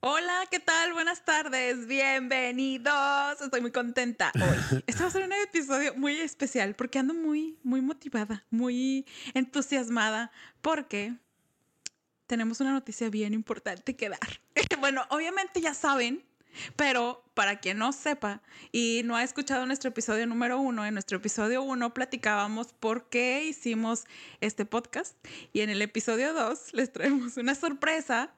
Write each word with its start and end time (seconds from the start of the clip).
Hola, 0.00 0.44
¿qué 0.48 0.60
tal? 0.60 0.92
Buenas 0.92 1.24
tardes, 1.24 1.88
bienvenidos. 1.88 3.40
Estoy 3.40 3.60
muy 3.60 3.72
contenta 3.72 4.30
hoy. 4.36 4.82
Este 4.86 5.02
va 5.02 5.08
a 5.08 5.10
ser 5.10 5.24
un 5.24 5.32
episodio 5.32 5.92
muy 5.96 6.20
especial 6.20 6.76
porque 6.76 7.00
ando 7.00 7.14
muy, 7.14 7.58
muy 7.64 7.80
motivada, 7.80 8.44
muy 8.48 9.06
entusiasmada 9.34 10.30
porque 10.60 11.16
tenemos 12.28 12.60
una 12.60 12.70
noticia 12.74 13.10
bien 13.10 13.34
importante 13.34 13.96
que 13.96 14.08
dar. 14.08 14.20
Bueno, 14.78 15.04
obviamente 15.10 15.60
ya 15.60 15.74
saben, 15.74 16.24
pero 16.76 17.24
para 17.34 17.58
quien 17.58 17.78
no 17.78 17.92
sepa 17.92 18.40
y 18.70 19.02
no 19.04 19.16
ha 19.16 19.24
escuchado 19.24 19.66
nuestro 19.66 19.90
episodio 19.90 20.24
número 20.28 20.60
uno, 20.60 20.86
en 20.86 20.94
nuestro 20.94 21.18
episodio 21.18 21.62
uno 21.62 21.92
platicábamos 21.92 22.72
por 22.74 23.08
qué 23.08 23.44
hicimos 23.44 24.04
este 24.40 24.64
podcast 24.64 25.16
y 25.52 25.62
en 25.62 25.70
el 25.70 25.82
episodio 25.82 26.32
dos 26.32 26.72
les 26.72 26.92
traemos 26.92 27.36
una 27.36 27.56
sorpresa 27.56 28.32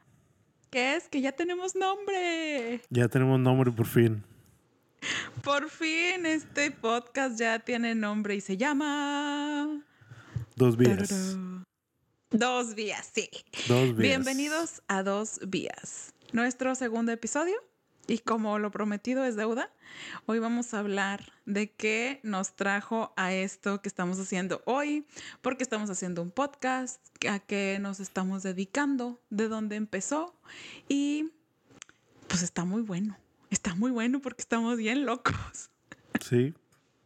que 0.70 0.94
es 0.94 1.08
que 1.08 1.20
ya 1.20 1.32
tenemos 1.32 1.74
nombre. 1.74 2.80
Ya 2.90 3.08
tenemos 3.08 3.38
nombre 3.40 3.70
por 3.72 3.86
fin. 3.86 4.22
Por 5.42 5.68
fin 5.68 6.26
este 6.26 6.70
podcast 6.70 7.38
ya 7.38 7.58
tiene 7.58 7.94
nombre 7.94 8.36
y 8.36 8.40
se 8.40 8.56
llama... 8.56 9.82
Dos 10.54 10.76
vías. 10.76 11.36
Dos 12.30 12.74
vías, 12.74 13.10
sí. 13.12 13.28
Dos 13.66 13.96
vías. 13.96 13.96
Bienvenidos 13.96 14.82
a 14.88 15.02
Dos 15.02 15.40
vías. 15.48 16.14
Nuestro 16.32 16.74
segundo 16.74 17.10
episodio. 17.12 17.56
Y 18.06 18.18
como 18.18 18.58
lo 18.58 18.70
prometido 18.70 19.24
es 19.24 19.36
deuda, 19.36 19.70
hoy 20.26 20.40
vamos 20.40 20.74
a 20.74 20.80
hablar 20.80 21.32
de 21.46 21.70
qué 21.70 22.20
nos 22.22 22.56
trajo 22.56 23.12
a 23.16 23.32
esto 23.32 23.80
que 23.82 23.88
estamos 23.88 24.18
haciendo 24.18 24.62
hoy, 24.64 25.06
porque 25.42 25.62
estamos 25.62 25.90
haciendo 25.90 26.22
un 26.22 26.30
podcast, 26.30 27.00
a 27.28 27.38
qué 27.38 27.78
nos 27.80 28.00
estamos 28.00 28.42
dedicando, 28.42 29.20
de 29.30 29.48
dónde 29.48 29.76
empezó 29.76 30.34
y 30.88 31.32
pues 32.26 32.42
está 32.42 32.64
muy 32.64 32.82
bueno, 32.82 33.16
está 33.50 33.74
muy 33.74 33.90
bueno 33.90 34.20
porque 34.20 34.42
estamos 34.42 34.76
bien 34.76 35.06
locos. 35.06 35.70
Sí, 36.20 36.54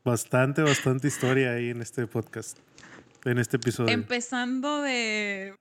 bastante, 0.05 0.63
bastante 0.63 1.09
historia 1.09 1.53
ahí 1.53 1.71
en 1.71 1.83
este 1.83 2.07
podcast, 2.07 2.59
en 3.25 3.39
este 3.39 3.57
episodio. 3.57 3.93
Empezando 3.93 4.81
de 4.81 5.55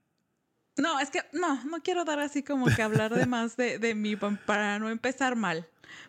no, 0.78 1.00
es 1.00 1.10
que 1.10 1.22
no, 1.34 1.64
no 1.66 1.82
quiero 1.82 2.06
dar 2.06 2.20
así 2.20 2.44
como 2.44 2.68
que 2.68 2.82
hablar 2.82 3.14
de 3.14 3.26
más 3.28 3.58
de, 3.58 3.80
de 3.80 3.96
mí 3.96 4.16
para 4.16 4.80
no 4.80 4.90
empezar 4.90 5.36
mal. 5.36 5.68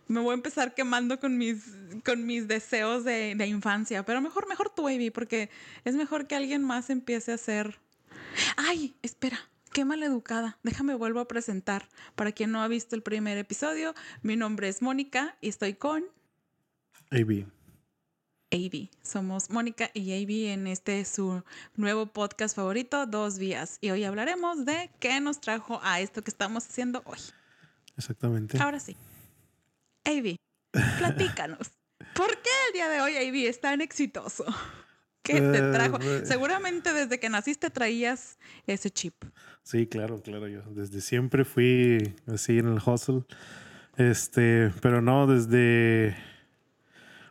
Me 0.08 0.20
voy 0.20 0.32
a 0.32 0.34
empezar 0.34 0.74
quemando 0.74 1.20
con 1.20 1.36
mis, 1.36 1.64
con 2.04 2.24
mis 2.26 2.48
deseos 2.48 3.04
de, 3.04 3.34
de 3.34 3.46
infancia, 3.46 4.04
pero 4.04 4.20
mejor, 4.20 4.48
mejor 4.48 4.70
tú, 4.70 4.84
baby, 4.84 5.10
porque 5.10 5.50
es 5.84 5.94
mejor 5.94 6.26
que 6.26 6.34
alguien 6.34 6.62
más 6.62 6.90
empiece 6.90 7.32
a 7.32 7.34
hacer. 7.34 7.78
Ay, 8.56 8.96
espera, 9.02 9.38
qué 9.72 9.84
maleducada. 9.84 10.58
Déjame 10.62 10.94
vuelvo 10.94 11.20
a 11.20 11.28
presentar. 11.28 11.88
Para 12.14 12.32
quien 12.32 12.50
no 12.50 12.62
ha 12.62 12.68
visto 12.68 12.96
el 12.96 13.02
primer 13.02 13.36
episodio, 13.36 13.94
mi 14.22 14.36
nombre 14.36 14.68
es 14.68 14.80
Mónica 14.80 15.36
y 15.40 15.48
estoy 15.48 15.74
con. 15.74 16.04
AB. 17.10 17.46
AB. 18.54 18.88
Somos 19.02 19.50
Mónica 19.50 19.90
y 19.94 20.12
AB 20.12 20.52
en 20.52 20.68
este 20.68 21.04
su 21.04 21.42
nuevo 21.74 22.06
podcast 22.06 22.54
favorito, 22.54 23.04
Dos 23.06 23.38
Vías. 23.38 23.78
Y 23.80 23.90
hoy 23.90 24.04
hablaremos 24.04 24.64
de 24.64 24.90
qué 25.00 25.20
nos 25.20 25.40
trajo 25.40 25.80
a 25.82 26.00
esto 26.00 26.22
que 26.22 26.30
estamos 26.30 26.64
haciendo 26.64 27.02
hoy. 27.04 27.18
Exactamente. 27.96 28.56
Ahora 28.58 28.78
sí. 28.78 28.96
AB, 30.04 30.36
platícanos. 30.98 31.72
¿Por 32.14 32.30
qué 32.30 32.50
el 32.68 32.74
día 32.74 32.88
de 32.88 33.00
hoy 33.00 33.16
AB 33.16 33.48
es 33.48 33.60
tan 33.60 33.80
exitoso? 33.80 34.44
¿Qué 35.22 35.40
te 35.40 35.58
Eh, 35.58 35.72
trajo? 35.72 35.98
Seguramente 36.24 36.92
desde 36.92 37.18
que 37.18 37.28
naciste 37.30 37.70
traías 37.70 38.38
ese 38.68 38.90
chip. 38.90 39.14
Sí, 39.64 39.88
claro, 39.88 40.22
claro. 40.22 40.46
Yo 40.46 40.62
desde 40.70 41.00
siempre 41.00 41.44
fui 41.44 42.14
así 42.32 42.58
en 42.58 42.68
el 42.68 42.78
hustle. 42.84 43.24
Este, 43.96 44.70
pero 44.80 45.02
no, 45.02 45.26
desde. 45.26 46.16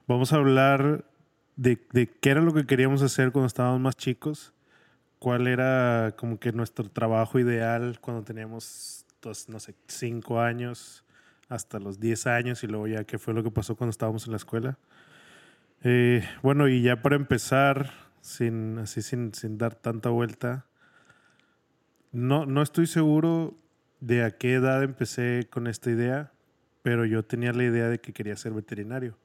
Vamos 0.05 0.33
a 0.33 0.35
hablar 0.38 1.05
de, 1.55 1.79
de 1.91 2.07
qué 2.07 2.29
era 2.29 2.41
lo 2.41 2.53
que 2.53 2.66
queríamos 2.66 3.01
hacer 3.01 3.31
cuando 3.31 3.47
estábamos 3.47 3.79
más 3.79 3.95
chicos. 3.95 4.53
Cuál 5.19 5.47
era 5.47 6.16
como 6.17 6.39
que 6.39 6.51
nuestro 6.51 6.89
trabajo 6.89 7.39
ideal 7.39 8.00
cuando 8.01 8.23
teníamos, 8.23 9.05
dos, 9.22 9.47
no 9.50 9.59
sé, 9.59 9.75
cinco 9.88 10.41
años 10.41 11.03
hasta 11.50 11.79
los 11.79 12.00
10 12.00 12.28
años 12.28 12.63
y 12.63 12.67
luego 12.67 12.88
ya 12.88 13.03
qué 13.03 13.19
fue 13.19 13.33
lo 13.33 13.44
que 13.44 13.51
pasó 13.51 13.75
cuando 13.75 13.91
estábamos 13.91 14.25
en 14.25 14.31
la 14.31 14.38
escuela. 14.38 14.78
Eh, 15.83 16.28
bueno, 16.41 16.67
y 16.67 16.81
ya 16.81 17.01
para 17.01 17.16
empezar, 17.16 17.91
sin, 18.22 18.79
así 18.79 19.01
sin, 19.01 19.33
sin 19.33 19.57
dar 19.57 19.75
tanta 19.75 20.09
vuelta, 20.09 20.66
no, 22.11 22.45
no 22.45 22.61
estoy 22.61 22.88
seguro 22.88 23.55
de 23.99 24.23
a 24.23 24.31
qué 24.31 24.53
edad 24.53 24.83
empecé 24.83 25.47
con 25.49 25.67
esta 25.67 25.89
idea, 25.89 26.31
pero 26.81 27.05
yo 27.05 27.23
tenía 27.23 27.53
la 27.53 27.63
idea 27.63 27.88
de 27.88 27.99
que 27.99 28.13
quería 28.13 28.35
ser 28.35 28.53
veterinario. 28.53 29.17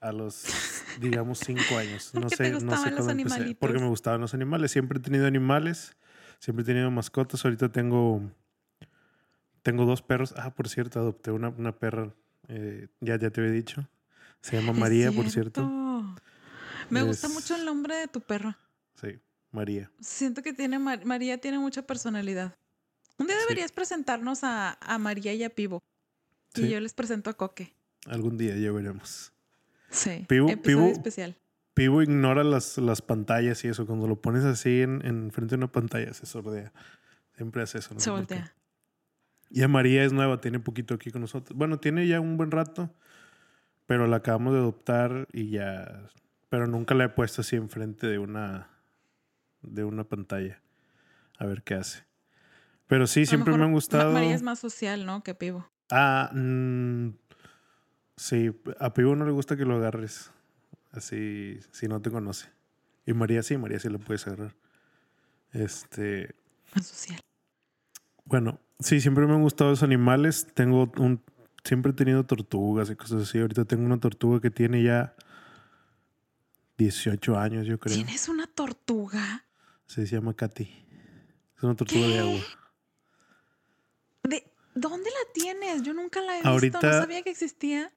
A 0.00 0.12
los, 0.12 0.79
digamos, 0.98 1.38
cinco 1.40 1.76
años. 1.78 2.10
¿Por 2.12 2.22
No 2.22 2.28
sé, 2.30 2.50
no 2.50 2.60
sé 2.76 2.94
cómo 2.96 3.10
empecé. 3.10 3.54
Porque 3.56 3.78
me 3.78 3.86
gustaban 3.88 4.20
los 4.20 4.34
animales. 4.34 4.72
Siempre 4.72 4.98
he 4.98 5.02
tenido 5.02 5.26
animales. 5.26 5.96
Siempre 6.38 6.62
he 6.62 6.66
tenido 6.66 6.90
mascotas. 6.90 7.44
Ahorita 7.44 7.70
tengo, 7.70 8.22
tengo 9.62 9.84
dos 9.84 10.02
perros. 10.02 10.34
Ah, 10.36 10.54
por 10.54 10.68
cierto, 10.68 10.98
adopté 11.00 11.30
una, 11.30 11.48
una 11.50 11.72
perra. 11.72 12.12
eh, 12.48 12.88
ya, 13.00 13.16
ya 13.18 13.30
te 13.30 13.40
había 13.40 13.52
dicho. 13.52 13.86
Se 14.40 14.56
llama 14.60 14.72
María, 14.72 15.12
por 15.12 15.30
cierto. 15.30 15.62
Me 16.88 17.02
gusta 17.02 17.26
Es- 17.28 17.32
mucho 17.34 17.54
el 17.54 17.64
nombre 17.64 17.94
de 17.94 18.08
tu 18.08 18.20
perro. 18.20 18.56
Sí, 19.00 19.18
María. 19.52 19.90
Siento 20.00 20.42
que 20.42 20.52
tiene 20.52 20.78
Mar- 20.78 21.04
María 21.04 21.38
tiene 21.38 21.58
mucha 21.58 21.82
personalidad. 21.86 22.56
Un 23.18 23.26
día 23.26 23.36
Sí. 23.36 23.42
deberías 23.42 23.70
presentarnos 23.70 24.42
a, 24.44 24.72
a 24.80 24.98
María 24.98 25.32
y 25.34 25.44
a 25.44 25.50
Pivo. 25.50 25.82
Y 26.54 26.62
Sí. 26.62 26.68
yo 26.70 26.80
les 26.80 26.94
presento 26.94 27.30
a 27.30 27.34
Coque. 27.34 27.72
Algún 28.06 28.36
día 28.38 28.56
ya 28.56 28.72
veremos. 28.72 29.32
Sí. 29.90 30.10
Episodio 30.28 30.56
Pivo- 30.62 30.90
especial. 30.92 31.36
Pivo 31.74 32.02
ignora 32.02 32.42
las, 32.44 32.78
las 32.78 33.00
pantallas 33.02 33.64
y 33.64 33.68
eso. 33.68 33.86
Cuando 33.86 34.06
lo 34.06 34.20
pones 34.20 34.44
así 34.44 34.82
en, 34.82 35.04
en 35.06 35.30
frente 35.30 35.50
de 35.52 35.58
una 35.58 35.72
pantalla, 35.72 36.12
se 36.14 36.26
sordea. 36.26 36.72
Siempre 37.36 37.62
hace 37.62 37.78
eso. 37.78 37.94
no 37.94 38.00
Se 38.00 38.10
voltea. 38.10 38.54
Y 39.50 39.62
a 39.62 39.68
María 39.68 40.04
es 40.04 40.12
nueva, 40.12 40.40
tiene 40.40 40.60
poquito 40.60 40.94
aquí 40.94 41.10
con 41.10 41.22
nosotros. 41.22 41.56
Bueno, 41.56 41.78
tiene 41.78 42.06
ya 42.06 42.20
un 42.20 42.36
buen 42.36 42.50
rato, 42.50 42.94
pero 43.86 44.06
la 44.06 44.16
acabamos 44.16 44.52
de 44.52 44.60
adoptar 44.60 45.26
y 45.32 45.50
ya. 45.50 46.08
Pero 46.48 46.66
nunca 46.66 46.94
la 46.94 47.04
he 47.04 47.08
puesto 47.08 47.40
así 47.40 47.56
enfrente 47.56 48.06
de 48.06 48.18
una, 48.18 48.68
de 49.62 49.84
una 49.84 50.04
pantalla. 50.04 50.60
A 51.38 51.46
ver 51.46 51.62
qué 51.62 51.74
hace. 51.74 52.04
Pero 52.86 53.06
sí, 53.06 53.22
A 53.22 53.26
siempre 53.26 53.52
me 53.56 53.62
han 53.64 53.70
Ma- 53.70 53.74
gustado. 53.74 54.12
María 54.12 54.34
es 54.34 54.42
más 54.42 54.58
social, 54.58 55.06
¿no? 55.06 55.22
Que 55.22 55.34
Pivo. 55.34 55.70
Ah, 55.90 56.30
mm, 56.34 57.10
sí, 58.20 58.50
a 58.78 58.92
Pivo 58.92 59.16
no 59.16 59.24
le 59.24 59.32
gusta 59.32 59.56
que 59.56 59.64
lo 59.64 59.76
agarres 59.76 60.30
así 60.92 61.58
si 61.72 61.88
no 61.88 62.00
te 62.02 62.10
conoce. 62.10 62.48
Y 63.06 63.12
María 63.14 63.42
sí, 63.42 63.56
María 63.56 63.78
sí 63.80 63.88
lo 63.88 63.98
puedes 63.98 64.26
agarrar. 64.26 64.54
Este, 65.52 66.34
Más 66.74 66.86
social. 66.86 67.18
bueno, 68.24 68.60
sí, 68.78 69.00
siempre 69.00 69.26
me 69.26 69.32
han 69.34 69.42
gustado 69.42 69.70
los 69.70 69.82
animales. 69.82 70.46
Tengo 70.54 70.92
un, 70.98 71.22
siempre 71.64 71.92
he 71.92 71.94
tenido 71.94 72.24
tortugas 72.24 72.90
y 72.90 72.96
cosas 72.96 73.22
así. 73.22 73.38
Ahorita 73.40 73.64
tengo 73.64 73.84
una 73.84 73.98
tortuga 73.98 74.40
que 74.40 74.50
tiene 74.50 74.82
ya 74.82 75.14
18 76.78 77.38
años, 77.38 77.66
yo 77.66 77.78
creo. 77.80 77.94
¿Tienes 77.96 78.28
una 78.28 78.46
tortuga? 78.46 79.44
Sí, 79.86 80.06
se 80.06 80.16
llama 80.16 80.34
Katy. 80.34 80.70
Es 81.56 81.62
una 81.62 81.74
tortuga 81.74 82.06
de 82.06 82.18
agua. 82.20 82.40
¿De 84.24 84.52
dónde 84.74 85.10
la 85.10 85.32
tienes? 85.34 85.82
Yo 85.82 85.94
nunca 85.94 86.20
la 86.20 86.34
he 86.34 86.36
visto. 86.36 86.48
Ahorita- 86.48 86.80
No 86.82 86.92
sabía 87.00 87.22
que 87.22 87.30
existía. 87.30 87.92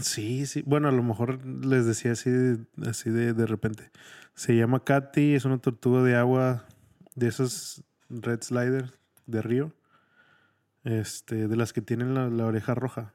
Sí, 0.00 0.46
sí. 0.46 0.62
Bueno, 0.66 0.88
a 0.88 0.92
lo 0.92 1.02
mejor 1.02 1.44
les 1.44 1.84
decía 1.86 2.12
así 2.12 2.30
de, 2.30 2.58
así 2.86 3.10
de, 3.10 3.32
de 3.34 3.46
repente. 3.46 3.90
Se 4.34 4.54
llama 4.56 4.84
Katy, 4.84 5.34
es 5.34 5.44
una 5.44 5.58
tortuga 5.58 6.02
de 6.02 6.14
agua 6.16 6.66
de 7.16 7.26
esos 7.28 7.82
red 8.08 8.40
slider 8.42 8.92
de 9.26 9.42
río. 9.42 9.72
Este, 10.84 11.48
de 11.48 11.56
las 11.56 11.72
que 11.72 11.82
tienen 11.82 12.14
la, 12.14 12.28
la 12.30 12.46
oreja 12.46 12.74
roja. 12.74 13.12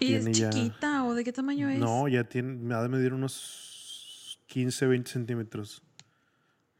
¿Y 0.00 0.14
es 0.14 0.24
ya- 0.32 0.50
chiquita 0.50 1.04
o 1.04 1.14
de 1.14 1.24
qué 1.24 1.32
tamaño 1.32 1.68
es? 1.68 1.78
No, 1.78 2.06
ya 2.08 2.24
tiene, 2.24 2.54
me 2.54 2.74
ha 2.74 2.82
de 2.82 2.88
medir 2.88 3.12
unos 3.14 4.40
15, 4.46 4.86
20 4.86 5.10
centímetros 5.10 5.82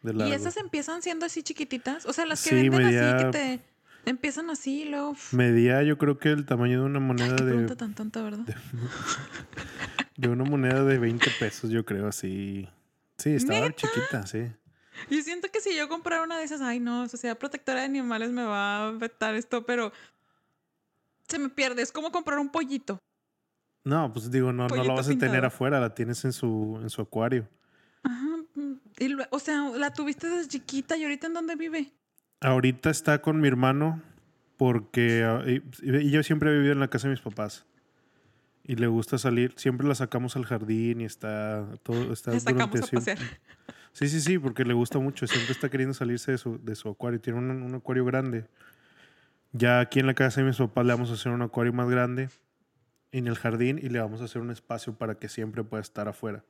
de 0.03 0.13
¿Y 0.29 0.33
esas 0.33 0.57
empiezan 0.59 1.01
siendo 1.03 1.25
así 1.27 1.43
chiquititas? 1.43 2.05
O 2.07 2.13
sea, 2.13 2.27
las 2.27 2.43
que 2.45 2.51
Sí, 2.51 2.57
venden 2.69 2.85
así 2.85 2.95
medía- 2.95 3.17
que 3.17 3.25
te 3.31 3.61
empiezan 4.07 4.51
así 4.51 4.83
y 4.83 4.89
luego... 4.89 5.15
Medía 5.33 5.83
yo 5.83 5.99
creo 5.99 6.19
que 6.19 6.31
el 6.31 6.45
tamaño 6.47 6.81
de 6.81 6.87
una 6.87 7.01
moneda 7.01 7.37
qué 7.37 7.45
de, 7.45 7.77
tan 7.77 7.95
tonta, 7.95 8.23
¿verdad? 8.23 8.45
de 10.17 10.29
una 10.29 10.45
moneda 10.45 10.85
de 10.85 10.99
20 10.99 11.31
pesos, 11.39 11.71
yo 11.71 11.85
creo, 11.85 12.09
así. 12.09 12.69
Sí, 13.19 13.31
estaba 13.31 13.61
¿Neta? 13.61 13.75
chiquita, 13.77 14.27
sí. 14.27 14.51
Y 15.11 15.23
siento 15.23 15.49
que 15.53 15.61
si 15.61 15.77
yo 15.77 15.89
comprara 15.89 16.23
una 16.23 16.39
de 16.39 16.45
esas, 16.45 16.61
ay 16.61 16.81
no, 16.81 17.09
Sociedad 17.09 17.37
Protectora 17.39 17.81
de 17.81 17.87
Animales 17.87 18.31
me 18.31 18.45
va 18.45 18.89
a 18.89 18.91
vetar 18.93 19.35
esto, 19.35 19.65
pero 19.67 19.93
se 21.29 21.39
me 21.39 21.49
pierde. 21.49 21.83
Es 21.83 21.93
como 21.93 22.13
comprar 22.13 22.39
un 22.39 22.51
pollito. 22.51 22.99
No, 23.85 24.13
pues 24.13 24.31
digo, 24.31 24.53
no, 24.53 24.67
no 24.69 24.85
la 24.85 24.95
vas 24.95 25.09
a 25.09 25.19
tener 25.19 25.45
afuera, 25.45 25.79
la 25.81 25.95
tienes 25.95 26.25
en 26.25 26.33
su, 26.33 26.79
en 26.81 26.89
su 26.91 27.03
acuario. 27.03 27.49
Ajá. 28.03 28.27
mm, 28.55 28.73
Y 28.99 29.17
o 29.31 29.39
sea, 29.39 29.69
la 29.77 29.93
tuviste 29.93 30.29
desde 30.29 30.49
chiquita 30.49 30.97
y 30.97 31.03
ahorita 31.03 31.27
en 31.27 31.35
dónde 31.35 31.57
vive. 31.57 31.93
Ahorita 32.45 32.91
está 32.91 33.21
con 33.23 33.41
mi 33.41 33.49
hermano 33.49 34.03
porque 34.57 35.63
y, 35.83 36.11
yo 36.11 36.23
siempre 36.23 36.51
he 36.51 36.55
vivido 36.55 36.73
en 36.73 36.81
la 36.81 36.89
casa 36.89 37.09
de 37.09 37.13
mis 37.15 37.21
papás. 37.23 37.65
Y 38.67 38.77
le 38.77 38.87
gusta 38.87 39.19
salir. 39.19 39.53
Siempre 39.57 39.87
la 39.87 39.95
sacamos 39.95 40.37
al 40.37 40.45
jardín 40.45 41.01
y 41.01 41.05
está 41.05 41.67
todo. 41.83 42.13
Está 42.13 42.33
La 42.33 42.41
sacamos 42.41 42.71
durante 42.71 42.79
a 42.79 43.03
siempre- 43.03 43.15
pasear. 43.15 43.41
Sí, 43.93 44.09
sí, 44.09 44.21
sí, 44.21 44.39
porque 44.39 44.65
le 44.65 44.75
gusta 44.75 44.99
mucho. 44.99 45.27
Siempre 45.27 45.53
está 45.53 45.69
queriendo 45.69 45.95
salirse 45.95 46.33
de 46.33 46.39
su, 46.39 46.59
de 46.63 46.75
su 46.75 46.89
acuario. 46.89 47.21
Tiene 47.21 47.39
un, 47.39 47.51
un 47.51 47.75
acuario 47.75 48.05
grande. 48.05 48.47
Ya 49.53 49.81
aquí 49.81 50.01
en 50.01 50.07
la 50.07 50.15
casa 50.15 50.41
de 50.41 50.47
mis 50.49 50.57
papás 50.57 50.85
le 50.85 50.93
vamos 50.93 51.11
a 51.11 51.15
hacer 51.15 51.31
un 51.31 51.43
acuario 51.43 51.73
más 51.73 51.89
grande 51.89 52.29
en 53.13 53.27
el 53.29 53.37
jardín 53.37 53.79
y 53.81 53.89
le 53.89 54.01
vamos 54.01 54.21
a 54.21 54.25
hacer 54.25 54.43
un 54.43 54.51
espacio 54.51 54.95
para 54.95 55.15
que 55.17 55.29
siempre 55.29 55.63
pueda 55.63 55.81
estar 55.81 56.09
afuera. 56.09 56.43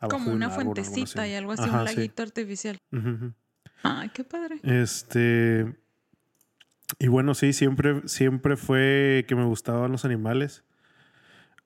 Como 0.00 0.30
un 0.30 0.36
una 0.36 0.46
árbol 0.46 0.58
o 0.58 0.60
algo 0.60 0.74
fuentecita 0.74 1.28
y 1.28 1.34
algo 1.34 1.52
así, 1.52 1.62
Ajá, 1.62 1.82
un 1.82 1.88
sí. 1.88 1.94
laguito 1.96 2.22
artificial. 2.22 2.78
Ay, 3.82 4.10
qué 4.10 4.24
padre. 4.24 4.60
Este. 4.62 5.74
Y 6.98 7.08
bueno, 7.08 7.34
sí, 7.34 7.52
siempre, 7.52 8.02
siempre 8.06 8.56
fue 8.56 9.24
que 9.28 9.34
me 9.34 9.44
gustaban 9.44 9.92
los 9.92 10.04
animales. 10.04 10.64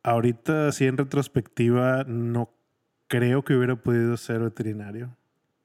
Ahorita, 0.02 0.68
así 0.68 0.86
en 0.86 0.98
retrospectiva, 0.98 2.04
no 2.04 2.54
creo 3.08 3.42
que 3.42 3.54
hubiera 3.54 3.76
podido 3.76 4.16
ser 4.16 4.40
veterinario. 4.40 5.16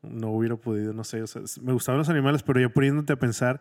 No 0.02 0.30
hubiera 0.30 0.56
podido, 0.56 0.94
no 0.94 1.04
sé. 1.04 1.22
o 1.22 1.28
sea, 1.28 1.42
me 1.62 1.74
gustaban 1.74 2.00
los 2.00 2.10
animales, 2.10 2.42
pero 2.44 2.60
ya 2.62 2.70
poniéndote 2.70 3.14
a 3.14 3.20
pensar 3.20 3.60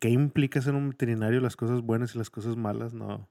qué 0.00 0.08
implica 0.08 0.60
ser 0.60 0.74
un 0.74 0.90
veterinario, 0.90 1.40
las 1.40 1.54
cosas 1.54 1.82
buenas 1.82 2.14
y 2.14 2.18
las 2.18 2.30
cosas 2.30 2.56
malas, 2.56 2.92
no. 2.92 3.28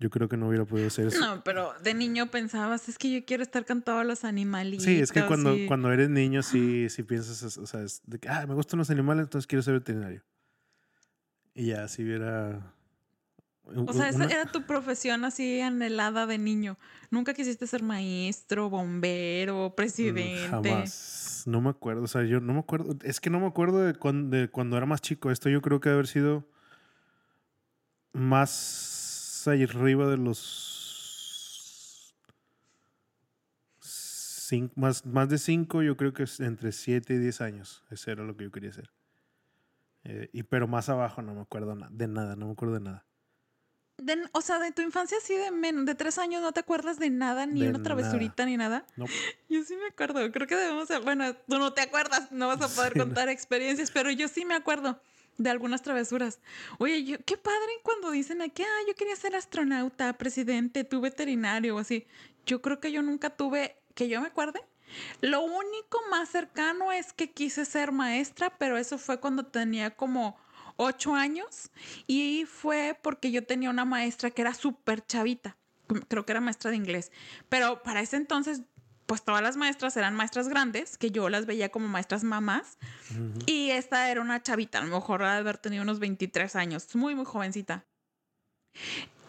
Yo 0.00 0.08
creo 0.10 0.28
que 0.28 0.36
no 0.38 0.48
hubiera 0.48 0.64
podido 0.64 0.88
ser 0.90 1.08
eso. 1.08 1.20
No, 1.20 1.44
pero 1.44 1.74
de 1.82 1.92
niño 1.94 2.30
pensabas, 2.30 2.88
es 2.88 2.96
que 2.98 3.10
yo 3.12 3.24
quiero 3.26 3.42
estar 3.42 3.64
con 3.66 3.82
todos 3.82 4.04
los 4.06 4.24
animalitos. 4.24 4.84
Sí, 4.84 4.98
es 4.98 5.12
que 5.12 5.24
cuando, 5.26 5.54
y- 5.54 5.66
cuando 5.66 5.92
eres 5.92 6.08
niño, 6.08 6.42
sí, 6.42 6.88
sí 6.88 7.02
piensas, 7.02 7.58
o 7.58 7.66
sea, 7.66 7.82
es 7.82 8.00
de 8.06 8.18
que, 8.18 8.28
ah, 8.30 8.46
me 8.46 8.54
gustan 8.54 8.78
los 8.78 8.88
animales, 8.90 9.24
entonces 9.24 9.46
quiero 9.46 9.62
ser 9.62 9.74
veterinario. 9.74 10.22
Y 11.54 11.66
ya, 11.66 11.86
si 11.86 12.02
hubiera. 12.02 12.72
O 13.86 13.92
sea, 13.92 14.08
esa 14.08 14.24
era 14.24 14.46
tu 14.50 14.62
profesión 14.62 15.24
así 15.24 15.60
anhelada 15.60 16.26
de 16.26 16.38
niño. 16.38 16.78
Nunca 17.10 17.34
quisiste 17.34 17.66
ser 17.66 17.82
maestro, 17.82 18.70
bombero, 18.70 19.68
Mm, 19.68 19.74
presidente. 19.76 20.48
Jamás. 20.48 21.42
No 21.46 21.60
me 21.60 21.70
acuerdo. 21.70 22.02
O 22.02 22.06
sea, 22.08 22.22
yo 22.24 22.40
no 22.40 22.54
me 22.54 22.60
acuerdo. 22.60 22.96
Es 23.04 23.20
que 23.20 23.30
no 23.30 23.38
me 23.38 23.46
acuerdo 23.46 23.80
de, 23.84 23.94
cuan- 23.94 24.30
de 24.30 24.48
cuando 24.48 24.76
era 24.76 24.86
más 24.86 25.02
chico. 25.02 25.30
Esto 25.30 25.48
yo 25.50 25.60
creo 25.60 25.78
que 25.80 25.88
debe 25.90 25.98
haber 25.98 26.06
sido 26.08 26.48
más 28.12 28.99
arriba 29.48 30.06
de 30.08 30.16
los. 30.16 32.14
Cinco, 33.80 34.72
más, 34.76 35.06
más 35.06 35.28
de 35.28 35.38
cinco, 35.38 35.82
yo 35.82 35.96
creo 35.96 36.12
que 36.12 36.24
es 36.24 36.40
entre 36.40 36.72
siete 36.72 37.14
y 37.14 37.18
diez 37.18 37.40
años. 37.40 37.84
Eso 37.90 38.10
era 38.10 38.24
lo 38.24 38.36
que 38.36 38.44
yo 38.44 38.50
quería 38.50 38.70
hacer. 38.70 38.90
Eh, 40.04 40.28
y, 40.32 40.42
pero 40.42 40.66
más 40.66 40.88
abajo 40.88 41.22
no 41.22 41.34
me 41.34 41.42
acuerdo 41.42 41.74
na- 41.76 41.88
de 41.90 42.08
nada, 42.08 42.34
no 42.34 42.46
me 42.46 42.52
acuerdo 42.52 42.74
de 42.74 42.80
nada. 42.80 43.06
De- 43.98 44.28
o 44.32 44.40
sea, 44.40 44.58
de 44.58 44.72
tu 44.72 44.82
infancia 44.82 45.18
así 45.18 45.34
de 45.36 45.50
menos, 45.52 45.84
de 45.86 45.94
tres 45.94 46.18
años 46.18 46.42
no 46.42 46.52
te 46.52 46.60
acuerdas 46.60 46.98
de 46.98 47.10
nada, 47.10 47.46
ni 47.46 47.60
De 47.60 47.68
una 47.68 47.82
travesurita, 47.82 48.44
ni 48.46 48.56
nada. 48.56 48.86
No, 48.96 49.04
Yo 49.48 49.62
sí 49.62 49.76
me 49.76 49.86
acuerdo. 49.86 50.32
Creo 50.32 50.46
que 50.46 50.56
debemos, 50.56 50.88
bueno, 51.04 51.34
tú 51.34 51.58
no 51.58 51.72
te 51.72 51.82
acuerdas, 51.82 52.32
no 52.32 52.48
vas 52.48 52.60
a 52.62 52.68
poder 52.74 52.92
Sí, 52.94 52.98
no. 52.98 53.04
contar 53.04 53.28
experiencias, 53.28 53.90
pero 53.92 54.10
yo 54.10 54.26
sí 54.28 54.44
me 54.44 54.54
acuerdo 54.54 55.00
de 55.40 55.48
algunas 55.48 55.80
travesuras. 55.80 56.38
Oye, 56.78 57.02
yo, 57.02 57.16
qué 57.24 57.38
padre 57.38 57.72
cuando 57.82 58.10
dicen 58.10 58.42
aquí, 58.42 58.62
ah, 58.62 58.84
yo 58.86 58.94
quería 58.94 59.16
ser 59.16 59.34
astronauta, 59.34 60.12
presidente, 60.12 60.84
tú 60.84 61.00
veterinario 61.00 61.76
o 61.76 61.78
así. 61.78 62.06
Yo 62.44 62.60
creo 62.60 62.78
que 62.78 62.92
yo 62.92 63.02
nunca 63.02 63.30
tuve, 63.30 63.76
que 63.94 64.08
yo 64.08 64.20
me 64.20 64.28
acuerde. 64.28 64.60
Lo 65.22 65.40
único 65.40 65.98
más 66.10 66.28
cercano 66.28 66.92
es 66.92 67.14
que 67.14 67.30
quise 67.30 67.64
ser 67.64 67.90
maestra, 67.90 68.50
pero 68.58 68.76
eso 68.76 68.98
fue 68.98 69.18
cuando 69.18 69.46
tenía 69.46 69.96
como 69.96 70.36
ocho 70.76 71.14
años 71.14 71.70
y 72.06 72.44
fue 72.46 72.98
porque 73.00 73.30
yo 73.30 73.46
tenía 73.46 73.70
una 73.70 73.86
maestra 73.86 74.30
que 74.30 74.42
era 74.42 74.52
súper 74.52 75.06
chavita. 75.06 75.56
Creo 76.08 76.26
que 76.26 76.32
era 76.32 76.40
maestra 76.42 76.70
de 76.70 76.76
inglés. 76.76 77.12
Pero 77.48 77.82
para 77.82 78.02
ese 78.02 78.16
entonces, 78.16 78.62
pues 79.10 79.24
todas 79.24 79.42
las 79.42 79.56
maestras 79.56 79.96
eran 79.96 80.14
maestras 80.14 80.48
grandes, 80.48 80.96
que 80.96 81.10
yo 81.10 81.28
las 81.30 81.44
veía 81.44 81.70
como 81.70 81.88
maestras 81.88 82.22
mamás. 82.22 82.78
Y 83.44 83.70
esta 83.70 84.08
era 84.08 84.20
una 84.20 84.40
chavita, 84.40 84.78
a 84.78 84.84
lo 84.84 84.94
mejor 84.94 85.22
de 85.22 85.26
haber 85.26 85.58
tenido 85.58 85.82
unos 85.82 85.98
23 85.98 86.54
años, 86.54 86.94
muy, 86.94 87.16
muy 87.16 87.24
jovencita. 87.24 87.88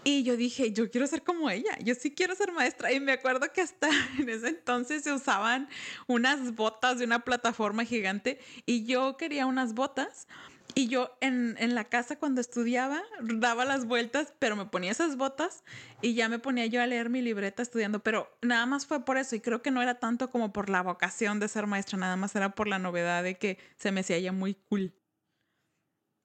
Y 0.03 0.21
yo 0.21 0.37
dije, 0.37 0.71
yo 0.71 0.91
quiero 0.91 1.07
ser 1.07 1.23
como 1.23 1.49
ella, 1.49 1.75
yo 1.83 1.95
sí 1.95 2.13
quiero 2.13 2.35
ser 2.35 2.51
maestra. 2.51 2.91
Y 2.91 2.99
me 2.99 3.13
acuerdo 3.13 3.51
que 3.51 3.61
hasta 3.61 3.89
en 4.19 4.29
ese 4.29 4.49
entonces 4.49 5.01
se 5.01 5.13
usaban 5.13 5.67
unas 6.05 6.53
botas 6.53 6.99
de 6.99 7.05
una 7.05 7.21
plataforma 7.21 7.83
gigante 7.83 8.39
y 8.67 8.85
yo 8.85 9.17
quería 9.17 9.47
unas 9.47 9.73
botas. 9.73 10.27
Y 10.73 10.88
yo 10.88 11.18
en, 11.21 11.56
en 11.59 11.75
la 11.75 11.85
casa 11.85 12.18
cuando 12.18 12.39
estudiaba 12.41 13.01
daba 13.21 13.65
las 13.65 13.85
vueltas, 13.85 14.33
pero 14.39 14.56
me 14.56 14.65
ponía 14.65 14.91
esas 14.91 15.18
botas 15.18 15.63
y 16.01 16.13
ya 16.13 16.29
me 16.29 16.39
ponía 16.39 16.65
yo 16.65 16.81
a 16.81 16.88
leer 16.88 17.09
mi 17.09 17.21
libreta 17.21 17.62
estudiando. 17.62 18.00
Pero 18.00 18.29
nada 18.41 18.65
más 18.65 18.85
fue 18.85 19.03
por 19.03 19.18
eso 19.18 19.35
y 19.35 19.41
creo 19.41 19.62
que 19.62 19.71
no 19.71 19.81
era 19.81 20.00
tanto 20.00 20.29
como 20.29 20.53
por 20.53 20.69
la 20.69 20.81
vocación 20.81 21.39
de 21.39 21.47
ser 21.47 21.68
maestra, 21.68 21.97
nada 21.97 22.15
más 22.15 22.35
era 22.35 22.56
por 22.56 22.68
la 22.68 22.79
novedad 22.79 23.23
de 23.23 23.35
que 23.35 23.57
se 23.77 23.91
me 23.91 24.01
hacía 24.01 24.19
ya 24.19 24.31
muy 24.31 24.56
cool. 24.69 24.94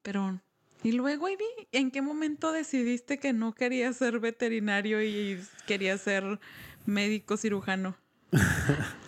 Pero, 0.02 0.40
y 0.84 0.92
luego, 0.92 1.28
Ivy, 1.28 1.44
¿en 1.72 1.90
qué 1.90 2.00
momento 2.00 2.52
decidiste 2.52 3.18
que 3.18 3.32
no 3.32 3.54
querías 3.54 3.96
ser 3.96 4.20
veterinario 4.20 5.02
y 5.02 5.42
querías 5.66 6.00
ser 6.00 6.38
médico 6.84 7.36
cirujano? 7.36 7.96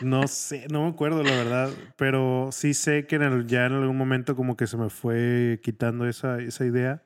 No 0.00 0.28
sé, 0.28 0.66
no 0.70 0.82
me 0.84 0.90
acuerdo 0.90 1.22
la 1.24 1.34
verdad, 1.34 1.78
pero 1.96 2.50
sí 2.52 2.74
sé 2.74 3.06
que 3.06 3.16
en 3.16 3.22
el- 3.22 3.46
ya 3.46 3.66
en 3.66 3.72
algún 3.72 3.96
momento 3.96 4.36
como 4.36 4.56
que 4.56 4.66
se 4.66 4.76
me 4.76 4.90
fue 4.90 5.60
quitando 5.62 6.06
esa, 6.06 6.38
esa 6.40 6.66
idea. 6.66 7.02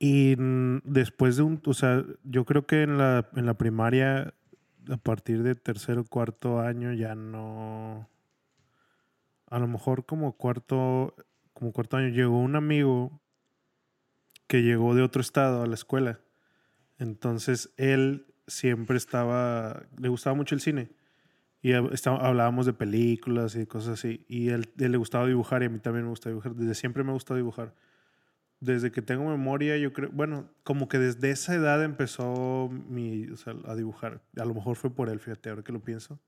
Y 0.00 0.36
después 0.84 1.36
de 1.36 1.42
un, 1.42 1.60
o 1.66 1.74
sea, 1.74 2.04
yo 2.22 2.44
creo 2.44 2.66
que 2.66 2.82
en 2.82 2.98
la, 2.98 3.28
en 3.34 3.46
la 3.46 3.54
primaria, 3.54 4.32
a 4.88 4.96
partir 4.96 5.42
de 5.42 5.54
tercero, 5.56 6.04
cuarto 6.04 6.60
año, 6.60 6.92
ya 6.92 7.14
no... 7.14 8.08
A 9.50 9.58
lo 9.58 9.66
mejor 9.66 10.06
como 10.06 10.36
cuarto, 10.36 11.16
como 11.52 11.72
cuarto 11.72 11.96
año 11.96 12.08
llegó 12.10 12.38
un 12.38 12.54
amigo 12.54 13.20
que 14.46 14.62
llegó 14.62 14.94
de 14.94 15.02
otro 15.02 15.20
estado 15.20 15.62
a 15.62 15.66
la 15.66 15.74
escuela. 15.74 16.20
Entonces 16.98 17.72
él 17.76 18.26
siempre 18.48 18.96
estaba, 18.96 19.84
le 19.98 20.08
gustaba 20.08 20.34
mucho 20.34 20.54
el 20.54 20.60
cine. 20.60 20.90
Y 21.60 21.72
estaba- 21.92 22.26
hablábamos 22.26 22.66
de 22.66 22.72
películas 22.72 23.56
y 23.56 23.66
cosas 23.66 23.98
así. 23.98 24.24
Y 24.28 24.50
él, 24.50 24.70
le 24.76 24.96
gustaba 24.96 25.26
dibujar 25.26 25.62
y 25.62 25.66
a 25.66 25.68
mí 25.70 25.78
también 25.80 26.04
me 26.04 26.10
gusta 26.10 26.28
dibujar. 26.28 26.54
Desde 26.54 26.74
siempre 26.74 27.02
me 27.04 27.12
gusta 27.12 27.34
dibujar. 27.34 27.74
Desde 28.60 28.90
que 28.90 29.02
tengo 29.02 29.28
memoria, 29.30 29.76
yo 29.76 29.92
creo, 29.92 30.10
bueno, 30.12 30.50
como 30.64 30.88
que 30.88 30.98
desde 30.98 31.30
esa 31.30 31.54
edad 31.54 31.82
empezó 31.84 32.68
mi, 32.70 33.26
a 33.64 33.74
dibujar. 33.74 34.20
A 34.36 34.44
lo 34.44 34.54
mejor 34.54 34.76
fue 34.76 34.90
por 34.90 35.08
él, 35.08 35.20
fíjate, 35.20 35.50
ahora 35.50 35.62
que 35.62 35.72
lo 35.72 35.80
pienso. 35.80 36.18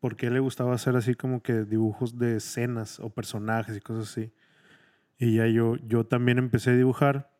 Porque 0.00 0.26
él 0.28 0.34
le 0.34 0.40
gustaba 0.40 0.74
hacer 0.74 0.96
así 0.96 1.14
como 1.14 1.42
que 1.42 1.64
dibujos 1.64 2.18
de 2.18 2.36
escenas 2.36 3.00
o 3.00 3.10
personajes 3.10 3.76
y 3.76 3.80
cosas 3.80 4.10
así. 4.10 4.32
Y 5.18 5.36
ya 5.36 5.46
yo, 5.46 5.76
yo 5.76 6.04
también 6.06 6.38
empecé 6.38 6.70
a 6.70 6.76
dibujar. 6.76 7.30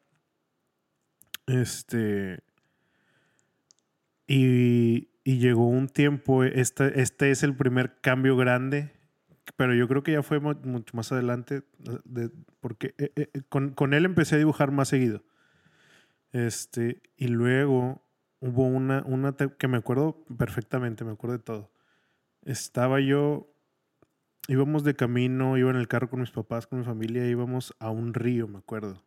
Este. 1.46 2.40
Y, 4.32 5.08
y 5.24 5.38
llegó 5.38 5.66
un 5.66 5.88
tiempo, 5.88 6.44
este, 6.44 7.00
este 7.00 7.32
es 7.32 7.42
el 7.42 7.56
primer 7.56 8.00
cambio 8.00 8.36
grande, 8.36 8.92
pero 9.56 9.74
yo 9.74 9.88
creo 9.88 10.04
que 10.04 10.12
ya 10.12 10.22
fue 10.22 10.38
mu- 10.38 10.54
mucho 10.62 10.96
más 10.96 11.10
adelante, 11.10 11.64
eh, 11.84 11.98
de- 12.04 12.30
porque 12.60 12.94
eh, 12.98 13.10
eh, 13.16 13.28
con, 13.48 13.70
con 13.74 13.92
él 13.92 14.04
empecé 14.04 14.36
a 14.36 14.38
dibujar 14.38 14.70
más 14.70 14.86
seguido. 14.86 15.24
Este, 16.32 17.02
y 17.16 17.26
luego 17.28 18.04
hubo 18.38 18.64
una, 18.66 19.02
una 19.04 19.34
que 19.34 19.66
me 19.68 19.78
acuerdo 19.78 20.24
perfectamente, 20.38 21.04
me 21.04 21.12
acuerdo 21.12 21.38
de 21.38 21.42
todo. 21.42 21.72
Estaba 22.44 23.00
yo, 23.00 23.52
íbamos 24.48 24.84
de 24.84 24.94
camino, 24.96 25.58
iba 25.58 25.70
en 25.70 25.76
el 25.76 25.88
carro 25.88 26.10
con 26.10 26.20
mis 26.20 26.30
papás, 26.30 26.66
con 26.66 26.80
mi 26.80 26.84
familia, 26.84 27.26
íbamos 27.26 27.74
a 27.80 27.90
un 27.90 28.14
río, 28.14 28.48
me 28.48 28.58
acuerdo. 28.58 29.02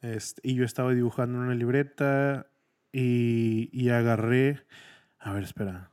Este, 0.00 0.40
y 0.44 0.54
yo 0.54 0.64
estaba 0.64 0.94
dibujando 0.94 1.38
una 1.38 1.54
libreta 1.54 2.46
y, 2.92 3.68
y 3.72 3.90
agarré. 3.90 4.66
A 5.18 5.32
ver, 5.32 5.44
espera. 5.44 5.90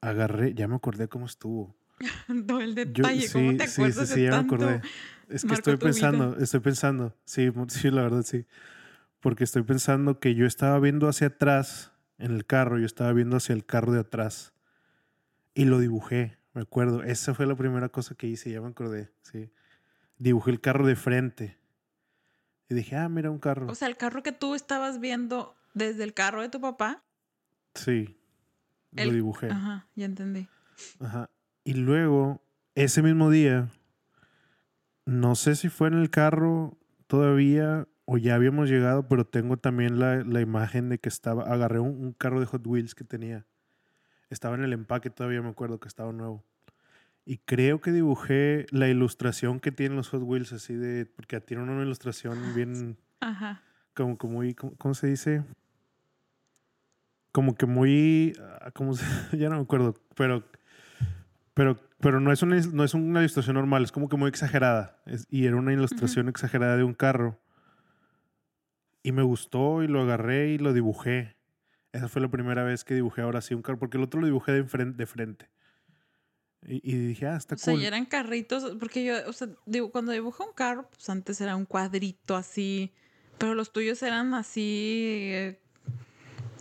Agarré, 0.00 0.54
ya 0.54 0.66
me 0.68 0.76
acordé 0.76 1.08
cómo 1.08 1.26
estuvo. 1.26 1.76
Todo 2.46 2.60
el 2.60 2.74
Yo, 2.74 2.84
detalle, 2.84 3.30
¿cómo 3.30 3.56
te 3.56 3.66
sí, 3.66 3.72
acuerdas 3.72 4.08
sí, 4.08 4.14
sí, 4.14 4.20
de 4.20 4.26
ya 4.26 4.30
me 4.32 4.36
acordé. 4.38 4.80
Es 5.28 5.44
que 5.44 5.54
estoy 5.54 5.74
vida? 5.74 5.84
pensando, 5.84 6.36
estoy 6.38 6.60
pensando. 6.60 7.16
Sí, 7.24 7.50
sí, 7.68 7.90
la 7.90 8.02
verdad 8.02 8.22
sí. 8.22 8.46
Porque 9.20 9.44
estoy 9.44 9.62
pensando 9.62 10.18
que 10.18 10.34
yo 10.34 10.46
estaba 10.46 10.78
viendo 10.80 11.08
hacia 11.08 11.28
atrás 11.28 11.92
en 12.18 12.32
el 12.32 12.44
carro, 12.44 12.78
yo 12.78 12.86
estaba 12.86 13.12
viendo 13.12 13.36
hacia 13.36 13.54
el 13.54 13.64
carro 13.64 13.92
de 13.92 14.00
atrás. 14.00 14.52
Y 15.54 15.64
lo 15.66 15.78
dibujé, 15.78 16.38
me 16.54 16.62
acuerdo. 16.62 17.02
Esa 17.04 17.34
fue 17.34 17.46
la 17.46 17.54
primera 17.54 17.88
cosa 17.88 18.14
que 18.14 18.26
hice, 18.26 18.50
ya 18.50 18.60
me 18.60 18.68
acordé, 18.68 19.12
sí. 19.22 19.52
Dibujé 20.18 20.50
el 20.50 20.60
carro 20.60 20.86
de 20.86 20.96
frente. 20.96 21.58
Y 22.68 22.74
dije, 22.74 22.96
ah, 22.96 23.08
mira 23.08 23.30
un 23.30 23.38
carro. 23.38 23.70
O 23.70 23.74
sea, 23.74 23.86
el 23.88 23.96
carro 23.96 24.22
que 24.22 24.32
tú 24.32 24.54
estabas 24.54 24.98
viendo 24.98 25.54
desde 25.74 26.04
el 26.04 26.14
carro 26.14 26.42
de 26.42 26.48
tu 26.48 26.60
papá. 26.60 27.02
sí, 27.74 28.16
lo 28.92 29.10
dibujé. 29.10 29.48
Ajá, 29.48 29.86
ya 29.94 30.04
entendí. 30.04 30.48
Ajá. 31.00 31.30
Y 31.64 31.74
luego, 31.74 32.42
ese 32.74 33.02
mismo 33.02 33.30
día, 33.30 33.68
no 35.04 35.34
sé 35.34 35.56
si 35.56 35.68
fue 35.68 35.88
en 35.88 35.94
el 35.94 36.10
carro 36.10 36.76
todavía 37.06 37.86
o 38.04 38.18
ya 38.18 38.34
habíamos 38.34 38.68
llegado, 38.68 39.08
pero 39.08 39.26
tengo 39.26 39.56
también 39.56 39.98
la, 39.98 40.24
la 40.24 40.40
imagen 40.40 40.88
de 40.88 40.98
que 40.98 41.08
estaba, 41.08 41.44
agarré 41.44 41.78
un, 41.78 42.04
un, 42.04 42.12
carro 42.12 42.40
de 42.40 42.46
Hot 42.46 42.66
Wheels 42.66 42.94
que 42.94 43.04
tenía. 43.04 43.46
Estaba 44.28 44.56
en 44.56 44.64
el 44.64 44.72
empaque, 44.72 45.10
todavía 45.10 45.42
me 45.42 45.50
acuerdo 45.50 45.78
que 45.78 45.88
estaba 45.88 46.12
nuevo. 46.12 46.44
Y 47.24 47.38
creo 47.38 47.80
que 47.80 47.92
dibujé 47.92 48.66
la 48.70 48.88
ilustración 48.88 49.60
que 49.60 49.70
tienen 49.70 49.96
los 49.96 50.08
Hot 50.08 50.22
Wheels, 50.22 50.52
así 50.52 50.74
de, 50.74 51.06
porque 51.06 51.40
tienen 51.40 51.68
una 51.68 51.82
ilustración 51.82 52.54
bien, 52.54 52.98
Ajá. 53.20 53.62
como 53.94 54.18
¿cómo, 54.18 54.42
cómo 54.78 54.94
se 54.94 55.06
dice? 55.06 55.44
Como 57.32 57.54
que 57.54 57.66
muy, 57.66 58.34
ah, 58.60 58.70
¿cómo 58.72 58.94
se, 58.94 59.04
ya 59.36 59.48
no 59.48 59.56
me 59.56 59.62
acuerdo, 59.62 59.94
pero, 60.14 60.44
pero, 61.54 61.76
pero 62.00 62.20
no 62.20 62.30
es 62.32 62.42
una, 62.42 62.56
no 62.60 62.84
es 62.84 62.94
una 62.94 63.20
ilustración 63.20 63.54
normal, 63.56 63.84
es 63.84 63.92
como 63.92 64.08
que 64.08 64.16
muy 64.16 64.28
exagerada. 64.28 65.00
Es- 65.06 65.26
y 65.30 65.46
era 65.46 65.56
una 65.56 65.72
ilustración 65.72 66.28
exagerada 66.28 66.76
de 66.76 66.84
un 66.84 66.94
carro. 66.94 67.40
Y 69.02 69.12
me 69.12 69.22
gustó 69.22 69.82
y 69.82 69.88
lo 69.88 70.02
agarré 70.02 70.50
y 70.50 70.58
lo 70.58 70.72
dibujé. 70.72 71.36
Esa 71.92 72.08
fue 72.08 72.22
la 72.22 72.30
primera 72.30 72.62
vez 72.64 72.84
que 72.84 72.94
dibujé 72.94 73.22
ahora 73.22 73.40
sí 73.40 73.54
un 73.54 73.62
carro, 73.62 73.78
porque 73.78 73.96
el 73.96 74.04
otro 74.04 74.20
lo 74.20 74.26
dibujé 74.26 74.52
de, 74.52 74.64
enfren- 74.64 74.94
de 74.96 75.06
frente. 75.06 75.50
Y, 76.64 76.80
y 76.88 76.96
dije, 77.08 77.26
ah, 77.26 77.36
está 77.36 77.56
O 77.56 77.58
sea, 77.58 77.74
cool. 77.74 77.82
eran 77.82 78.06
carritos, 78.06 78.76
porque 78.78 79.04
yo, 79.04 79.14
o 79.28 79.32
sea, 79.32 79.48
digo, 79.66 79.90
cuando 79.90 80.12
dibujo 80.12 80.44
un 80.46 80.52
carro, 80.54 80.88
pues 80.88 81.08
antes 81.10 81.40
era 81.40 81.56
un 81.56 81.64
cuadrito 81.66 82.36
así, 82.36 82.92
pero 83.38 83.54
los 83.54 83.72
tuyos 83.72 84.00
eran 84.04 84.32
así, 84.34 85.30
eh, 85.32 85.60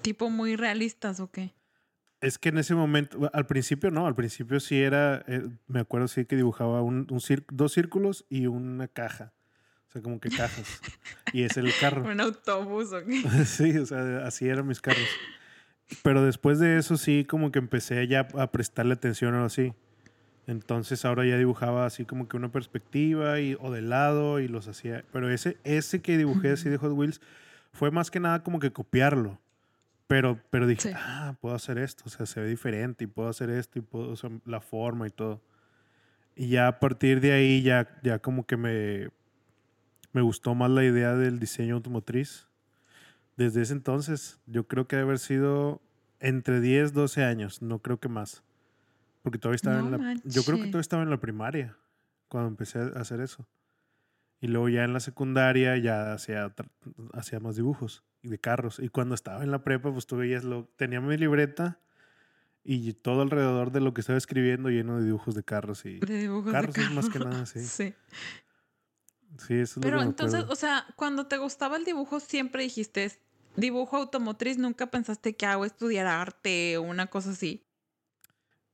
tipo 0.01 0.29
muy 0.29 0.55
realistas, 0.55 1.19
¿o 1.19 1.31
qué? 1.31 1.53
Es 2.21 2.37
que 2.37 2.49
en 2.49 2.59
ese 2.59 2.75
momento, 2.75 3.29
al 3.33 3.47
principio 3.47 3.89
no, 3.89 4.05
al 4.05 4.13
principio 4.15 4.59
sí 4.59 4.79
era, 4.79 5.23
eh, 5.27 5.41
me 5.67 5.79
acuerdo 5.79 6.07
sí 6.07 6.25
que 6.25 6.35
dibujaba 6.35 6.81
un, 6.83 7.07
un 7.09 7.19
cir- 7.19 7.45
dos 7.51 7.73
círculos 7.73 8.25
y 8.29 8.45
una 8.45 8.87
caja. 8.87 9.33
O 9.89 9.91
sea, 9.91 10.01
como 10.03 10.19
que 10.19 10.29
cajas. 10.29 10.81
y 11.33 11.43
es 11.43 11.57
el 11.57 11.71
carro. 11.79 12.03
Un 12.09 12.21
autobús, 12.21 12.93
¿o 12.93 13.03
qué? 13.03 13.21
sí, 13.45 13.77
o 13.77 13.85
sea, 13.85 14.25
así 14.25 14.47
eran 14.47 14.67
mis 14.67 14.79
carros. 14.81 15.07
Pero 16.03 16.23
después 16.23 16.59
de 16.59 16.77
eso 16.77 16.95
sí 16.95 17.25
como 17.25 17.51
que 17.51 17.59
empecé 17.59 18.07
ya 18.07 18.27
a 18.37 18.51
prestarle 18.51 18.93
atención 18.93 19.33
o 19.35 19.43
así. 19.43 19.73
Entonces 20.47 21.03
ahora 21.05 21.25
ya 21.25 21.37
dibujaba 21.37 21.85
así 21.85 22.05
como 22.05 22.27
que 22.27 22.37
una 22.37 22.51
perspectiva 22.51 23.39
y, 23.39 23.57
o 23.59 23.71
de 23.71 23.81
lado 23.81 24.39
y 24.39 24.47
los 24.47 24.67
hacía. 24.67 25.03
Pero 25.11 25.29
ese, 25.29 25.57
ese 25.63 26.01
que 26.01 26.17
dibujé 26.17 26.51
así 26.51 26.69
de 26.69 26.77
Hot 26.77 26.93
Wheels 26.93 27.19
fue 27.73 27.91
más 27.91 28.09
que 28.11 28.19
nada 28.19 28.43
como 28.43 28.59
que 28.59 28.71
copiarlo. 28.71 29.39
Pero, 30.11 30.37
pero 30.49 30.67
dije, 30.67 30.89
Sí. 30.89 30.93
ah, 30.93 31.37
puedo 31.39 31.55
hacer 31.55 31.77
esto, 31.77 32.03
o 32.05 32.09
sea, 32.09 32.25
se 32.25 32.41
ve 32.41 32.47
diferente 32.49 33.05
y 33.05 33.07
puedo 33.07 33.29
hacer 33.29 33.49
esto 33.49 33.79
y 33.79 33.81
puedo, 33.81 34.09
o 34.09 34.15
sea, 34.17 34.29
la 34.43 34.59
forma 34.59 35.07
y 35.07 35.09
todo. 35.09 35.41
Y 36.35 36.49
ya 36.49 36.67
a 36.67 36.79
partir 36.81 37.21
de 37.21 37.31
ahí 37.31 37.61
ya, 37.61 37.87
ya 38.03 38.19
como 38.19 38.45
que 38.45 38.57
me, 38.57 39.09
me 40.11 40.21
gustó 40.21 40.53
más 40.53 40.69
la 40.69 40.83
idea 40.83 41.15
del 41.15 41.39
diseño 41.39 41.75
automotriz. 41.75 42.49
Desde 43.37 43.61
ese 43.61 43.71
entonces, 43.71 44.41
yo 44.47 44.67
creo 44.67 44.85
que 44.85 44.97
debe 44.97 45.07
haber 45.07 45.19
sido 45.19 45.81
entre 46.19 46.59
10, 46.59 46.91
12 46.91 47.23
años, 47.23 47.61
no 47.61 47.79
creo 47.79 48.01
que 48.01 48.09
más. 48.09 48.43
Porque 49.21 49.39
todavía 49.39 49.55
estaba 49.55 49.81
No 49.81 49.95
en 49.95 50.15
la... 50.15 50.21
Yo 50.25 50.43
creo 50.43 50.57
que 50.57 50.63
todavía 50.65 50.81
estaba 50.81 51.03
en 51.03 51.09
la 51.09 51.21
primaria 51.21 51.77
cuando 52.27 52.49
empecé 52.49 52.79
a 52.79 52.99
hacer 52.99 53.21
eso. 53.21 53.47
Y 54.41 54.47
luego 54.47 54.67
ya 54.67 54.83
en 54.83 54.91
la 54.91 54.99
secundaria 54.99 55.77
ya 55.77 56.11
hacía, 56.11 56.53
hacía 57.13 57.39
más 57.39 57.55
dibujos 57.55 58.03
de 58.23 58.39
carros. 58.39 58.79
Y 58.79 58.89
cuando 58.89 59.15
estaba 59.15 59.43
en 59.43 59.51
la 59.51 59.63
prepa, 59.63 59.91
pues 59.91 60.05
tú 60.07 60.17
veías 60.17 60.43
lo... 60.43 60.65
Tenía 60.75 61.01
mi 61.01 61.17
libreta 61.17 61.79
y 62.63 62.93
todo 62.93 63.21
alrededor 63.21 63.71
de 63.71 63.81
lo 63.81 63.93
que 63.93 64.01
estaba 64.01 64.17
escribiendo 64.17 64.69
lleno 64.69 64.99
de 64.99 65.05
dibujos 65.05 65.35
de 65.35 65.43
carros 65.43 65.85
y... 65.85 65.99
De 65.99 66.19
dibujos 66.19 66.51
Carros 66.51 66.75
de 66.75 66.83
es 66.83 66.91
más 66.91 67.09
que 67.09 67.19
nada, 67.19 67.45
sí. 67.47 67.59
Sí. 67.59 67.93
Sí, 69.37 69.53
eso 69.55 69.61
es 69.61 69.75
lo 69.77 69.81
Pero 69.81 69.97
que 69.97 70.03
me 70.03 70.09
entonces, 70.09 70.45
o 70.49 70.55
sea, 70.55 70.85
cuando 70.95 71.27
te 71.27 71.37
gustaba 71.37 71.77
el 71.77 71.85
dibujo, 71.85 72.19
siempre 72.19 72.63
dijiste 72.63 73.11
dibujo 73.55 73.97
automotriz, 73.97 74.57
nunca 74.57 74.87
pensaste 74.87 75.35
que 75.35 75.45
hago 75.45 75.65
estudiar 75.65 76.07
arte 76.07 76.77
o 76.77 76.83
una 76.83 77.07
cosa 77.07 77.31
así. 77.31 77.65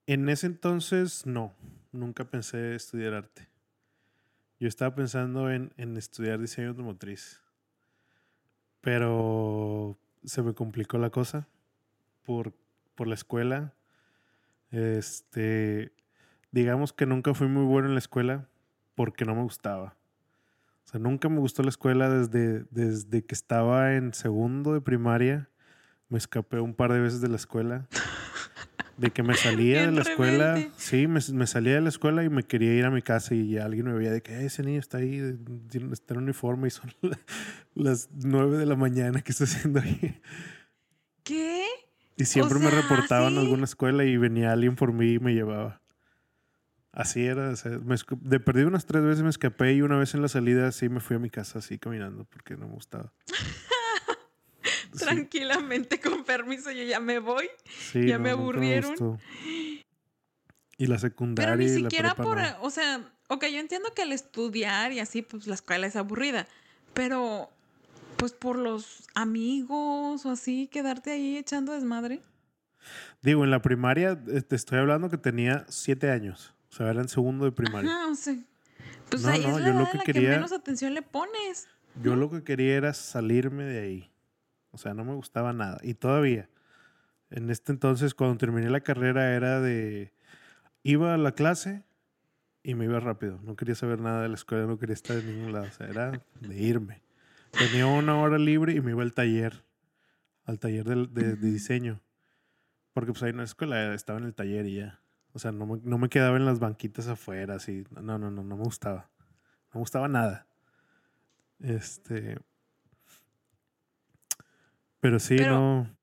En 0.05 0.29
ese 0.29 0.47
entonces, 0.47 1.25
no. 1.25 1.53
Nunca 1.91 2.25
pensé 2.25 2.75
estudiar 2.75 3.13
arte. 3.13 3.47
Yo 4.59 4.67
estaba 4.67 4.95
pensando 4.95 5.51
en, 5.51 5.73
en 5.77 5.97
estudiar 5.97 6.39
diseño 6.39 6.69
automotriz. 6.69 7.41
Pero 8.87 9.97
se 10.23 10.41
me 10.41 10.53
complicó 10.53 10.97
la 10.97 11.09
cosa 11.09 11.45
por, 12.23 12.53
por 12.95 13.09
la 13.09 13.15
escuela. 13.15 13.73
Este, 14.71 15.91
digamos 16.53 16.93
que 16.93 17.05
nunca 17.05 17.33
fui 17.33 17.49
muy 17.49 17.65
bueno 17.65 17.89
en 17.89 17.95
la 17.95 17.99
escuela 17.99 18.47
porque 18.95 19.25
no 19.25 19.35
me 19.35 19.43
gustaba. 19.43 19.97
O 20.85 20.87
sea, 20.87 21.01
nunca 21.01 21.27
me 21.27 21.39
gustó 21.39 21.63
la 21.63 21.69
escuela 21.69 22.09
desde, 22.09 22.63
desde 22.71 23.25
que 23.25 23.35
estaba 23.35 23.95
en 23.95 24.13
segundo 24.13 24.73
de 24.73 24.79
primaria. 24.79 25.49
Me 26.07 26.17
escapé 26.17 26.61
un 26.61 26.73
par 26.73 26.93
de 26.93 27.01
veces 27.01 27.19
de 27.19 27.27
la 27.27 27.35
escuela. 27.35 27.89
De 28.97 29.11
que 29.11 29.21
me 29.23 29.35
salía 29.35 29.85
de 29.85 29.91
la 29.91 30.01
escuela. 30.01 30.53
rebelde. 30.55 30.71
Sí, 30.77 31.05
me, 31.07 31.19
me 31.33 31.45
salía 31.47 31.75
de 31.75 31.81
la 31.81 31.89
escuela 31.89 32.23
y 32.23 32.29
me 32.29 32.43
quería 32.43 32.73
ir 32.73 32.85
a 32.85 32.89
mi 32.91 33.01
casa 33.03 33.35
y 33.35 33.57
alguien 33.57 33.85
me 33.85 33.93
veía 33.93 34.11
de 34.11 34.21
que 34.21 34.33
"Eh, 34.33 34.45
ese 34.45 34.63
niño 34.63 34.79
está 34.79 34.97
ahí, 34.97 35.37
tiene- 35.69 35.93
está 35.93 36.15
en 36.15 36.21
uniforme 36.21 36.67
y 36.67 36.71
son 36.71 36.91
la- 37.01 37.19
las 37.75 38.09
nueve 38.11 38.57
de 38.57 38.65
la 38.65 38.75
mañana 38.75 39.21
que 39.21 39.31
está 39.31 39.43
haciendo 39.43 39.79
ahí. 39.79 40.19
¿Qué? 41.23 41.63
Y 42.15 42.25
siempre 42.25 42.57
me 42.57 42.71
sea, 42.71 42.81
reportaban 42.81 43.33
a 43.37 43.41
¿sí? 43.41 43.45
alguna 43.45 43.65
escuela 43.65 44.03
y 44.03 44.17
venía 44.17 44.51
alguien 44.51 44.75
por 44.75 44.91
mí 44.93 45.13
y 45.13 45.19
me 45.19 45.33
llevaba. 45.35 45.81
Así 46.91 47.23
era. 47.23 47.49
o 47.51 47.55
sea, 47.55 47.77
me 47.77 47.95
de 48.21 48.39
perdido 48.39 48.67
unas 48.67 48.87
tres 48.87 49.03
veces 49.03 49.21
me 49.21 49.29
escapé 49.29 49.73
y 49.73 49.83
una 49.83 49.97
vez 49.99 50.15
en 50.15 50.23
la 50.23 50.27
salida 50.27 50.71
sí 50.71 50.89
me 50.89 50.99
fui 50.99 51.17
a 51.17 51.19
mi 51.19 51.29
casa 51.29 51.59
así 51.59 51.77
caminando 51.77 52.25
porque 52.25 52.57
no 52.57 52.67
me 52.67 52.73
gustaba. 52.73 53.13
Sí, 54.93 54.99
Tranquilamente, 54.99 55.99
con 56.01 56.23
permiso, 56.23 56.71
yo 56.71 56.83
ya 56.83 56.99
me 56.99 57.19
voy. 57.19 57.49
sí, 57.91 58.05
ya 58.07 58.17
no, 58.17 58.23
me 58.23 58.29
aburrieron. 58.31 59.19
Y 60.77 60.85
la 60.87 60.99
secundaria 60.99 61.53
Pero 61.53 61.57
ni 61.57 61.65
y 61.65 61.81
la 61.81 61.89
siquiera 61.89 62.13
por, 62.15 62.37
no. 62.37 62.61
o 62.61 62.69
sea, 62.69 63.01
ok, 63.29 63.45
yo 63.51 63.59
entiendo 63.59 63.93
que 63.95 64.03
el 64.03 64.11
estudiar 64.11 64.91
y 64.91 64.99
así, 64.99 65.21
pues 65.23 65.47
la 65.47 65.55
escuela 65.55 65.87
es 65.87 65.95
aburrida, 65.95 66.47
pero 66.93 67.49
pues 68.17 68.31
por 68.31 68.57
los 68.57 69.03
amigos 69.15 70.25
o 70.25 70.31
así, 70.31 70.67
quedarte 70.67 71.11
ahí 71.11 71.37
echando 71.37 71.73
desmadre. 71.73 72.21
Digo, 73.21 73.43
en 73.43 73.51
la 73.51 73.61
primaria 73.61 74.19
eh, 74.27 74.41
te 74.41 74.55
estoy 74.55 74.79
hablando 74.79 75.09
que 75.09 75.17
tenía 75.17 75.65
siete 75.67 76.09
años. 76.11 76.53
O 76.71 76.75
sea, 76.75 76.89
era 76.91 77.01
en 77.01 77.09
segundo 77.09 77.45
de 77.45 77.51
primaria. 77.51 77.89
Ajá, 77.91 78.07
o 78.11 78.15
sea, 78.15 78.35
pues 79.09 79.23
No, 79.23 79.29
ahí 79.29 79.41
no, 79.41 79.57
es 79.57 79.61
la 79.61 79.67
yo 79.67 79.73
lo 79.73 79.79
edad 79.81 79.85
que 79.85 79.91
en 79.91 79.97
la 79.97 80.03
quería- 80.03 80.29
que 80.29 80.35
menos 80.35 80.51
atención 80.51 80.93
le 80.93 81.01
pones. 81.01 81.67
Yo 82.03 82.15
lo 82.15 82.29
que 82.29 82.43
quería 82.43 82.75
era 82.75 82.93
salirme 82.93 83.63
de 83.63 83.79
ahí. 83.79 84.11
O 84.77 84.79
sea, 84.79 84.93
no 84.93 85.03
me 85.03 85.15
gustaba 85.15 85.53
nada. 85.53 85.79
Y 85.81 85.95
todavía, 85.95 86.49
en 87.31 87.49
este 87.49 87.71
entonces, 87.71 88.13
cuando 88.13 88.37
terminé 88.37 88.69
la 88.69 88.81
carrera, 88.81 89.33
era 89.33 89.59
de... 89.59 90.13
Iba 90.83 91.15
a 91.15 91.17
la 91.17 91.31
clase 91.31 91.83
y 92.61 92.75
me 92.75 92.85
iba 92.85 92.99
rápido. 92.99 93.39
No 93.41 93.55
quería 93.55 93.73
saber 93.73 93.99
nada 93.99 94.21
de 94.21 94.29
la 94.29 94.35
escuela, 94.35 94.67
no 94.67 94.77
quería 94.77 94.93
estar 94.93 95.17
en 95.17 95.25
ningún 95.25 95.51
lado. 95.51 95.65
O 95.65 95.71
sea, 95.71 95.87
era 95.87 96.11
de 96.41 96.57
irme. 96.59 97.01
Tenía 97.49 97.87
una 97.87 98.19
hora 98.19 98.37
libre 98.37 98.73
y 98.73 98.81
me 98.81 98.91
iba 98.91 99.01
al 99.01 99.13
taller. 99.13 99.63
Al 100.45 100.59
taller 100.59 100.85
de 100.85 101.35
diseño. 101.37 101.99
Porque 102.93 103.13
pues 103.13 103.23
ahí 103.23 103.31
en 103.31 103.37
la 103.37 103.45
escuela 103.45 103.95
estaba 103.95 104.19
en 104.19 104.25
el 104.25 104.35
taller 104.35 104.67
y 104.67 104.75
ya. 104.75 105.01
O 105.33 105.39
sea, 105.39 105.51
no 105.51 105.65
me, 105.65 105.81
no 105.83 105.97
me 105.97 106.07
quedaba 106.07 106.37
en 106.37 106.45
las 106.45 106.59
banquitas 106.59 107.07
afuera, 107.07 107.55
así. 107.55 107.83
No, 107.89 108.19
no, 108.19 108.29
no, 108.29 108.43
no 108.43 108.55
me 108.55 108.63
gustaba. 108.63 109.09
No 109.73 109.79
me 109.79 109.79
gustaba 109.79 110.07
nada. 110.07 110.45
Este. 111.59 112.37
Pero 114.99 115.19
sí, 115.19 115.35
Pero- 115.37 115.51
no. 115.51 115.97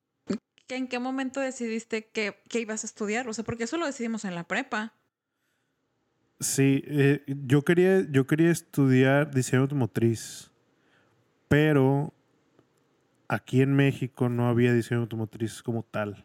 ¿Que 0.67 0.77
¿En 0.77 0.89
qué 0.89 0.99
momento 0.99 1.41
decidiste 1.41 2.07
que, 2.07 2.41
que 2.49 2.61
ibas 2.61 2.85
a 2.85 2.87
estudiar? 2.87 3.29
O 3.29 3.35
sea, 3.35 3.45
porque 3.45 3.65
eso 3.65 3.77
lo 3.77 3.85
decidimos 3.85 4.25
en 4.25 4.35
la 4.35 4.45
prepa. 4.45 4.95
Sí, 6.41 6.83
eh, 6.87 7.23
yo, 7.27 7.63
quería, 7.63 8.07
yo 8.11 8.27
quería 8.27 8.51
estudiar 8.51 9.31
diseño 9.35 9.63
automotriz. 9.63 10.51
Pero 11.49 12.15
aquí 13.29 13.61
en 13.61 13.75
México 13.75 14.29
no 14.31 14.49
había 14.49 14.73
diseño 14.73 15.03
automotriz 15.03 15.63
como 15.63 15.83
tal. 15.83 16.25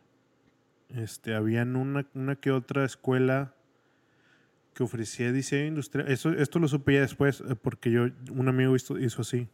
Este, 0.89 1.35
habían 1.35 1.75
una, 1.75 2.07
una 2.13 2.35
que 2.35 2.51
otra 2.51 2.85
escuela 2.85 3.53
que 4.73 4.83
ofrecía 4.83 5.31
diseño 5.31 5.67
industrial. 5.67 6.09
Eso, 6.09 6.31
esto 6.31 6.59
lo 6.59 6.67
supe 6.67 6.93
ya 6.93 7.01
después, 7.01 7.41
eh, 7.41 7.55
porque 7.55 7.91
yo, 7.91 8.07
un 8.31 8.47
amigo 8.47 8.75
hizo, 8.75 8.97
hizo 8.97 9.21
así. 9.21 9.49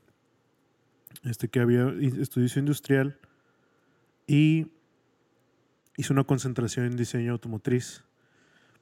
Este 1.24 1.48
que 1.48 1.60
había 1.60 1.86
diseño 1.86 2.60
industrial 2.60 3.18
y 4.28 4.68
hizo 5.98 6.14
una 6.14 6.24
concentración 6.24 6.86
en 6.86 6.96
diseño 6.98 7.32
automotriz. 7.32 8.04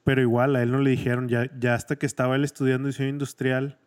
Pero 0.04 0.22
igual 0.22 0.56
a 0.56 0.64
él 0.64 0.72
no 0.72 0.80
le 0.80 0.90
dijeron, 0.90 1.30
ya, 1.30 1.50
ya 1.60 1.76
hasta 1.76 1.96
que 1.96 2.06
estaba 2.06 2.36
él 2.36 2.44
estudiando 2.44 2.88
diseño 2.88 3.10
industrial, 3.10 3.78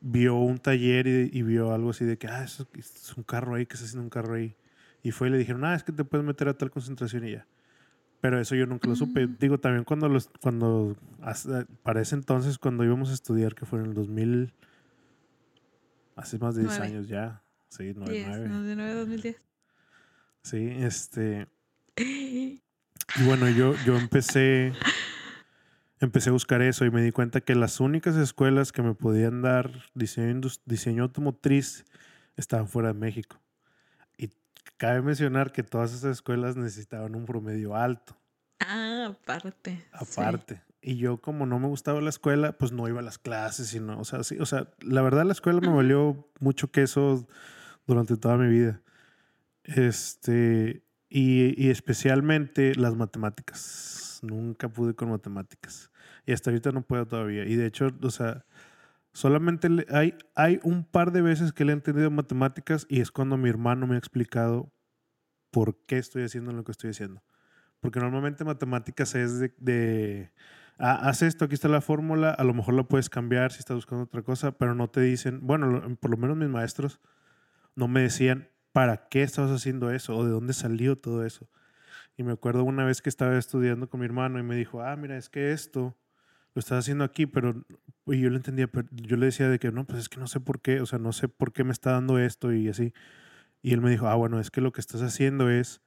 vio 0.00 0.34
un 0.36 0.58
taller 0.58 1.06
y, 1.06 1.30
y 1.32 1.42
vio 1.42 1.72
algo 1.72 1.90
así 1.90 2.04
de 2.04 2.18
que, 2.18 2.26
ah, 2.26 2.44
eso 2.44 2.66
es 2.74 3.14
un 3.16 3.22
carro 3.22 3.54
ahí, 3.54 3.64
que 3.64 3.74
está 3.74 3.86
haciendo 3.86 4.02
un 4.02 4.10
carro 4.10 4.34
ahí. 4.34 4.54
Y 5.02 5.10
fue 5.10 5.28
y 5.28 5.30
le 5.30 5.38
dijeron, 5.38 5.64
ah, 5.64 5.74
es 5.74 5.84
que 5.84 5.92
te 5.92 6.04
puedes 6.04 6.26
meter 6.26 6.48
a 6.48 6.54
tal 6.54 6.70
concentración 6.70 7.26
y 7.26 7.32
ya. 7.32 7.46
Pero 8.20 8.38
eso 8.40 8.54
yo 8.54 8.66
nunca 8.66 8.88
lo 8.88 8.94
supe. 8.94 9.26
Mm. 9.26 9.36
Digo, 9.40 9.58
también 9.58 9.84
cuando 9.84 10.08
los, 10.08 10.28
cuando, 10.40 10.96
hasta- 11.22 11.66
para 11.82 12.00
ese 12.02 12.14
entonces, 12.14 12.58
cuando 12.58 12.84
íbamos 12.84 13.10
a 13.10 13.14
estudiar, 13.14 13.54
que 13.54 13.64
fue 13.66 13.80
en 13.80 13.86
el 13.86 13.94
2000, 13.94 14.52
hace 16.16 16.38
más 16.38 16.54
de 16.54 16.62
10 16.62 16.78
Nueve. 16.78 16.94
años 16.94 17.08
ya. 17.08 17.42
Sí, 17.76 17.92
9, 17.96 18.12
10, 18.12 18.28
99, 18.50 18.94
2010. 18.94 19.36
Sí, 20.42 20.68
este. 20.80 21.46
Y 23.16 23.24
bueno, 23.26 23.48
yo, 23.50 23.74
yo 23.84 23.98
empecé, 23.98 24.72
empecé 26.00 26.30
a 26.30 26.32
buscar 26.32 26.62
eso 26.62 26.84
y 26.86 26.90
me 26.90 27.02
di 27.02 27.12
cuenta 27.12 27.40
que 27.42 27.54
las 27.54 27.78
únicas 27.80 28.16
escuelas 28.16 28.72
que 28.72 28.80
me 28.80 28.94
podían 28.94 29.42
dar 29.42 29.70
diseño, 29.94 30.48
diseño 30.64 31.02
automotriz 31.02 31.84
estaban 32.36 32.68
fuera 32.68 32.88
de 32.92 32.98
México. 32.98 33.38
Y 34.16 34.30
cabe 34.78 35.02
mencionar 35.02 35.52
que 35.52 35.62
todas 35.62 35.92
esas 35.92 36.12
escuelas 36.12 36.56
necesitaban 36.56 37.14
un 37.14 37.26
promedio 37.26 37.76
alto, 37.76 38.16
Ah, 38.60 39.08
aparte. 39.10 39.76
sí. 39.76 40.12
aparte. 40.20 40.62
Y 40.80 40.96
yo 40.96 41.18
como 41.20 41.44
no 41.44 41.58
me 41.58 41.66
gustaba 41.68 42.00
la 42.00 42.10
escuela, 42.10 42.52
pues 42.52 42.72
no 42.72 42.88
iba 42.88 43.00
a 43.00 43.04
las 43.04 43.18
clases 43.18 43.74
y 43.74 43.80
no, 43.80 43.98
o 44.00 44.04
sea, 44.04 44.22
sí, 44.24 44.38
o 44.40 44.46
sea, 44.46 44.68
la 44.80 45.02
verdad 45.02 45.24
la 45.26 45.32
escuela 45.32 45.60
me 45.60 45.68
valió 45.74 46.26
mucho 46.40 46.70
queso 46.70 47.28
durante 47.86 48.16
toda 48.16 48.36
mi 48.36 48.48
vida. 48.48 48.80
Este, 49.64 50.84
y, 51.08 51.54
y 51.62 51.70
especialmente 51.70 52.74
las 52.74 52.96
matemáticas. 52.96 54.20
Nunca 54.22 54.68
pude 54.68 54.94
con 54.94 55.10
matemáticas. 55.10 55.90
Y 56.26 56.32
hasta 56.32 56.50
ahorita 56.50 56.72
no 56.72 56.82
puedo 56.82 57.06
todavía. 57.06 57.44
Y 57.44 57.56
de 57.56 57.66
hecho, 57.66 57.88
o 58.02 58.10
sea, 58.10 58.44
solamente 59.12 59.68
hay, 59.90 60.14
hay 60.34 60.60
un 60.62 60.84
par 60.84 61.12
de 61.12 61.22
veces 61.22 61.52
que 61.52 61.64
le 61.64 61.72
he 61.72 61.74
entendido 61.74 62.10
matemáticas 62.10 62.86
y 62.88 63.00
es 63.00 63.10
cuando 63.10 63.36
mi 63.36 63.48
hermano 63.48 63.86
me 63.86 63.96
ha 63.96 63.98
explicado 63.98 64.72
por 65.50 65.84
qué 65.86 65.98
estoy 65.98 66.24
haciendo 66.24 66.52
lo 66.52 66.64
que 66.64 66.72
estoy 66.72 66.90
haciendo. 66.90 67.22
Porque 67.80 68.00
normalmente 68.00 68.44
matemáticas 68.44 69.14
es 69.14 69.38
de, 69.38 69.52
de 69.58 70.32
ah, 70.78 71.08
haz 71.08 71.22
esto, 71.22 71.44
aquí 71.44 71.54
está 71.54 71.68
la 71.68 71.80
fórmula, 71.80 72.30
a 72.30 72.44
lo 72.44 72.54
mejor 72.54 72.74
la 72.74 72.84
puedes 72.84 73.10
cambiar 73.10 73.52
si 73.52 73.58
estás 73.58 73.74
buscando 73.74 74.04
otra 74.04 74.22
cosa, 74.22 74.52
pero 74.52 74.74
no 74.74 74.88
te 74.88 75.00
dicen, 75.00 75.40
bueno, 75.42 75.96
por 76.00 76.10
lo 76.10 76.16
menos 76.16 76.36
mis 76.36 76.48
maestros 76.48 77.00
no 77.74 77.88
me 77.88 78.02
decían 78.02 78.48
para 78.72 79.08
qué 79.08 79.22
estabas 79.22 79.50
haciendo 79.50 79.90
eso 79.90 80.16
o 80.16 80.24
de 80.24 80.30
dónde 80.30 80.52
salió 80.52 80.96
todo 80.96 81.24
eso. 81.24 81.48
Y 82.16 82.22
me 82.22 82.32
acuerdo 82.32 82.64
una 82.64 82.84
vez 82.84 83.02
que 83.02 83.08
estaba 83.08 83.38
estudiando 83.38 83.88
con 83.88 84.00
mi 84.00 84.06
hermano 84.06 84.38
y 84.38 84.42
me 84.42 84.56
dijo, 84.56 84.82
ah, 84.82 84.96
mira, 84.96 85.16
es 85.16 85.28
que 85.28 85.52
esto 85.52 85.96
lo 86.54 86.60
estás 86.60 86.80
haciendo 86.80 87.04
aquí, 87.04 87.26
pero 87.26 87.64
y 88.06 88.20
yo 88.20 88.30
lo 88.30 88.36
entendía, 88.36 88.66
pero 88.66 88.88
yo 88.90 89.16
le 89.16 89.26
decía 89.26 89.48
de 89.48 89.58
que 89.58 89.72
no, 89.72 89.86
pues 89.86 90.00
es 90.00 90.08
que 90.08 90.20
no 90.20 90.26
sé 90.26 90.40
por 90.40 90.60
qué, 90.60 90.80
o 90.80 90.86
sea, 90.86 90.98
no 90.98 91.12
sé 91.12 91.28
por 91.28 91.52
qué 91.52 91.64
me 91.64 91.72
está 91.72 91.92
dando 91.92 92.18
esto 92.18 92.52
y 92.52 92.68
así. 92.68 92.92
Y 93.62 93.72
él 93.72 93.80
me 93.80 93.90
dijo, 93.90 94.08
ah, 94.08 94.14
bueno, 94.16 94.40
es 94.40 94.50
que 94.50 94.60
lo 94.60 94.72
que 94.72 94.80
estás 94.80 95.02
haciendo 95.02 95.48
es 95.48 95.80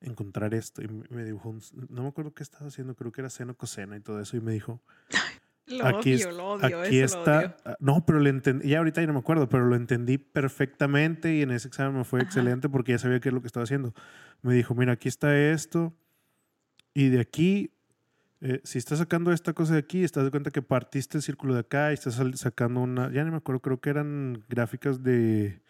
encontrar 0.00 0.54
esto. 0.54 0.82
Y 0.82 0.88
me 1.10 1.24
dibujó, 1.24 1.54
no 1.88 2.02
me 2.02 2.08
acuerdo 2.08 2.32
qué 2.34 2.42
estaba 2.42 2.66
haciendo, 2.66 2.94
creo 2.96 3.12
que 3.12 3.20
era 3.20 3.30
seno, 3.30 3.54
coseno 3.54 3.94
y 3.96 4.00
todo 4.00 4.20
eso. 4.20 4.36
Y 4.36 4.40
me 4.40 4.52
dijo, 4.52 4.82
Lo 5.70 5.86
aquí, 5.86 6.14
odio, 6.14 6.28
es- 6.30 6.36
lo 6.36 6.46
odio. 6.52 6.80
aquí 6.82 6.98
eso 6.98 7.16
lo 7.16 7.20
está. 7.22 7.38
odio. 7.38 7.56
ah, 7.64 7.76
No, 7.80 8.04
pero 8.06 8.20
le 8.20 8.30
entendí, 8.30 8.68
ya 8.68 8.78
ahorita 8.78 9.00
ya 9.00 9.06
no 9.06 9.12
me 9.12 9.18
acuerdo, 9.20 9.48
pero 9.48 9.66
lo 9.66 9.76
entendí 9.76 10.18
perfectamente 10.18 11.34
y 11.34 11.42
en 11.42 11.50
ese 11.50 11.68
examen 11.68 11.96
me 11.96 12.04
fue 12.04 12.20
Ajá. 12.20 12.26
excelente 12.28 12.68
porque 12.68 12.92
ya 12.92 12.98
sabía 12.98 13.20
qué 13.20 13.28
es 13.28 13.34
lo 13.34 13.40
que 13.40 13.46
estaba 13.48 13.64
haciendo. 13.64 13.94
Me 14.42 14.54
dijo, 14.54 14.74
mira, 14.74 14.92
aquí 14.92 15.08
está 15.08 15.36
esto 15.36 15.94
y 16.94 17.08
de 17.08 17.20
aquí, 17.20 17.72
eh, 18.40 18.60
si 18.64 18.78
estás 18.78 18.98
sacando 18.98 19.32
esta 19.32 19.52
cosa 19.52 19.72
de 19.74 19.80
aquí, 19.80 20.04
estás 20.04 20.24
de 20.24 20.30
cuenta 20.30 20.50
que 20.50 20.62
partiste 20.62 21.18
el 21.18 21.22
círculo 21.22 21.54
de 21.54 21.60
acá 21.60 21.90
y 21.90 21.94
estás 21.94 22.20
sacando 22.36 22.80
una, 22.80 23.10
ya 23.12 23.24
no 23.24 23.30
me 23.32 23.36
acuerdo, 23.38 23.60
creo 23.60 23.80
que 23.80 23.90
eran 23.90 24.44
gráficas 24.48 25.02
de 25.02 25.60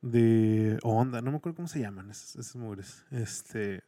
de 0.00 0.78
onda, 0.82 1.20
no 1.22 1.30
me 1.30 1.36
acuerdo 1.36 1.54
cómo 1.56 1.68
se 1.68 1.78
llaman 1.80 2.10
esas, 2.10 2.34
esas 2.34 2.56
mugres. 2.56 3.04
Este 3.12 3.82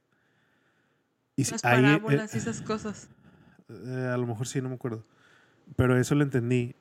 y 1.36 1.44
si- 1.44 1.52
Las 1.52 1.64
ahí, 1.64 1.80
eh, 1.80 1.82
parábolas 1.82 2.34
y 2.34 2.38
esas 2.38 2.60
cosas. 2.62 3.08
Eh, 3.68 4.10
a 4.12 4.16
lo 4.16 4.26
mejor 4.26 4.46
sí, 4.46 4.60
no 4.60 4.68
me 4.68 4.74
acuerdo. 4.76 5.04
Pero 5.76 5.96
eso 5.98 6.14
lo 6.14 6.22
entendí. 6.22 6.74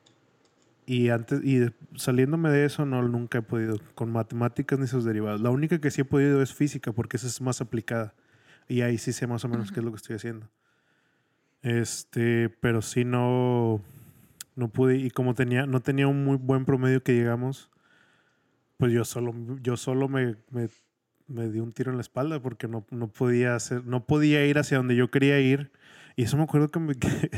Y 0.86 1.08
antes, 1.08 1.40
y 1.42 1.56
de- 1.56 1.72
saliéndome 1.96 2.50
de 2.50 2.66
eso, 2.66 2.84
no, 2.84 3.02
nunca 3.08 3.38
he 3.38 3.42
podido. 3.42 3.78
Con 3.94 4.12
matemáticas 4.12 4.78
ni 4.78 4.86
sus 4.86 5.04
derivados. 5.04 5.40
La 5.40 5.50
única 5.50 5.80
que 5.80 5.90
sí 5.90 6.02
he 6.02 6.04
podido 6.04 6.42
es 6.42 6.52
física, 6.52 6.92
porque 6.92 7.16
esa 7.16 7.26
es 7.26 7.40
más 7.40 7.60
aplicada. 7.60 8.14
Y 8.68 8.82
ahí 8.82 8.98
sí 8.98 9.12
sé 9.12 9.26
más 9.26 9.44
o 9.44 9.48
menos 9.48 9.72
qué 9.72 9.80
es 9.80 9.84
lo 9.84 9.90
que 9.92 9.96
estoy 9.96 10.16
haciendo. 10.16 10.48
Este, 11.62 12.50
pero 12.60 12.82
sí 12.82 13.04
no, 13.04 13.80
no 14.56 14.68
pude. 14.68 14.96
Y 14.96 15.10
como 15.10 15.34
tenía, 15.34 15.66
no 15.66 15.80
tenía 15.80 16.06
un 16.06 16.24
muy 16.24 16.36
buen 16.36 16.64
promedio 16.64 17.02
que 17.02 17.14
llegamos, 17.14 17.70
pues 18.76 18.92
yo 18.92 19.04
solo, 19.04 19.34
yo 19.62 19.76
solo 19.76 20.08
me, 20.08 20.36
me, 20.50 20.68
me 21.26 21.48
di 21.48 21.60
un 21.60 21.72
tiro 21.72 21.90
en 21.90 21.96
la 21.96 22.02
espalda 22.02 22.40
porque 22.40 22.68
no, 22.68 22.84
no 22.90 23.08
podía 23.08 23.54
hacer, 23.54 23.86
no 23.86 24.04
podía 24.04 24.44
ir 24.46 24.58
hacia 24.58 24.76
donde 24.76 24.96
yo 24.96 25.10
quería 25.10 25.40
ir. 25.40 25.70
Y 26.16 26.22
eso 26.24 26.36
me 26.36 26.44
acuerdo 26.44 26.70
que, 26.70 26.80
me- 26.80 26.94
que 26.98 27.30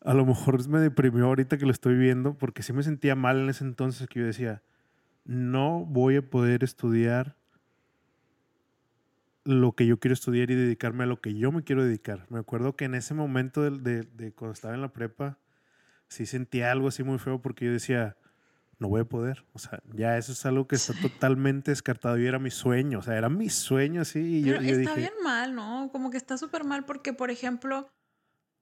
a 0.00 0.14
lo 0.14 0.24
mejor 0.26 0.66
me 0.68 0.78
deprimió 0.80 1.26
ahorita 1.26 1.58
que 1.58 1.66
lo 1.66 1.72
estoy 1.72 1.96
viendo, 1.96 2.36
porque 2.38 2.62
sí 2.62 2.72
me 2.72 2.82
sentía 2.82 3.14
mal 3.14 3.38
en 3.40 3.48
ese 3.48 3.64
entonces 3.64 4.08
que 4.08 4.20
yo 4.20 4.26
decía, 4.26 4.62
no 5.24 5.84
voy 5.84 6.16
a 6.16 6.22
poder 6.22 6.64
estudiar 6.64 7.36
lo 9.44 9.72
que 9.72 9.86
yo 9.86 9.98
quiero 9.98 10.14
estudiar 10.14 10.50
y 10.50 10.54
dedicarme 10.54 11.02
a 11.04 11.06
lo 11.06 11.20
que 11.20 11.34
yo 11.34 11.50
me 11.50 11.64
quiero 11.64 11.84
dedicar. 11.84 12.26
Me 12.30 12.38
acuerdo 12.38 12.76
que 12.76 12.84
en 12.84 12.94
ese 12.94 13.14
momento 13.14 13.62
de, 13.62 13.70
de- 13.78 14.02
de 14.12 14.32
cuando 14.32 14.52
estaba 14.52 14.74
en 14.74 14.80
la 14.82 14.92
prepa, 14.92 15.38
sí 16.08 16.26
sentía 16.26 16.70
algo 16.70 16.88
así 16.88 17.02
muy 17.02 17.18
feo 17.18 17.42
porque 17.42 17.64
yo 17.66 17.72
decía, 17.72 18.16
no 18.78 18.88
voy 18.88 19.00
a 19.00 19.04
poder. 19.04 19.44
O 19.52 19.58
sea, 19.58 19.80
ya 19.94 20.16
eso 20.16 20.30
es 20.32 20.46
algo 20.46 20.68
que 20.68 20.76
está 20.76 20.92
totalmente 21.00 21.72
descartado 21.72 22.18
y 22.18 22.26
era 22.26 22.38
mi 22.38 22.50
sueño. 22.50 23.00
O 23.00 23.02
sea, 23.02 23.16
era 23.16 23.28
mi 23.28 23.48
sueño 23.48 24.02
así. 24.02 24.20
Y 24.20 24.42
yo, 24.42 24.52
Pero 24.52 24.62
y 24.62 24.66
yo 24.68 24.72
está 24.76 24.90
dije, 24.94 25.00
bien 25.00 25.12
mal, 25.24 25.54
¿no? 25.56 25.88
Como 25.90 26.10
que 26.10 26.18
está 26.18 26.38
súper 26.38 26.62
mal 26.64 26.84
porque, 26.84 27.12
por 27.12 27.30
ejemplo, 27.30 27.88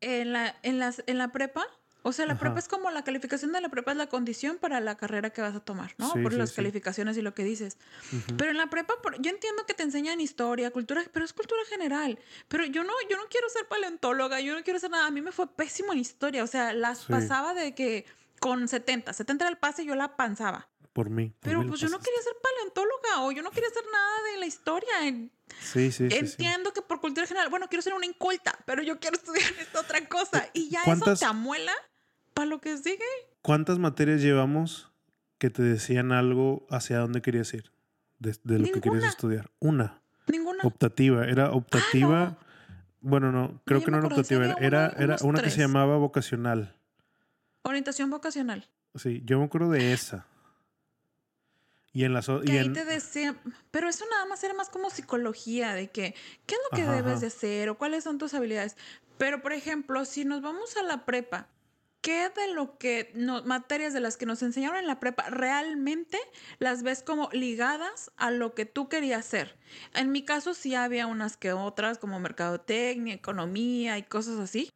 en 0.00 0.32
la, 0.32 0.56
en 0.62 0.78
las, 0.78 1.02
en 1.06 1.18
la 1.18 1.28
prepa, 1.32 1.66
o 2.02 2.12
sea, 2.12 2.24
la 2.24 2.32
Ajá. 2.32 2.40
prepa 2.40 2.58
es 2.58 2.66
como 2.66 2.90
la 2.90 3.04
calificación 3.04 3.52
de 3.52 3.60
la 3.60 3.68
prepa 3.68 3.90
es 3.90 3.98
la 3.98 4.06
condición 4.06 4.56
para 4.56 4.80
la 4.80 4.96
carrera 4.96 5.28
que 5.30 5.42
vas 5.42 5.54
a 5.54 5.60
tomar, 5.60 5.94
¿no? 5.98 6.10
Sí, 6.14 6.22
por 6.22 6.32
sí, 6.32 6.38
las 6.38 6.48
sí. 6.50 6.56
calificaciones 6.56 7.14
y 7.18 7.20
lo 7.20 7.34
que 7.34 7.44
dices. 7.44 7.76
Pero 8.38 8.50
en 8.52 8.56
la 8.56 8.68
prepa, 8.70 8.94
por- 9.02 9.20
yo 9.20 9.30
entiendo 9.30 9.66
que 9.66 9.74
te 9.74 9.82
enseñan 9.82 10.18
historia, 10.18 10.70
cultura, 10.70 11.02
pero 11.12 11.26
es 11.26 11.34
cultura 11.34 11.60
general. 11.68 12.18
Pero 12.48 12.64
yo 12.64 12.84
no, 12.84 12.94
yo 13.10 13.18
no 13.18 13.24
quiero 13.28 13.50
ser 13.50 13.68
paleontóloga, 13.68 14.40
yo 14.40 14.54
no 14.56 14.62
quiero 14.64 14.78
ser 14.78 14.90
nada. 14.90 15.06
A 15.06 15.10
mí 15.10 15.20
me 15.20 15.30
fue 15.30 15.46
pésimo 15.54 15.92
en 15.92 15.98
historia. 15.98 16.42
O 16.42 16.46
sea, 16.46 16.72
las 16.72 17.04
pasaba 17.04 17.52
de 17.52 17.74
que 17.74 18.06
con 18.38 18.66
70, 18.66 19.12
70 19.12 19.44
era 19.44 19.50
el 19.50 19.58
pase 19.58 19.84
yo 19.84 19.94
la 19.94 20.16
panzaba. 20.16 20.69
Por 20.92 21.08
mí. 21.10 21.28
por 21.30 21.38
Pero 21.40 21.62
mí 21.62 21.68
pues 21.68 21.80
yo 21.80 21.88
no 21.88 21.98
quería 21.98 22.20
ser 22.22 22.32
paleontóloga 22.42 23.22
o 23.22 23.32
yo 23.32 23.42
no 23.42 23.50
quería 23.50 23.68
hacer 23.68 23.84
nada 23.92 24.32
de 24.32 24.38
la 24.40 24.46
historia. 24.46 24.88
Sí, 25.60 25.90
sí, 25.90 25.90
sí, 25.92 26.10
sí. 26.10 26.16
Entiendo 26.16 26.72
que 26.72 26.82
por 26.82 27.00
cultura 27.00 27.26
general, 27.26 27.48
bueno, 27.50 27.68
quiero 27.68 27.82
ser 27.82 27.94
una 27.94 28.06
inculta, 28.06 28.58
pero 28.66 28.82
yo 28.82 28.98
quiero 28.98 29.16
estudiar 29.22 29.52
esta 29.60 29.80
otra 29.80 30.06
cosa. 30.08 30.48
Y 30.52 30.68
ya 30.70 30.80
eso 30.80 30.84
¿Cuántas- 30.86 31.20
te 31.20 31.26
amuela 31.26 31.72
para 32.34 32.46
lo 32.46 32.60
que 32.60 32.76
sigue. 32.78 33.04
¿Cuántas 33.42 33.78
materias 33.78 34.20
llevamos 34.20 34.90
que 35.38 35.48
te 35.50 35.62
decían 35.62 36.12
algo 36.12 36.66
hacia 36.70 36.98
dónde 36.98 37.22
querías 37.22 37.52
ir? 37.54 37.72
De, 38.18 38.36
de 38.44 38.58
lo 38.58 38.64
que 38.70 38.80
querías 38.80 39.04
estudiar. 39.04 39.50
Una. 39.60 40.02
Ninguna. 40.26 40.62
Optativa. 40.64 41.24
Era 41.26 41.50
optativa. 41.52 42.36
Bueno, 43.00 43.32
no, 43.32 43.62
creo 43.64 43.82
que 43.82 43.90
no 43.90 43.96
era 43.98 44.08
optativa. 44.08 44.44
Era, 44.60 44.92
uno- 44.94 45.02
era 45.14 45.16
una 45.22 45.42
que 45.42 45.50
se 45.50 45.60
llamaba 45.60 45.96
vocacional. 45.96 46.76
Orientación 47.62 48.10
vocacional. 48.10 48.68
Sí, 48.94 49.22
yo 49.24 49.38
me 49.38 49.46
acuerdo 49.46 49.70
de 49.70 49.92
esa. 49.94 50.26
Y 51.92 52.04
en 52.04 52.12
las 52.14 52.26
Que 52.26 52.40
y 52.44 52.50
ahí 52.52 52.66
en- 52.66 52.72
te 52.72 52.84
decía, 52.84 53.34
pero 53.70 53.88
eso 53.88 54.04
nada 54.10 54.24
más 54.26 54.42
era 54.44 54.54
más 54.54 54.68
como 54.68 54.90
psicología, 54.90 55.74
de 55.74 55.90
que, 55.90 56.14
¿qué 56.46 56.54
es 56.54 56.60
lo 56.70 56.76
que 56.76 56.82
Ajá, 56.82 56.92
debes 56.92 57.12
ajá. 57.12 57.20
de 57.22 57.26
hacer 57.26 57.68
o 57.68 57.78
cuáles 57.78 58.04
son 58.04 58.18
tus 58.18 58.32
habilidades? 58.34 58.76
Pero, 59.18 59.42
por 59.42 59.52
ejemplo, 59.52 60.04
si 60.04 60.24
nos 60.24 60.40
vamos 60.40 60.76
a 60.76 60.82
la 60.84 61.04
prepa, 61.04 61.48
¿qué 62.00 62.28
de 62.30 62.54
lo 62.54 62.78
que, 62.78 63.10
no, 63.14 63.42
materias 63.42 63.92
de 63.92 64.00
las 64.00 64.16
que 64.16 64.24
nos 64.24 64.42
enseñaron 64.42 64.78
en 64.78 64.86
la 64.86 65.00
prepa 65.00 65.28
realmente 65.30 66.18
las 66.60 66.82
ves 66.82 67.02
como 67.02 67.28
ligadas 67.32 68.12
a 68.16 68.30
lo 68.30 68.54
que 68.54 68.66
tú 68.66 68.88
querías 68.88 69.26
hacer? 69.26 69.58
En 69.92 70.12
mi 70.12 70.24
caso 70.24 70.54
sí 70.54 70.74
había 70.76 71.06
unas 71.08 71.36
que 71.36 71.52
otras, 71.52 71.98
como 71.98 72.20
mercadotecnia, 72.20 73.14
economía 73.14 73.98
y 73.98 74.04
cosas 74.04 74.38
así. 74.38 74.70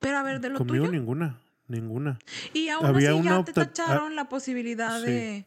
Pero 0.00 0.16
a 0.18 0.22
ver, 0.22 0.40
de 0.40 0.48
lo 0.48 0.58
conmigo 0.58 0.86
tuyo. 0.86 0.98
ninguna, 0.98 1.38
ninguna. 1.68 2.18
Y 2.54 2.70
aún 2.70 2.86
había 2.86 3.10
así 3.10 3.22
ya 3.22 3.44
te 3.44 3.50
ah, 3.52 3.54
tacharon 3.54 4.16
la 4.16 4.28
posibilidad 4.28 4.98
sí. 4.98 5.06
de, 5.06 5.46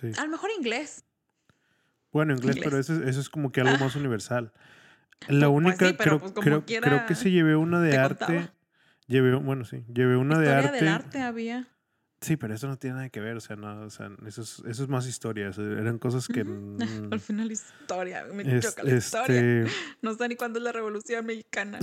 Sí. 0.00 0.12
a 0.16 0.24
lo 0.24 0.30
mejor 0.30 0.50
inglés. 0.56 1.04
Bueno, 2.12 2.32
inglés, 2.34 2.56
Inglés. 2.56 2.64
pero 2.70 2.80
eso, 2.80 2.94
es- 2.94 3.08
eso 3.08 3.20
es 3.20 3.28
como 3.28 3.52
que 3.52 3.60
algo 3.60 3.78
más 3.84 3.94
universal. 3.96 4.52
La 5.28 5.46
Pues 5.48 5.56
única, 5.56 5.88
sí, 5.88 5.96
creo, 5.96 6.18
pues 6.20 6.32
como 6.32 6.44
creo, 6.44 6.64
quiera 6.64 6.88
creo 6.88 7.06
que 7.06 7.14
sí 7.14 7.30
llevé 7.30 7.56
una 7.56 7.80
de 7.80 7.90
te 7.90 7.98
arte. 7.98 8.24
contaba. 8.24 8.54
Llevé, 9.08 9.34
bueno, 9.36 9.64
sí, 9.64 9.84
llevé 9.92 10.16
una 10.16 10.38
de 10.38 10.52
arte. 10.52 10.72
del 10.72 10.88
arte 10.88 11.20
había. 11.20 11.66
Sí, 12.20 12.36
pero 12.36 12.52
eso 12.54 12.66
no 12.66 12.76
tiene 12.76 12.96
nada 12.96 13.08
que 13.10 13.20
ver, 13.20 13.36
o 13.36 13.40
sea, 13.40 13.54
no, 13.56 13.82
o 13.82 13.90
sea, 13.90 14.10
eso 14.26 14.42
es, 14.42 14.60
eso 14.66 14.82
es 14.82 14.88
más 14.88 15.06
historia, 15.06 15.50
o 15.50 15.52
sea, 15.52 15.64
eran 15.64 15.98
cosas 15.98 16.26
que... 16.26 16.40
Al 17.12 17.20
final 17.20 17.50
historia, 17.52 18.24
me 18.32 18.42
es- 18.58 18.64
choca 18.64 18.82
la 18.82 18.96
historia. 18.96 19.36
este, 19.38 19.66
No 20.02 20.14
sé 20.14 20.28
ni 20.28 20.34
cuándo 20.36 20.58
es 20.58 20.64
la 20.64 20.72
Revolución 20.72 21.24
Mexicana. 21.26 21.78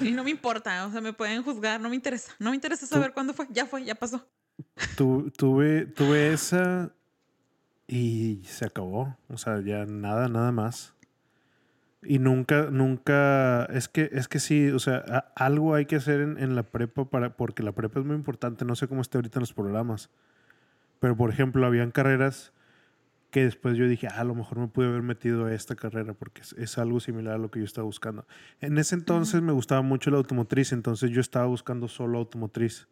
y 0.00 0.10
no 0.12 0.24
me 0.24 0.30
importa, 0.30 0.86
o 0.86 0.90
sea, 0.92 1.00
me 1.00 1.12
pueden 1.12 1.42
juzgar, 1.42 1.80
no 1.80 1.88
me 1.88 1.94
interesa. 1.94 2.32
No 2.38 2.50
me 2.50 2.56
interesa 2.56 2.86
saber 2.86 3.12
cuándo 3.12 3.34
fue, 3.34 3.46
ya 3.50 3.66
fue, 3.66 3.84
ya 3.84 3.94
pasó. 3.94 4.28
Tu- 4.96 5.30
tuve, 5.30 5.86
tuve 5.86 6.32
esa 6.32 6.92
y 7.86 8.42
se 8.44 8.66
acabó, 8.66 9.16
o 9.28 9.38
sea, 9.38 9.60
ya 9.60 9.86
nada, 9.86 10.28
nada 10.28 10.52
más. 10.52 10.94
Y 12.02 12.20
nunca, 12.20 12.70
nunca, 12.70 13.64
es 13.66 13.88
que, 13.88 14.08
es 14.12 14.28
que 14.28 14.38
sí, 14.38 14.68
o 14.68 14.78
sea, 14.78 14.98
algo 15.34 15.74
hay 15.74 15.86
que 15.86 15.96
hacer 15.96 16.20
en, 16.20 16.38
en, 16.38 16.54
la 16.54 16.62
prepa 16.62 17.06
para, 17.06 17.36
porque 17.36 17.62
la 17.62 17.72
prepa 17.72 18.00
es 18.00 18.06
muy 18.06 18.14
importante, 18.14 18.64
no 18.64 18.76
sé 18.76 18.86
cómo 18.86 19.00
está 19.00 19.18
ahorita 19.18 19.38
en 19.38 19.42
los 19.42 19.52
programas, 19.52 20.10
pero 21.00 21.16
por 21.16 21.30
ejemplo, 21.30 21.66
habían 21.66 21.90
carreras 21.90 22.52
que 23.30 23.44
después 23.44 23.76
yo 23.76 23.86
dije, 23.86 24.08
ah, 24.08 24.20
a 24.20 24.24
lo 24.24 24.34
mejor 24.34 24.58
me 24.58 24.68
pude 24.68 24.86
haber 24.86 25.02
metido 25.02 25.46
a 25.46 25.54
esta 25.54 25.76
carrera 25.76 26.14
porque 26.14 26.42
es, 26.42 26.78
algo 26.78 27.00
similar 27.00 27.34
a 27.34 27.38
lo 27.38 27.50
que 27.50 27.58
yo 27.58 27.64
estaba 27.64 27.84
buscando. 27.84 28.26
En 28.60 28.78
ese 28.78 28.94
entonces 28.94 29.42
me 29.42 29.52
gustaba 29.52 29.82
mucho 29.82 30.10
la 30.10 30.16
automotriz, 30.16 30.72
entonces 30.72 31.10
yo 31.10 31.20
estaba 31.20 31.46
buscando 31.46 31.88
solo 31.88 32.18
automotriz, 32.18 32.88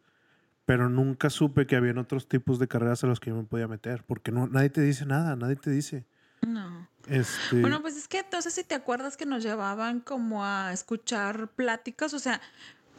pero 0.67 0.89
nunca 0.89 1.29
supe 1.29 1.65
que 1.65 1.77
habían 1.77 1.97
otros 1.97 2.27
tipos 2.27 2.59
de 2.59 2.67
carreras 2.67 3.01
a 3.01 3.07
los 3.07 3.21
que 3.21 3.29
yo 3.29 3.37
me 3.37 3.45
podía 3.45 3.69
meter, 3.69 4.03
porque 4.03 4.33
no, 4.33 4.47
nadie 4.47 4.69
te 4.69 4.81
dice 4.81 5.05
nada, 5.05 5.37
nadie 5.37 5.55
te 5.55 5.69
dice. 5.71 6.05
No. 6.45 6.89
Este... 7.07 7.61
Bueno, 7.61 7.81
pues 7.81 7.95
es 7.95 8.09
que 8.09 8.19
entonces 8.19 8.53
si 8.53 8.65
te 8.65 8.75
acuerdas 8.75 9.15
que 9.15 9.25
nos 9.25 9.41
llevaban 9.43 10.01
como 10.01 10.43
a 10.43 10.73
escuchar 10.73 11.47
pláticas, 11.55 12.13
o 12.13 12.19
sea, 12.19 12.41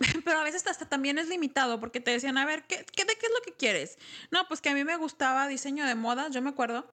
pero 0.25 0.39
a 0.39 0.45
veces 0.45 0.67
hasta 0.67 0.89
también 0.89 1.19
es 1.19 1.29
limitado 1.29 1.79
porque 1.79 2.01
te 2.01 2.11
decían, 2.11 2.39
a 2.39 2.47
ver, 2.47 2.65
¿qué, 2.67 2.87
qué, 2.91 3.05
¿de 3.05 3.17
qué 3.17 3.27
es 3.27 3.33
lo 3.39 3.45
que 3.45 3.53
quieres? 3.53 3.99
No, 4.31 4.49
pues 4.49 4.63
que 4.63 4.71
a 4.71 4.75
mí 4.75 4.83
me 4.83 4.97
gustaba 4.97 5.47
diseño 5.47 5.85
de 5.85 5.95
moda, 5.95 6.31
yo 6.31 6.41
me 6.41 6.49
acuerdo 6.49 6.91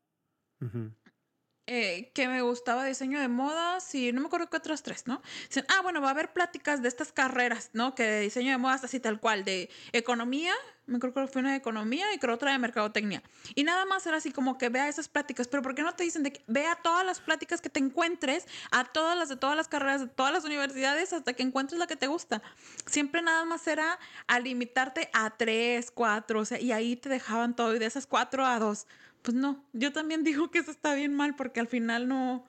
eh, 1.68 2.12
que 2.14 2.28
me 2.28 2.42
gustaba 2.42 2.86
diseño 2.86 3.20
de 3.20 3.28
modas 3.28 3.96
y 3.96 4.12
no 4.12 4.22
me 4.22 4.28
acuerdo 4.28 4.50
qué 4.50 4.58
otras 4.58 4.84
tres, 4.84 5.08
¿no? 5.08 5.22
Dicen, 5.48 5.66
ah, 5.70 5.82
bueno, 5.82 6.00
va 6.00 6.10
a 6.10 6.12
haber 6.12 6.32
pláticas 6.32 6.82
de 6.84 6.88
estas 6.88 7.12
carreras, 7.12 7.72
¿no? 7.74 7.96
Que 7.96 8.04
de 8.04 8.20
diseño 8.22 8.52
de 8.52 8.58
modas 8.58 8.84
así 8.84 9.00
tal 9.00 9.20
cual, 9.20 9.44
de 9.46 9.70
economía, 9.92 10.54
me 10.86 10.98
acuerdo 10.98 11.26
que 11.26 11.28
fue 11.32 11.42
una 11.42 11.52
de 11.52 11.58
economía 11.58 12.14
y 12.14 12.20
creo 12.20 12.36
otra 12.36 12.52
de 12.52 12.60
mercadotecnia. 12.60 13.24
Y 13.56 13.64
nada 13.64 13.86
más 13.86 14.06
era 14.06 14.18
así 14.18 14.32
como 14.32 14.60
que 14.60 14.70
vea 14.70 14.88
esas 14.88 15.08
pláticas, 15.08 15.48
pero 15.48 15.64
¿por 15.64 15.74
qué 15.74 15.82
no 15.82 15.96
te 15.96 16.04
dicen 16.04 16.22
de 16.22 16.34
que 16.34 16.44
vea 16.46 16.76
todas 16.76 17.04
las 17.04 17.20
pláticas 17.20 17.62
que 17.62 17.70
te 17.70 17.80
encuentres, 17.80 18.46
a 18.72 18.86
todas 18.86 19.18
las 19.18 19.30
de 19.30 19.36
todas 19.36 19.56
las 19.56 19.68
carreras, 19.68 20.02
de 20.02 20.08
todas 20.08 20.32
las 20.32 20.44
universidades, 20.46 21.14
hasta 21.14 21.34
que 21.34 21.42
encuentres 21.42 21.80
la 21.80 21.88
que 21.88 21.96
te 21.96 22.06
gusta? 22.06 22.44
Siempre 22.86 23.24
nada 23.24 23.44
más 23.46 23.66
era 23.66 23.98
a 24.28 24.40
limitarte 24.40 25.10
a 25.14 25.36
tres, 25.36 25.90
cuatro, 25.90 26.42
o 26.42 26.46
sea, 26.46 26.60
y 26.60 26.72
ahí 26.72 26.96
te 26.96 27.10
dejaban 27.10 27.56
todo, 27.56 27.76
y 27.76 27.80
de 27.80 27.88
esas 27.88 28.06
cuatro 28.06 28.46
a 28.46 28.60
dos 28.60 28.86
pues 29.26 29.36
no, 29.36 29.68
yo 29.74 29.92
también 29.92 30.24
digo 30.24 30.52
que 30.52 30.60
eso 30.60 30.72
está 30.72 30.94
bien 30.94 31.14
mal 31.14 31.36
porque 31.36 31.60
al 31.60 31.68
final 31.68 32.08
no, 32.08 32.48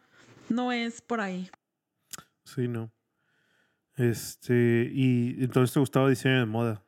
no 0.49 0.71
es 0.71 1.01
por 1.01 1.21
ahí. 1.21 1.51
Sí, 2.45 2.69
no. 2.69 2.93
Este, 3.97 4.91
y 4.93 5.43
entonces 5.43 5.73
te 5.73 5.81
gustaba 5.81 6.09
diseño 6.09 6.39
de 6.39 6.47
moda. 6.47 6.85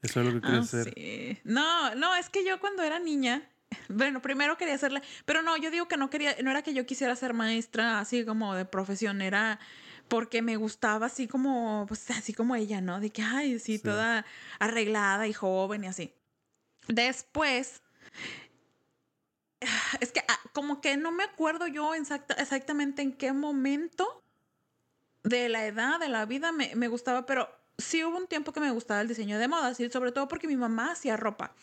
Eso 0.00 0.20
es 0.20 0.26
lo 0.26 0.32
que 0.32 0.40
querías 0.40 0.74
ah, 0.74 0.80
hacer. 0.80 0.94
Sí. 0.94 1.38
No, 1.44 1.94
no, 1.94 2.14
es 2.16 2.30
que 2.30 2.44
yo 2.46 2.58
cuando 2.60 2.82
era 2.82 2.98
niña, 2.98 3.48
bueno, 3.88 4.22
primero 4.22 4.56
quería 4.56 4.74
hacerle, 4.74 5.02
pero 5.26 5.42
no, 5.42 5.56
yo 5.58 5.70
digo 5.70 5.86
que 5.86 5.96
no 5.96 6.08
quería, 6.08 6.34
no 6.42 6.50
era 6.50 6.62
que 6.62 6.72
yo 6.72 6.86
quisiera 6.86 7.14
ser 7.14 7.34
maestra 7.34 8.00
así 8.00 8.24
como 8.24 8.54
de 8.54 8.64
profesión, 8.64 9.20
era 9.20 9.60
porque 10.08 10.40
me 10.40 10.56
gustaba 10.56 11.06
así 11.06 11.28
como, 11.28 11.84
pues 11.86 12.10
así 12.10 12.32
como 12.32 12.56
ella, 12.56 12.80
¿no? 12.80 13.00
De 13.00 13.10
que, 13.10 13.20
ay, 13.20 13.58
sí. 13.58 13.78
toda 13.78 14.24
arreglada 14.58 15.28
y 15.28 15.34
joven 15.34 15.84
y 15.84 15.88
así. 15.88 16.14
Después, 16.86 17.82
es 20.00 20.12
que 20.12 20.20
ah, 20.28 20.38
como 20.52 20.80
que 20.80 20.96
no 20.96 21.12
me 21.12 21.24
acuerdo 21.24 21.66
yo 21.66 21.94
exactamente 21.94 23.02
en 23.02 23.12
qué 23.12 23.32
momento 23.32 24.22
de 25.24 25.48
la 25.48 25.66
edad, 25.66 26.00
de 26.00 26.08
la 26.08 26.26
vida 26.26 26.52
me, 26.52 26.74
me, 26.74 26.88
gustaba, 26.88 27.26
pero 27.26 27.48
sí 27.76 28.04
hubo 28.04 28.16
un 28.16 28.26
tiempo 28.26 28.52
que 28.52 28.60
me 28.60 28.70
gustaba 28.70 29.00
el 29.00 29.08
diseño 29.08 29.38
de 29.38 29.48
moda, 29.48 29.74
¿sí? 29.74 29.88
sobre 29.90 30.12
todo 30.12 30.28
porque 30.28 30.46
mi 30.46 30.56
mamá 30.56 30.92
hacía 30.92 31.16
ropa. 31.16 31.54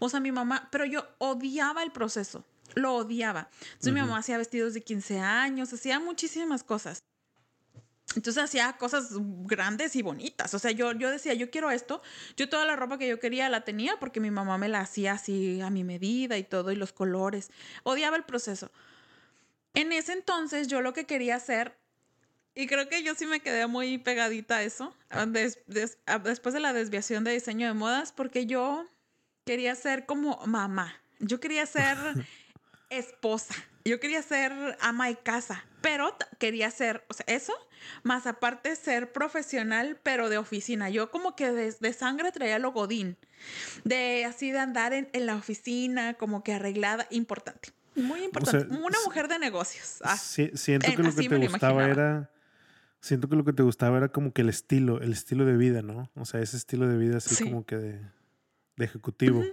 O 0.00 0.08
sea, 0.08 0.20
mi 0.20 0.32
mamá, 0.32 0.68
pero 0.70 0.84
yo 0.84 1.06
odiaba 1.18 1.82
el 1.82 1.92
proceso, 1.92 2.44
lo 2.74 2.94
odiaba. 2.94 3.48
Entonces 3.64 3.92
mi 3.92 4.00
mamá 4.00 4.18
hacía 4.18 4.38
vestidos 4.38 4.74
de 4.74 4.82
15 4.82 5.20
años, 5.20 5.72
hacía 5.72 6.00
muchísimas 6.00 6.64
cosas. 6.64 7.04
Entonces 8.16 8.42
hacía 8.42 8.72
cosas 8.74 9.10
grandes 9.44 9.96
y 9.96 10.02
bonitas. 10.02 10.54
O 10.54 10.58
sea, 10.58 10.70
yo, 10.70 10.92
yo 10.92 11.10
decía, 11.10 11.34
yo 11.34 11.50
quiero 11.50 11.70
esto. 11.70 12.02
Yo 12.36 12.48
toda 12.48 12.64
la 12.66 12.76
ropa 12.76 12.98
que 12.98 13.08
yo 13.08 13.20
quería 13.20 13.48
la 13.48 13.62
tenía 13.62 13.98
porque 13.98 14.20
mi 14.20 14.30
mamá 14.30 14.58
me 14.58 14.68
la 14.68 14.80
hacía 14.80 15.12
así 15.12 15.60
a 15.60 15.70
mi 15.70 15.84
medida 15.84 16.36
y 16.38 16.44
todo, 16.44 16.72
y 16.72 16.76
los 16.76 16.92
colores. 16.92 17.50
Odiaba 17.82 18.16
el 18.16 18.24
proceso. 18.24 18.70
En 19.74 19.92
ese 19.92 20.12
entonces 20.12 20.68
yo 20.68 20.82
lo 20.82 20.92
que 20.92 21.06
quería 21.06 21.36
hacer, 21.36 21.76
y 22.54 22.66
creo 22.66 22.88
que 22.88 23.02
yo 23.02 23.14
sí 23.14 23.24
me 23.26 23.40
quedé 23.40 23.66
muy 23.66 23.96
pegadita 23.98 24.56
a 24.56 24.62
eso, 24.62 24.94
después 26.22 26.52
de 26.52 26.60
la 26.60 26.74
desviación 26.74 27.24
de 27.24 27.32
diseño 27.32 27.66
de 27.66 27.72
modas, 27.72 28.12
porque 28.12 28.44
yo 28.44 28.86
quería 29.46 29.74
ser 29.74 30.04
como 30.04 30.38
mamá. 30.46 30.94
Yo 31.20 31.40
quería 31.40 31.64
ser 31.64 31.96
esposa. 32.90 33.54
Yo 33.84 33.98
quería 34.00 34.22
ser 34.22 34.52
ama 34.80 35.08
de 35.08 35.16
casa, 35.16 35.64
pero 35.80 36.16
quería 36.38 36.70
ser, 36.70 37.04
o 37.08 37.14
sea, 37.14 37.26
eso, 37.28 37.52
más 38.02 38.26
aparte 38.26 38.76
ser 38.76 39.12
profesional, 39.12 39.98
pero 40.02 40.28
de 40.28 40.38
oficina. 40.38 40.88
Yo 40.88 41.10
como 41.10 41.34
que 41.34 41.50
de, 41.50 41.92
sangre 41.92 42.30
traía 42.32 42.58
lo 42.58 42.72
godín, 42.72 43.16
de 43.84 44.24
así 44.24 44.52
de 44.52 44.60
andar 44.60 44.92
en, 44.92 45.08
la 45.26 45.34
oficina, 45.34 46.14
como 46.14 46.44
que 46.44 46.52
arreglada, 46.52 47.06
importante. 47.10 47.70
Muy 47.94 48.22
importante. 48.22 48.74
una 48.74 48.98
mujer 49.04 49.28
de 49.28 49.38
negocios. 49.38 49.98
Ah, 50.02 50.16
siento 50.16 50.90
que 50.90 51.02
lo 51.02 51.14
que 51.14 51.28
te 51.28 51.36
gustaba 51.36 51.88
era. 51.88 52.30
Siento 53.00 53.28
que 53.28 53.34
lo 53.34 53.44
que 53.44 53.52
te 53.52 53.64
gustaba 53.64 53.98
era 53.98 54.10
como 54.10 54.32
que 54.32 54.42
el 54.42 54.48
estilo, 54.48 55.00
el 55.00 55.12
estilo 55.12 55.44
de 55.44 55.56
vida, 55.56 55.82
¿no? 55.82 56.08
O 56.14 56.24
sea, 56.24 56.40
ese 56.40 56.56
estilo 56.56 56.86
de 56.86 56.96
vida 56.96 57.16
así 57.16 57.42
como 57.42 57.66
que 57.66 57.76
de, 57.76 58.00
ejecutivo. 58.78 59.44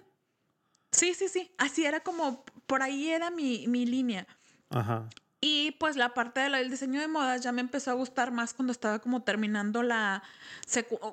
Sí, 0.92 1.14
sí, 1.14 1.28
sí. 1.28 1.52
Así 1.58 1.86
era 1.86 2.00
como, 2.02 2.44
por 2.66 2.82
ahí 2.82 3.10
era 3.10 3.30
mi, 3.30 3.68
mi 3.68 3.86
línea. 3.86 4.28
Ajá. 4.70 5.08
Y 5.42 5.72
pues 5.80 5.96
la 5.96 6.14
parte 6.14 6.42
del 6.42 6.70
diseño 6.70 7.00
de 7.00 7.08
modas 7.08 7.42
ya 7.42 7.52
me 7.54 7.62
empezó 7.62 7.92
a 7.92 7.94
gustar 7.94 8.32
más 8.32 8.54
cuando 8.54 8.74
estaba 8.74 9.00
como 9.00 9.24
terminando 9.24 9.84
la, 9.84 10.22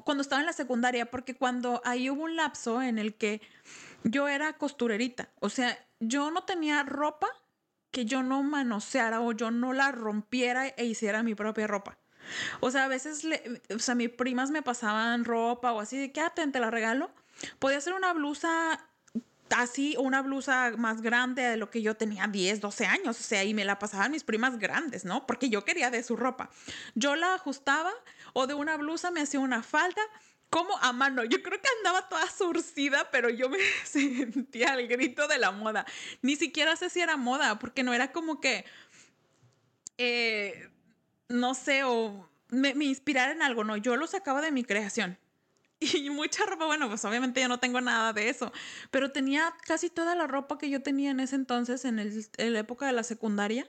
cuando 0.05 0.23
estaba 0.23 0.41
en 0.41 0.47
la 0.47 0.53
secundaria, 0.53 1.11
porque 1.11 1.37
cuando 1.37 1.81
ahí 1.85 2.11
hubo 2.11 2.25
un 2.25 2.35
lapso 2.35 2.83
en 2.83 2.99
el 2.99 3.15
que 3.15 3.41
yo 4.03 4.27
era 4.27 4.55
costurerita, 4.55 5.29
o 5.39 5.49
sea, 5.49 5.79
yo 6.01 6.33
no 6.33 6.43
tenía 6.43 6.83
ropa 6.83 7.29
que 7.93 8.05
yo 8.05 8.25
no 8.25 8.43
manoseara 8.43 9.21
o 9.21 9.31
yo 9.31 9.53
no 9.53 9.73
la 9.73 9.93
rompiera 9.93 10.67
e 10.67 10.85
hiciera 10.85 11.23
mi 11.23 11.37
propia 11.37 11.69
ropa. 11.69 11.97
O 12.59 12.73
sea, 12.73 12.85
a 12.85 12.89
veces, 12.89 13.25
o 13.73 13.79
sea, 13.79 13.95
mis 13.95 14.11
primas 14.11 14.51
me 14.51 14.61
pasaban 14.61 15.25
ropa 15.25 15.73
o 15.73 15.81
así, 15.81 15.97
de 15.97 16.11
que, 16.11 16.21
ah, 16.21 16.35
te 16.35 16.61
la 16.61 16.71
regalo. 16.71 17.11
Podía 17.61 17.81
ser 17.81 17.93
una 17.95 18.13
blusa 18.13 18.85
así 19.51 19.97
una 19.99 20.23
blusa 20.23 20.73
más 20.77 21.01
grande 21.03 21.43
de 21.43 21.57
lo 21.57 21.71
que 21.71 21.83
yo 21.83 21.97
tenía 21.97 22.27
10, 22.27 22.61
12 22.61 22.87
años, 22.87 23.21
o 23.21 23.23
sea, 23.23 23.45
y 23.45 23.55
me 23.55 23.65
la 23.65 23.79
pasaban 23.79 24.13
mis 24.13 24.25
primas 24.25 24.59
grandes, 24.59 25.05
¿no? 25.05 25.27
Porque 25.27 25.49
yo 25.49 25.65
quería 25.65 25.91
de 25.91 26.03
su 26.03 26.17
ropa. 26.17 26.51
Yo 26.95 27.17
la 27.17 27.35
ajustaba 27.35 27.93
o 28.33 28.47
de 28.47 28.55
una 28.55 28.77
blusa 28.77 29.11
me 29.11 29.21
hacía 29.21 29.41
una 29.41 29.63
falda 29.63 30.03
como 30.51 30.77
a 30.79 30.93
mano. 30.93 31.25
Yo 31.25 31.43
creo 31.43 31.61
que 31.61 31.69
andaba 31.79 32.09
toda 32.09 32.31
surcida, 32.31 33.11
pero 33.11 33.29
yo 33.29 33.49
me 33.49 33.59
sentía 33.85 34.75
el 34.75 34.89
grito 34.89 35.29
de 35.29 35.39
la 35.39 35.53
moda. 35.53 35.87
Ni 36.23 36.37
siquiera 36.37 36.77
sé 36.77 36.91
si 36.91 37.01
era 37.01 37.17
moda, 37.17 37.59
porque 37.59 37.83
no 37.83 37.95
era 37.95 38.13
como 38.13 38.41
que, 38.41 38.65
eh, 39.99 40.69
no 41.29 41.55
sé, 41.55 41.85
o 41.85 42.29
me, 42.49 42.75
me 42.75 42.85
inspirara 42.85 43.33
en 43.33 43.43
algo, 43.43 43.65
no, 43.65 43.77
yo 43.77 43.97
lo 43.97 44.07
sacaba 44.07 44.41
de 44.41 44.53
mi 44.53 44.65
creación. 44.65 45.19
y 45.81 46.11
mucha 46.11 46.45
ropa, 46.47 46.67
bueno, 46.67 46.89
pues 46.89 47.05
obviamente 47.05 47.41
yo 47.41 47.49
no 47.49 47.61
tengo 47.61 47.81
nada 47.81 48.13
de 48.13 48.29
eso, 48.29 48.53
pero 48.91 49.13
tenía 49.13 49.55
casi 49.67 49.91
toda 49.91 50.15
la 50.15 50.27
ropa 50.27 50.59
que 50.59 50.71
yo 50.71 50.83
tenía 50.83 51.11
en 51.11 51.21
ese 51.21 51.37
entonces, 51.37 51.85
en, 51.85 51.99
el, 51.99 52.27
en 52.39 52.53
la 52.53 52.61
época 52.61 52.87
de 52.87 52.93
la 52.93 53.03
secundaria, 53.03 53.69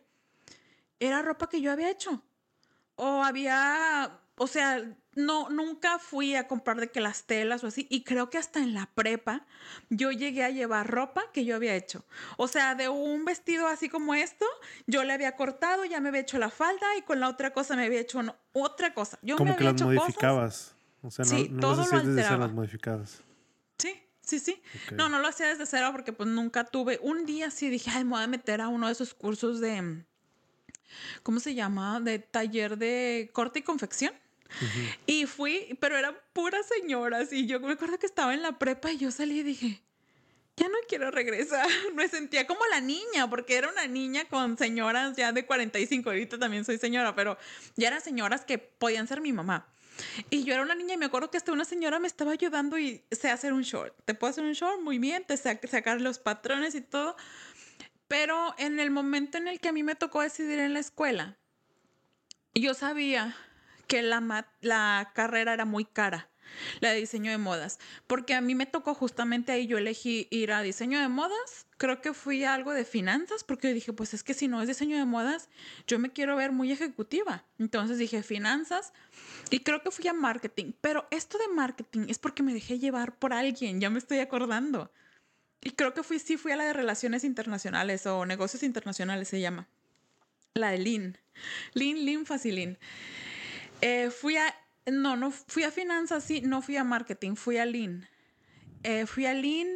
era 1.00 1.22
ropa 1.22 1.50
que 1.50 1.62
yo 1.62 1.72
había 1.72 1.89
hecho. 1.89 2.24
O 2.96 3.24
había, 3.24 4.20
o 4.38 4.48
sea, 4.48 4.84
no, 5.13 5.50
nunca 5.50 6.00
fui 6.00 6.36
a 6.36 6.48
comprar 6.48 6.80
de 6.80 6.89
que 6.89 7.02
las 7.02 7.26
telas 7.26 7.63
o 7.63 7.67
así, 7.67 7.86
y 7.89 8.04
creo 8.04 8.30
que 8.30 8.38
hasta 8.38 8.60
en 8.60 8.74
la 8.74 8.88
prepa 8.96 9.46
yo 9.89 10.12
llegué 10.12 10.43
a 10.43 10.50
llevar 10.50 10.89
ropa 10.89 11.32
que 11.32 11.46
yo 11.46 11.56
había 11.56 11.76
hecho. 11.76 12.06
O 12.38 12.48
sea, 12.48 12.74
de 12.74 12.89
un 12.89 13.26
vestido 13.26 13.67
así 13.67 13.89
como 13.89 14.15
esto, 14.15 14.46
yo 14.88 15.04
le 15.04 15.13
había 15.13 15.36
cortado, 15.36 15.86
ya 15.86 16.00
me 16.00 16.10
había 16.10 16.22
hecho 16.22 16.39
la 16.39 16.50
falda 16.50 16.96
y 16.98 17.02
con 17.02 17.20
la 17.20 17.30
otra 17.30 17.52
cosa 17.52 17.76
me 17.76 17.86
había 17.86 18.00
hecho 18.00 18.20
otra 18.54 18.93
cosa. 18.93 19.20
Yo 19.22 19.36
me 19.38 19.52
había 19.52 19.58
que 19.58 19.63
las 19.63 19.82
modificabas. 19.82 20.77
O 21.02 21.12
sea, 21.12 21.26
no, 21.26 21.32
sí, 21.32 21.50
no 21.52 21.60
todo 21.60 21.86
lo 21.86 22.00
desde 22.00 22.24
cero 22.24 22.38
las 22.38 22.52
modificadas. 22.52 23.22
Sí, 23.78 23.94
sí, 24.22 24.40
sí. 24.40 24.62
No, 24.94 25.10
no 25.10 25.20
lo 25.20 25.28
hacía 25.28 25.48
desde 25.48 25.66
cero 25.66 25.90
porque 25.92 26.14
pues 26.14 26.30
nunca 26.30 26.64
tuve. 26.66 27.00
Un 27.02 27.26
día 27.26 27.52
sí 27.52 27.70
dije, 27.70 27.92
ay, 27.94 28.04
me 28.04 28.12
voy 28.12 28.24
a 28.24 28.28
meter 28.28 28.62
a 28.62 28.68
uno 28.68 28.88
de 28.88 28.94
esos 28.94 29.14
cursos 29.14 29.60
de, 29.60 30.04
¿cómo 31.24 31.40
se 31.40 31.54
llama? 31.54 32.00
De 32.00 32.20
taller 32.20 32.78
de 32.78 33.30
corte 33.34 33.60
y 33.60 33.62
confección. 33.62 34.14
Y 35.06 35.26
fui, 35.26 35.78
pero 35.80 35.98
eran 35.98 36.16
puras 36.34 36.66
señoras. 36.68 37.34
Y 37.34 37.48
yo 37.48 37.60
me 37.60 37.74
acuerdo 37.74 38.00
que 38.00 38.06
estaba 38.06 38.34
en 38.34 38.42
la 38.42 38.58
prepa 38.58 38.92
y 38.92 38.98
yo 38.98 39.12
salí 39.12 39.40
y 39.40 39.44
dije, 39.44 39.82
ya 40.58 40.68
no 40.68 40.78
quiero 40.88 41.12
regresar. 41.12 41.68
Me 41.96 42.08
sentía 42.08 42.48
como 42.48 42.62
la 42.72 42.82
niña, 42.82 43.30
porque 43.30 43.56
era 43.56 43.70
una 43.70 43.88
niña 43.88 44.26
con 44.26 44.58
señoras 44.58 45.16
ya 45.16 45.32
de 45.32 45.46
45. 45.46 46.10
Ahorita 46.10 46.40
también 46.40 46.66
soy 46.66 46.78
señora, 46.78 47.16
pero 47.16 47.38
ya 47.76 47.90
eran 47.90 48.02
señoras 48.02 48.44
que 48.44 48.58
podían 48.58 49.08
ser 49.08 49.22
mi 49.22 49.32
mamá. 49.32 49.68
Y 50.30 50.44
yo 50.44 50.54
era 50.54 50.64
una 50.64 50.76
niña 50.76 50.94
y 50.94 50.98
me 50.98 51.06
acuerdo 51.06 51.32
que 51.32 51.38
hasta 51.38 51.52
una 51.52 51.66
señora 51.66 52.00
me 52.00 52.08
estaba 52.08 52.32
ayudando 52.32 52.78
y 52.78 53.04
sé 53.12 53.30
hacer 53.30 53.54
un 53.54 53.64
short. 53.64 53.96
Te 54.06 54.14
puedo 54.14 54.32
hacer 54.32 54.44
un 54.44 54.54
short 54.54 54.82
muy 54.82 55.00
bien, 55.00 55.26
te 55.26 55.38
sacar 55.38 56.02
los 56.02 56.20
patrones 56.20 56.76
y 56.76 56.82
todo. 56.82 57.16
Pero 58.08 58.56
en 58.58 58.80
el 58.80 58.92
momento 58.92 59.38
en 59.38 59.48
el 59.48 59.60
que 59.60 59.70
a 59.70 59.72
mí 59.72 59.84
me 59.84 59.96
tocó 59.96 60.22
decidir 60.22 60.60
en 60.60 60.74
la 60.74 60.80
escuela, 60.80 61.38
yo 62.54 62.74
sabía 62.74 63.36
que 63.88 64.02
la, 64.02 64.48
la 64.62 65.12
carrera 65.14 65.54
era 65.54 65.66
muy 65.66 65.86
cara, 65.86 66.30
la 66.80 66.92
de 66.92 67.00
diseño 67.00 67.32
de 67.32 67.38
modas, 67.38 67.80
porque 68.08 68.34
a 68.34 68.42
mí 68.42 68.56
me 68.56 68.66
tocó 68.66 68.94
justamente 68.94 69.52
ahí, 69.52 69.68
yo 69.68 69.78
elegí 69.78 70.28
ir 70.32 70.52
a 70.52 70.62
diseño 70.62 71.00
de 71.00 71.08
modas, 71.08 71.66
creo 71.78 72.02
que 72.02 72.14
fui 72.14 72.44
a 72.44 72.54
algo 72.54 72.74
de 72.74 72.86
finanzas, 72.86 73.44
porque 73.44 73.74
dije, 73.74 73.94
pues 73.94 74.14
es 74.14 74.24
que 74.24 74.34
si 74.34 74.48
no 74.48 74.62
es 74.62 74.68
diseño 74.68 74.98
de 74.98 75.06
modas, 75.06 75.50
yo 75.88 76.00
me 76.00 76.12
quiero 76.12 76.36
ver 76.36 76.52
muy 76.52 76.72
ejecutiva. 76.72 77.44
Entonces 77.60 77.98
dije 77.98 78.24
finanzas 78.24 78.94
y 79.50 79.60
creo 79.60 79.82
que 79.82 79.92
fui 79.92 80.08
a 80.08 80.14
marketing, 80.14 80.74
pero 80.82 81.08
esto 81.12 81.38
de 81.38 81.48
marketing 81.50 82.08
es 82.10 82.20
porque 82.20 82.44
me 82.44 82.54
dejé 82.54 82.80
llevar 82.80 83.18
por 83.18 83.34
alguien, 83.34 83.80
ya 83.80 83.90
me 83.90 84.00
estoy 84.00 84.20
acordando. 84.20 84.92
Y 85.62 85.72
creo 85.72 85.94
que 85.94 86.04
fui, 86.04 86.20
sí 86.20 86.38
fui 86.38 86.52
a 86.52 86.56
la 86.56 86.66
de 86.66 86.74
relaciones 86.74 87.24
internacionales 87.24 88.06
o 88.06 88.26
negocios 88.26 88.64
internacionales 88.64 89.28
se 89.28 89.42
llama. 89.42 89.68
La 90.54 90.72
de 90.72 90.78
Lean. 90.78 91.18
Lean, 91.74 92.06
Lean, 92.06 92.26
Facilin. 92.26 92.78
Eh, 93.82 94.10
fui 94.10 94.38
a, 94.38 94.56
no, 94.91 95.15
no 95.15 95.32
fui 95.32 95.63
a 95.63 95.71
finanzas, 95.71 96.23
sí, 96.23 96.41
no 96.41 96.62
fui 96.62 96.78
a 96.78 96.84
marketing, 96.84 97.36
fui 97.36 97.58
a 97.58 97.65
Lean. 97.65 98.08
Eh, 98.84 99.06
fui 99.06 99.26
a 99.26 99.34
Lean, 99.34 99.67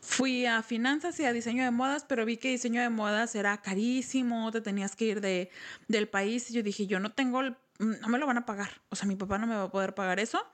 fui 0.00 0.46
a 0.46 0.62
finanzas 0.62 1.18
y 1.20 1.24
a 1.24 1.32
diseño 1.32 1.64
de 1.64 1.70
modas, 1.70 2.04
pero 2.04 2.24
vi 2.24 2.36
que 2.36 2.50
diseño 2.50 2.82
de 2.82 2.90
modas 2.90 3.34
era 3.34 3.56
carísimo, 3.62 4.50
te 4.52 4.60
tenías 4.60 4.96
que 4.96 5.06
ir 5.06 5.20
de, 5.20 5.50
del 5.88 6.08
país. 6.08 6.50
Y 6.50 6.54
yo 6.54 6.62
dije, 6.62 6.86
yo 6.86 7.00
no 7.00 7.12
tengo, 7.12 7.42
no 7.42 8.08
me 8.08 8.18
lo 8.18 8.26
van 8.26 8.38
a 8.38 8.46
pagar. 8.46 8.82
O 8.90 8.96
sea, 8.96 9.06
mi 9.06 9.16
papá 9.16 9.38
no 9.38 9.46
me 9.46 9.54
va 9.54 9.64
a 9.64 9.70
poder 9.70 9.94
pagar 9.94 10.20
eso. 10.20 10.44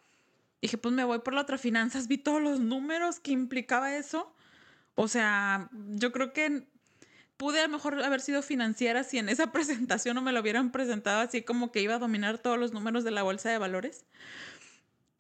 Dije, 0.61 0.77
pues 0.79 0.95
me 0.95 1.05
voy 1.05 1.21
por 1.21 1.35
la 1.35 1.43
otra 1.43 1.57
finanzas, 1.59 2.09
vi 2.09 2.19
todos 2.19 2.43
los 2.43 2.61
números 2.61 3.21
que 3.21 3.31
implicaba 3.31 3.97
eso. 3.97 4.35
O 4.97 5.09
sea, 5.09 5.71
yo 5.73 6.13
creo 6.13 6.33
que 6.33 6.67
pude 7.39 7.61
a 7.61 7.63
lo 7.63 7.71
mejor 7.71 8.03
haber 8.03 8.21
sido 8.21 8.43
financiera 8.43 9.05
si 9.05 9.17
en 9.17 9.31
esa 9.31 9.51
presentación 9.53 10.15
no 10.17 10.21
me 10.21 10.33
lo 10.33 10.41
hubieran 10.41 10.71
presentado 10.71 11.21
así 11.21 11.41
como 11.41 11.73
que 11.73 11.81
iba 11.81 11.95
a 11.95 11.99
dominar 11.99 12.37
todos 12.39 12.59
los 12.59 12.73
números 12.73 13.05
de 13.05 13.13
la 13.13 13.23
bolsa 13.23 13.49
de 13.49 13.57
valores. 13.57 14.05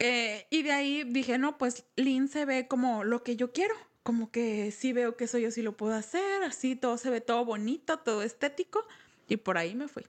Eh, 0.00 0.46
y 0.50 0.62
de 0.62 0.72
ahí 0.72 1.04
dije, 1.04 1.38
no, 1.38 1.58
pues 1.58 1.84
Lynn 1.96 2.28
se 2.28 2.44
ve 2.44 2.68
como 2.68 3.02
lo 3.02 3.24
que 3.24 3.36
yo 3.36 3.52
quiero, 3.52 3.74
como 4.02 4.30
que 4.30 4.70
sí 4.70 4.92
veo 4.92 5.16
que 5.16 5.24
eso 5.24 5.38
yo 5.38 5.50
sí 5.50 5.62
lo 5.62 5.76
puedo 5.76 5.94
hacer, 5.94 6.42
así 6.44 6.76
todo 6.76 6.98
se 6.98 7.10
ve 7.10 7.20
todo 7.20 7.44
bonito, 7.44 7.98
todo 7.98 8.22
estético, 8.22 8.86
y 9.28 9.38
por 9.38 9.58
ahí 9.58 9.74
me 9.74 9.88
fui. 9.88 10.06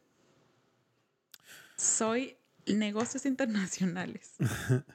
Soy 1.75 2.37
negocios 2.67 3.25
internacionales. 3.25 4.33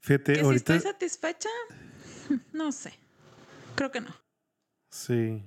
Fíjate, 0.00 0.40
ahorita... 0.40 0.76
¿Estoy 0.76 0.92
satisfecha? 0.92 1.48
No 2.54 2.72
sé. 2.72 2.94
Creo 3.74 3.90
que 3.90 4.00
no. 4.00 4.16
Sí. 4.88 5.44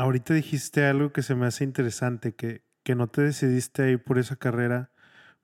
Ahorita 0.00 0.32
dijiste 0.32 0.86
algo 0.86 1.12
que 1.12 1.20
se 1.20 1.34
me 1.34 1.44
hace 1.44 1.62
interesante, 1.62 2.34
que, 2.34 2.62
que 2.84 2.94
no 2.94 3.08
te 3.08 3.20
decidiste 3.20 3.82
a 3.82 3.88
ir 3.90 4.02
por 4.02 4.18
esa 4.18 4.34
carrera 4.36 4.90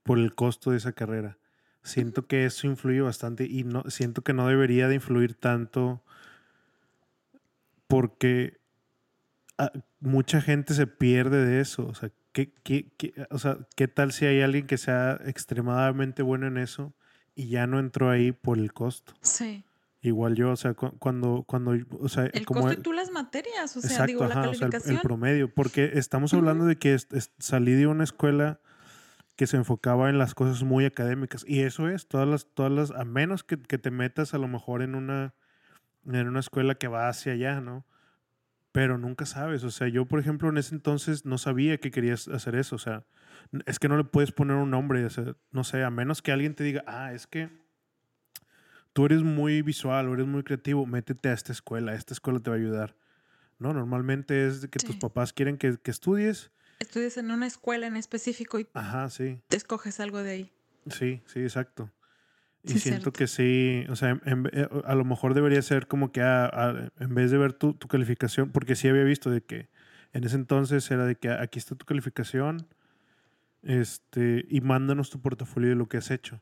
por 0.02 0.18
el 0.18 0.34
costo 0.34 0.70
de 0.70 0.78
esa 0.78 0.92
carrera. 0.92 1.36
Siento 1.82 2.26
que 2.26 2.46
eso 2.46 2.66
influye 2.66 3.02
bastante 3.02 3.44
y 3.44 3.64
no 3.64 3.82
siento 3.90 4.22
que 4.22 4.32
no 4.32 4.48
debería 4.48 4.88
de 4.88 4.94
influir 4.94 5.34
tanto 5.34 6.02
porque 7.86 8.58
ah, 9.58 9.72
mucha 10.00 10.40
gente 10.40 10.72
se 10.72 10.86
pierde 10.86 11.44
de 11.44 11.60
eso. 11.60 11.86
O 11.86 11.94
sea, 11.94 12.10
¿qué, 12.32 12.50
qué, 12.62 12.90
o 13.28 13.38
sea, 13.38 13.58
¿qué 13.76 13.88
tal 13.88 14.10
si 14.12 14.24
hay 14.24 14.40
alguien 14.40 14.66
que 14.66 14.78
sea 14.78 15.20
extremadamente 15.26 16.22
bueno 16.22 16.46
en 16.46 16.56
eso 16.56 16.94
y 17.34 17.48
ya 17.48 17.66
no 17.66 17.78
entró 17.78 18.08
ahí 18.08 18.32
por 18.32 18.56
el 18.56 18.72
costo? 18.72 19.12
Sí. 19.20 19.66
Igual 20.06 20.36
yo, 20.36 20.50
o 20.52 20.56
sea, 20.56 20.74
cuando, 20.74 21.44
cuando, 21.46 21.76
o 22.00 22.08
sea, 22.08 22.26
el 22.26 22.46
como 22.46 22.62
costo 22.62 22.78
y 22.78 22.82
tú 22.82 22.92
las 22.92 23.10
materias, 23.10 23.76
o 23.76 23.80
sea, 23.80 24.06
digo, 24.06 24.24
la 24.24 24.34
calificación. 24.34 24.96
el, 24.96 25.02
promedio, 25.02 25.52
porque 25.52 25.92
estamos 25.94 26.32
hablando 26.32 26.64
de 26.64 26.76
que 26.76 26.96
salí 27.38 27.72
de 27.72 27.86
una 27.86 28.04
escuela 28.04 28.60
que 29.34 29.46
se 29.46 29.56
enfocaba 29.56 30.08
en 30.08 30.18
las 30.18 30.34
cosas 30.34 30.62
muy 30.62 30.84
académicas 30.84 31.44
y 31.46 31.60
eso 31.60 31.88
es, 31.88 32.06
todas 32.06 32.28
las, 32.28 32.46
todas 32.46 32.72
las, 32.72 32.90
a 32.92 33.04
menos 33.04 33.42
que, 33.42 33.60
que 33.60 33.78
te 33.78 33.90
metas 33.90 34.32
a 34.32 34.38
lo 34.38 34.48
mejor 34.48 34.82
en 34.82 34.94
una, 34.94 35.34
en 36.06 36.28
una 36.28 36.40
escuela 36.40 36.76
que 36.76 36.88
va 36.88 37.08
hacia 37.08 37.32
allá, 37.32 37.60
¿no? 37.60 37.84
Pero 38.72 38.98
nunca 38.98 39.26
sabes, 39.26 39.64
o 39.64 39.70
sea, 39.70 39.88
yo 39.88 40.06
por 40.06 40.20
ejemplo 40.20 40.48
en 40.48 40.58
ese 40.58 40.74
entonces 40.74 41.24
no 41.24 41.36
sabía 41.38 41.78
que 41.78 41.90
querías 41.90 42.28
hacer 42.28 42.54
eso, 42.54 42.76
o 42.76 42.78
sea, 42.78 43.04
es 43.66 43.78
que 43.78 43.88
no 43.88 43.96
le 43.96 44.04
puedes 44.04 44.32
poner 44.32 44.56
un 44.56 44.70
nombre, 44.70 45.04
o 45.04 45.10
sea, 45.10 45.34
no 45.50 45.64
sé, 45.64 45.82
a 45.82 45.90
menos 45.90 46.22
que 46.22 46.32
alguien 46.32 46.54
te 46.54 46.64
diga, 46.64 46.84
ah, 46.86 47.12
es 47.12 47.26
que 47.26 47.65
tú 48.96 49.04
eres 49.04 49.22
muy 49.22 49.60
visual 49.60 50.08
o 50.08 50.14
eres 50.14 50.26
muy 50.26 50.42
creativo, 50.42 50.86
métete 50.86 51.28
a 51.28 51.34
esta 51.34 51.52
escuela, 51.52 51.94
esta 51.94 52.14
escuela 52.14 52.40
te 52.40 52.48
va 52.48 52.56
a 52.56 52.58
ayudar. 52.58 52.96
No, 53.58 53.74
normalmente 53.74 54.46
es 54.46 54.68
que 54.68 54.78
tus 54.78 54.96
papás 54.96 55.34
quieren 55.34 55.58
que, 55.58 55.78
estudies. 55.84 56.50
Estudies 56.78 57.18
en 57.18 57.30
una 57.30 57.46
escuela 57.46 57.86
en 57.86 57.98
específico 57.98 58.58
y 58.58 58.66
Ajá, 58.72 59.10
sí. 59.10 59.38
te 59.48 59.58
escoges 59.58 60.00
algo 60.00 60.22
de 60.22 60.30
ahí. 60.30 60.52
Sí, 60.90 61.20
sí, 61.26 61.40
exacto. 61.40 61.92
Y 62.62 62.78
siento 62.78 63.12
que 63.12 63.26
sí, 63.26 63.84
o 63.90 63.96
sea, 63.96 64.18
eh, 64.24 64.68
a 64.86 64.94
lo 64.94 65.04
mejor 65.04 65.34
debería 65.34 65.60
ser 65.60 65.88
como 65.88 66.10
que 66.10 66.22
ah, 66.22 66.90
en 66.98 67.14
vez 67.14 67.30
de 67.30 67.36
ver 67.36 67.52
tu, 67.52 67.74
tu, 67.74 67.88
calificación, 67.88 68.50
porque 68.50 68.76
sí 68.76 68.88
había 68.88 69.04
visto 69.04 69.30
de 69.30 69.42
que 69.42 69.68
en 70.14 70.24
ese 70.24 70.36
entonces 70.36 70.90
era 70.90 71.04
de 71.04 71.16
que 71.16 71.28
ah, 71.28 71.42
aquí 71.42 71.58
está 71.58 71.74
tu 71.74 71.84
calificación 71.84 72.66
este, 73.62 74.46
y 74.48 74.62
mándanos 74.62 75.10
tu 75.10 75.20
portafolio 75.20 75.68
de 75.68 75.76
lo 75.76 75.86
que 75.86 75.98
has 75.98 76.10
hecho. 76.10 76.40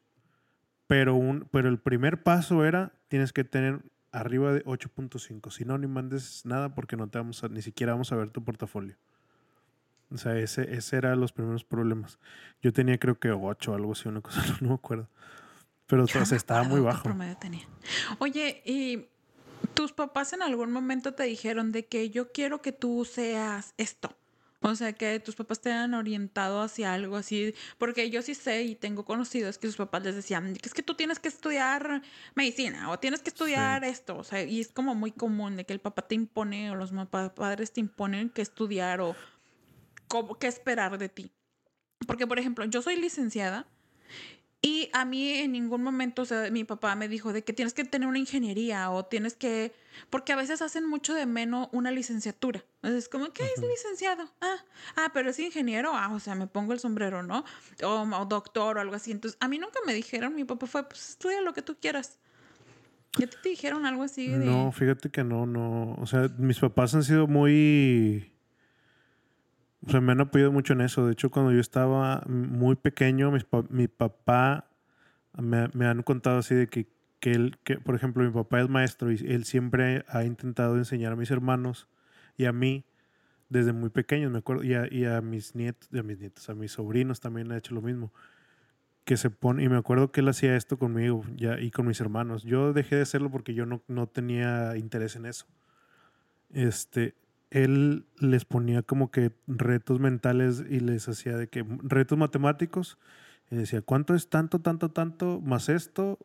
Pero, 0.86 1.14
un, 1.14 1.48
pero 1.50 1.68
el 1.68 1.78
primer 1.78 2.22
paso 2.22 2.64
era, 2.64 2.92
tienes 3.08 3.32
que 3.32 3.44
tener 3.44 3.82
arriba 4.12 4.52
de 4.52 4.64
8.5. 4.64 5.50
Si 5.50 5.64
no, 5.64 5.78
ni 5.78 5.86
mandes 5.86 6.44
nada 6.44 6.74
porque 6.74 6.96
no 6.96 7.08
te 7.08 7.18
vamos 7.18 7.42
a, 7.42 7.48
ni 7.48 7.62
siquiera 7.62 7.92
vamos 7.92 8.12
a 8.12 8.16
ver 8.16 8.30
tu 8.30 8.44
portafolio. 8.44 8.96
O 10.10 10.18
sea, 10.18 10.38
ese, 10.38 10.74
ese 10.74 10.96
era 10.96 11.16
los 11.16 11.32
primeros 11.32 11.64
problemas. 11.64 12.18
Yo 12.62 12.72
tenía 12.72 12.98
creo 12.98 13.18
que 13.18 13.30
8 13.30 13.72
o 13.72 13.74
algo 13.74 13.92
así, 13.92 14.08
una 14.08 14.20
cosa, 14.20 14.42
no, 14.60 14.68
me 14.68 14.74
acuerdo. 14.74 15.08
Pero 15.86 16.04
estaba 16.04 16.62
muy 16.62 16.80
bajo. 16.80 17.10
Tenía. 17.38 17.66
Oye, 18.18 18.62
¿y 18.64 19.06
tus 19.74 19.92
papás 19.92 20.32
en 20.32 20.42
algún 20.42 20.72
momento 20.72 21.12
te 21.12 21.24
dijeron 21.24 21.72
de 21.72 21.86
que 21.86 22.10
yo 22.10 22.32
quiero 22.32 22.62
que 22.62 22.72
tú 22.72 23.04
seas 23.04 23.74
esto? 23.76 24.16
O 24.66 24.74
sea, 24.76 24.94
que 24.94 25.20
tus 25.20 25.36
papás 25.36 25.60
te 25.60 25.70
han 25.70 25.92
orientado 25.92 26.62
hacia 26.62 26.94
algo 26.94 27.16
así, 27.16 27.54
porque 27.76 28.08
yo 28.08 28.22
sí 28.22 28.34
sé 28.34 28.62
y 28.62 28.74
tengo 28.74 29.04
conocidos 29.04 29.58
que 29.58 29.66
sus 29.66 29.76
papás 29.76 30.02
les 30.04 30.14
decían, 30.14 30.56
es 30.62 30.72
que 30.72 30.82
tú 30.82 30.94
tienes 30.94 31.18
que 31.18 31.28
estudiar 31.28 32.00
medicina 32.34 32.90
o 32.90 32.98
tienes 32.98 33.20
que 33.20 33.28
estudiar 33.28 33.84
esto, 33.84 34.16
o 34.16 34.24
sea, 34.24 34.42
y 34.42 34.62
es 34.62 34.72
como 34.72 34.94
muy 34.94 35.12
común 35.12 35.56
de 35.56 35.66
que 35.66 35.74
el 35.74 35.80
papá 35.80 36.00
te 36.08 36.14
impone 36.14 36.70
o 36.70 36.76
los 36.76 36.92
padres 37.34 37.72
te 37.74 37.80
imponen 37.80 38.30
que 38.30 38.40
estudiar 38.40 39.02
o 39.02 39.14
cómo, 40.08 40.38
qué 40.38 40.46
esperar 40.46 40.96
de 40.96 41.10
ti. 41.10 41.30
Porque, 42.06 42.26
por 42.26 42.38
ejemplo, 42.38 42.64
yo 42.64 42.80
soy 42.80 42.96
licenciada 42.96 43.66
y 44.64 44.88
a 44.94 45.04
mí 45.04 45.28
en 45.28 45.52
ningún 45.52 45.82
momento, 45.82 46.22
o 46.22 46.24
sea, 46.24 46.50
mi 46.50 46.64
papá 46.64 46.94
me 46.96 47.06
dijo 47.06 47.34
de 47.34 47.44
que 47.44 47.52
tienes 47.52 47.74
que 47.74 47.84
tener 47.84 48.08
una 48.08 48.18
ingeniería 48.18 48.90
o 48.90 49.04
tienes 49.04 49.34
que, 49.34 49.74
porque 50.08 50.32
a 50.32 50.36
veces 50.36 50.62
hacen 50.62 50.88
mucho 50.88 51.12
de 51.12 51.26
menos 51.26 51.68
una 51.72 51.90
licenciatura. 51.90 52.64
Es 52.82 53.10
como, 53.10 53.30
¿qué 53.34 53.42
es 53.44 53.62
licenciado? 53.62 54.24
Ah, 54.40 54.56
ah, 54.96 55.10
pero 55.12 55.28
es 55.28 55.38
ingeniero. 55.38 55.90
Ah, 55.92 56.10
o 56.14 56.18
sea, 56.18 56.34
me 56.34 56.46
pongo 56.46 56.72
el 56.72 56.80
sombrero, 56.80 57.22
¿no? 57.22 57.44
O, 57.82 58.24
doctor 58.24 58.78
o 58.78 58.80
algo 58.80 58.94
así. 58.94 59.10
Entonces, 59.10 59.36
a 59.38 59.48
mí 59.48 59.58
nunca 59.58 59.80
me 59.84 59.92
dijeron, 59.92 60.34
mi 60.34 60.44
papá 60.44 60.66
fue, 60.66 60.88
pues 60.88 61.10
estudia 61.10 61.42
lo 61.42 61.52
que 61.52 61.60
tú 61.60 61.76
quieras. 61.78 62.18
¿Ya 63.18 63.26
te, 63.26 63.36
te 63.36 63.50
dijeron 63.50 63.84
algo 63.84 64.02
así? 64.02 64.28
De... 64.28 64.46
No, 64.46 64.72
fíjate 64.72 65.10
que 65.10 65.24
no, 65.24 65.44
no. 65.44 65.94
O 66.00 66.06
sea, 66.06 66.30
mis 66.38 66.58
papás 66.58 66.94
han 66.94 67.04
sido 67.04 67.26
muy 67.26 68.33
o 69.86 69.90
sea, 69.90 70.00
me 70.00 70.12
han 70.12 70.20
apoyado 70.20 70.52
mucho 70.52 70.72
en 70.72 70.80
eso. 70.80 71.06
De 71.06 71.12
hecho, 71.12 71.30
cuando 71.30 71.52
yo 71.52 71.60
estaba 71.60 72.22
muy 72.26 72.76
pequeño, 72.76 73.32
mi 73.70 73.88
papá 73.88 74.70
me, 75.36 75.68
me, 75.74 75.86
han 75.86 76.02
contado 76.02 76.38
así 76.38 76.54
de 76.54 76.68
que, 76.68 76.88
que 77.20 77.32
él, 77.32 77.58
que, 77.64 77.78
por 77.78 77.94
ejemplo, 77.94 78.24
mi 78.24 78.30
papá 78.30 78.60
es 78.60 78.68
maestro 78.68 79.10
y 79.12 79.16
él 79.16 79.44
siempre 79.44 80.04
ha 80.08 80.24
intentado 80.24 80.76
enseñar 80.76 81.12
a 81.12 81.16
mis 81.16 81.30
hermanos 81.30 81.88
y 82.36 82.46
a 82.46 82.52
mí 82.52 82.84
desde 83.48 83.72
muy 83.72 83.90
pequeños, 83.90 84.32
me 84.32 84.38
acuerdo, 84.38 84.64
y 84.64 84.74
a, 84.74 84.92
y 84.92 85.04
a 85.04 85.20
mis 85.20 85.54
nietos, 85.54 85.88
a 85.92 86.02
mis 86.02 86.18
nietos, 86.18 86.48
a 86.48 86.54
mis 86.54 86.72
sobrinos 86.72 87.20
también 87.20 87.52
ha 87.52 87.58
hecho 87.58 87.74
lo 87.74 87.82
mismo. 87.82 88.12
Que 89.04 89.16
se 89.18 89.28
pone, 89.28 89.62
y 89.62 89.68
me 89.68 89.76
acuerdo 89.76 90.10
que 90.10 90.20
él 90.20 90.28
hacía 90.28 90.56
esto 90.56 90.78
conmigo 90.78 91.24
ya, 91.36 91.60
y 91.60 91.70
con 91.70 91.86
mis 91.86 92.00
hermanos. 92.00 92.42
Yo 92.42 92.72
dejé 92.72 92.96
de 92.96 93.02
hacerlo 93.02 93.30
porque 93.30 93.54
yo 93.54 93.66
no, 93.66 93.82
no 93.86 94.08
tenía 94.08 94.76
interés 94.76 95.14
en 95.16 95.26
eso. 95.26 95.46
Este, 96.50 97.14
él 97.54 98.04
les 98.18 98.44
ponía 98.44 98.82
como 98.82 99.12
que 99.12 99.30
retos 99.46 100.00
mentales 100.00 100.64
y 100.68 100.80
les 100.80 101.08
hacía 101.08 101.36
de 101.36 101.46
que 101.46 101.64
retos 101.84 102.18
matemáticos 102.18 102.98
y 103.48 103.54
decía, 103.54 103.80
¿cuánto 103.80 104.16
es 104.16 104.28
tanto, 104.28 104.58
tanto, 104.58 104.90
tanto 104.90 105.40
más 105.40 105.68
esto 105.68 106.18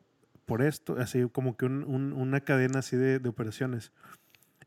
por 0.45 0.63
esto? 0.63 0.95
Así 0.97 1.23
como 1.31 1.55
que 1.55 1.67
una 1.67 2.41
cadena 2.41 2.79
así 2.79 2.97
de, 2.97 3.21
operaciones. 3.29 3.91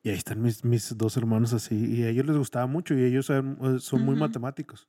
Y 0.04 0.10
ahí 0.10 0.16
están 0.16 0.40
mis, 0.40 0.64
mis, 0.64 0.96
dos 0.96 1.16
hermanos 1.16 1.52
así 1.52 1.74
y 1.96 2.04
a 2.04 2.10
ellos 2.10 2.26
les 2.26 2.36
gustaba 2.36 2.66
mucho 2.66 2.94
y 2.94 3.02
ellos 3.02 3.26
son, 3.26 4.04
muy 4.04 4.14
matemáticos. 4.14 4.88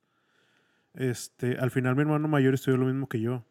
Este, 0.94 1.58
al 1.58 1.72
final 1.72 1.96
mi 1.96 2.02
hermano 2.02 2.28
mayor 2.28 2.54
estudió 2.54 2.76
lo 2.76 2.86
mismo 2.86 3.08
que 3.08 3.20
yo, 3.20 3.44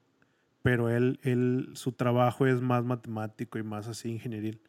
pero 0.61 0.89
él, 0.89 1.19
él, 1.23 1.71
su 1.73 1.91
trabajo 1.91 2.47
es 2.47 2.61
más 2.61 2.85
matemático 2.85 3.59
y 3.59 3.63
más 3.63 3.89
así 3.89 4.11
ingenieril. 4.11 4.61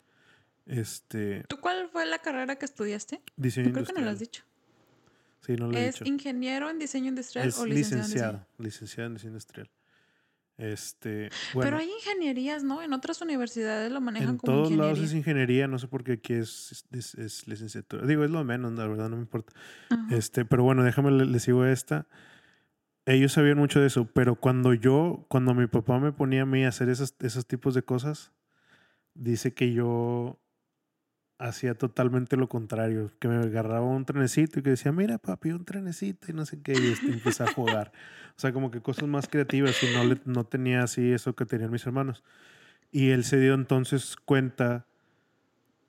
Este, 0.66 1.44
¿Tú 1.48 1.58
cuál 1.60 1.88
fue 1.90 2.06
la 2.06 2.18
carrera 2.20 2.56
que 2.56 2.64
estudiaste? 2.64 3.20
Diseño 3.36 3.72
Creo 3.72 3.84
que 3.84 3.92
no 3.92 4.00
lo 4.00 4.10
has 4.10 4.18
dicho. 4.18 4.42
Sí, 5.40 5.56
no 5.56 5.68
lo 5.68 5.76
he 5.76 5.88
¿Es 5.88 5.96
dicho. 5.96 6.04
ingeniero 6.06 6.70
en 6.70 6.78
diseño 6.78 7.08
industrial 7.08 7.48
Es 7.48 7.58
o 7.58 7.66
licenciado? 7.66 8.02
licenciado, 8.04 8.46
licenciado 8.58 9.06
en 9.08 9.14
diseño 9.14 9.30
industrial. 9.32 9.70
Este, 10.56 11.30
bueno, 11.52 11.66
Pero 11.68 11.78
hay 11.78 11.90
ingenierías, 11.90 12.62
¿no? 12.62 12.80
En 12.80 12.92
otras 12.92 13.20
universidades 13.20 13.90
lo 13.90 14.00
manejan 14.00 14.30
en 14.30 14.36
como 14.38 14.52
todos 14.52 14.70
lados 14.70 14.98
ingeniería. 14.98 15.04
es 15.04 15.14
ingeniería, 15.14 15.66
no 15.68 15.78
sé 15.80 15.88
por 15.88 16.04
qué 16.04 16.12
aquí 16.12 16.32
es, 16.34 16.86
es, 16.92 17.14
es 17.16 17.46
licenciatura. 17.48 18.06
Digo, 18.06 18.24
es 18.24 18.30
lo 18.30 18.42
menos, 18.44 18.72
la 18.72 18.86
verdad, 18.86 19.08
no 19.10 19.16
me 19.16 19.22
importa. 19.22 19.52
Ajá. 19.90 20.06
Este, 20.14 20.44
pero 20.44 20.62
bueno, 20.62 20.84
déjame 20.84 21.10
le, 21.10 21.26
le 21.26 21.38
sigo 21.40 21.66
esta. 21.66 22.06
Ellos 23.04 23.32
sabían 23.32 23.58
mucho 23.58 23.80
de 23.80 23.88
eso, 23.88 24.06
pero 24.14 24.36
cuando 24.36 24.72
yo, 24.72 25.26
cuando 25.28 25.52
mi 25.54 25.66
papá 25.66 25.98
me 25.98 26.12
ponía 26.12 26.42
a 26.42 26.46
mí 26.46 26.64
a 26.64 26.68
hacer 26.68 26.88
esos, 26.88 27.14
esos 27.20 27.46
tipos 27.46 27.74
de 27.74 27.82
cosas, 27.82 28.30
dice 29.14 29.52
que 29.54 29.72
yo 29.74 30.38
hacía 31.38 31.74
totalmente 31.74 32.36
lo 32.36 32.48
contrario, 32.48 33.10
que 33.18 33.28
me 33.28 33.36
agarraba 33.36 33.86
un 33.86 34.04
trenecito 34.04 34.60
y 34.60 34.62
que 34.62 34.70
decía, 34.70 34.92
mira 34.92 35.18
papi, 35.18 35.50
un 35.52 35.64
trenecito 35.64 36.30
y 36.30 36.34
no 36.34 36.46
sé 36.46 36.62
qué, 36.62 36.78
y 36.78 36.88
este, 36.88 37.10
empecé 37.12 37.42
a 37.42 37.48
jugar. 37.48 37.92
O 38.36 38.40
sea, 38.40 38.52
como 38.52 38.70
que 38.70 38.80
cosas 38.80 39.08
más 39.08 39.28
creativas 39.28 39.82
y 39.82 39.88
no, 39.88 40.04
le, 40.04 40.20
no 40.24 40.44
tenía 40.44 40.82
así 40.82 41.12
eso 41.12 41.34
que 41.34 41.46
tenían 41.46 41.70
mis 41.70 41.86
hermanos. 41.86 42.22
Y 42.92 43.10
él 43.10 43.24
se 43.24 43.38
dio 43.40 43.54
entonces 43.54 44.16
cuenta 44.24 44.86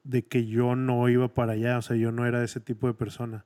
de 0.03 0.25
que 0.27 0.45
yo 0.45 0.75
no 0.75 1.07
iba 1.09 1.33
para 1.33 1.53
allá, 1.53 1.77
o 1.77 1.81
sea, 1.81 1.95
yo 1.97 2.11
no 2.11 2.25
era 2.25 2.43
ese 2.43 2.59
tipo 2.59 2.87
de 2.87 2.93
persona. 2.93 3.45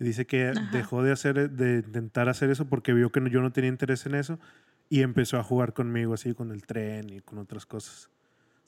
Y 0.00 0.04
dice 0.04 0.26
que 0.26 0.48
Ajá. 0.50 0.60
dejó 0.72 1.02
de 1.02 1.12
hacer, 1.12 1.50
de 1.50 1.78
intentar 1.86 2.28
hacer 2.28 2.50
eso 2.50 2.68
porque 2.68 2.92
vio 2.92 3.10
que 3.10 3.20
no- 3.20 3.28
yo 3.28 3.40
no 3.42 3.52
tenía 3.52 3.68
interés 3.70 4.06
en 4.06 4.14
eso 4.14 4.38
y 4.88 5.02
empezó 5.02 5.38
a 5.38 5.42
jugar 5.42 5.72
conmigo 5.74 6.14
así 6.14 6.34
con 6.34 6.50
el 6.52 6.64
tren 6.66 7.10
y 7.10 7.20
con 7.20 7.38
otras 7.38 7.66
cosas. 7.66 8.10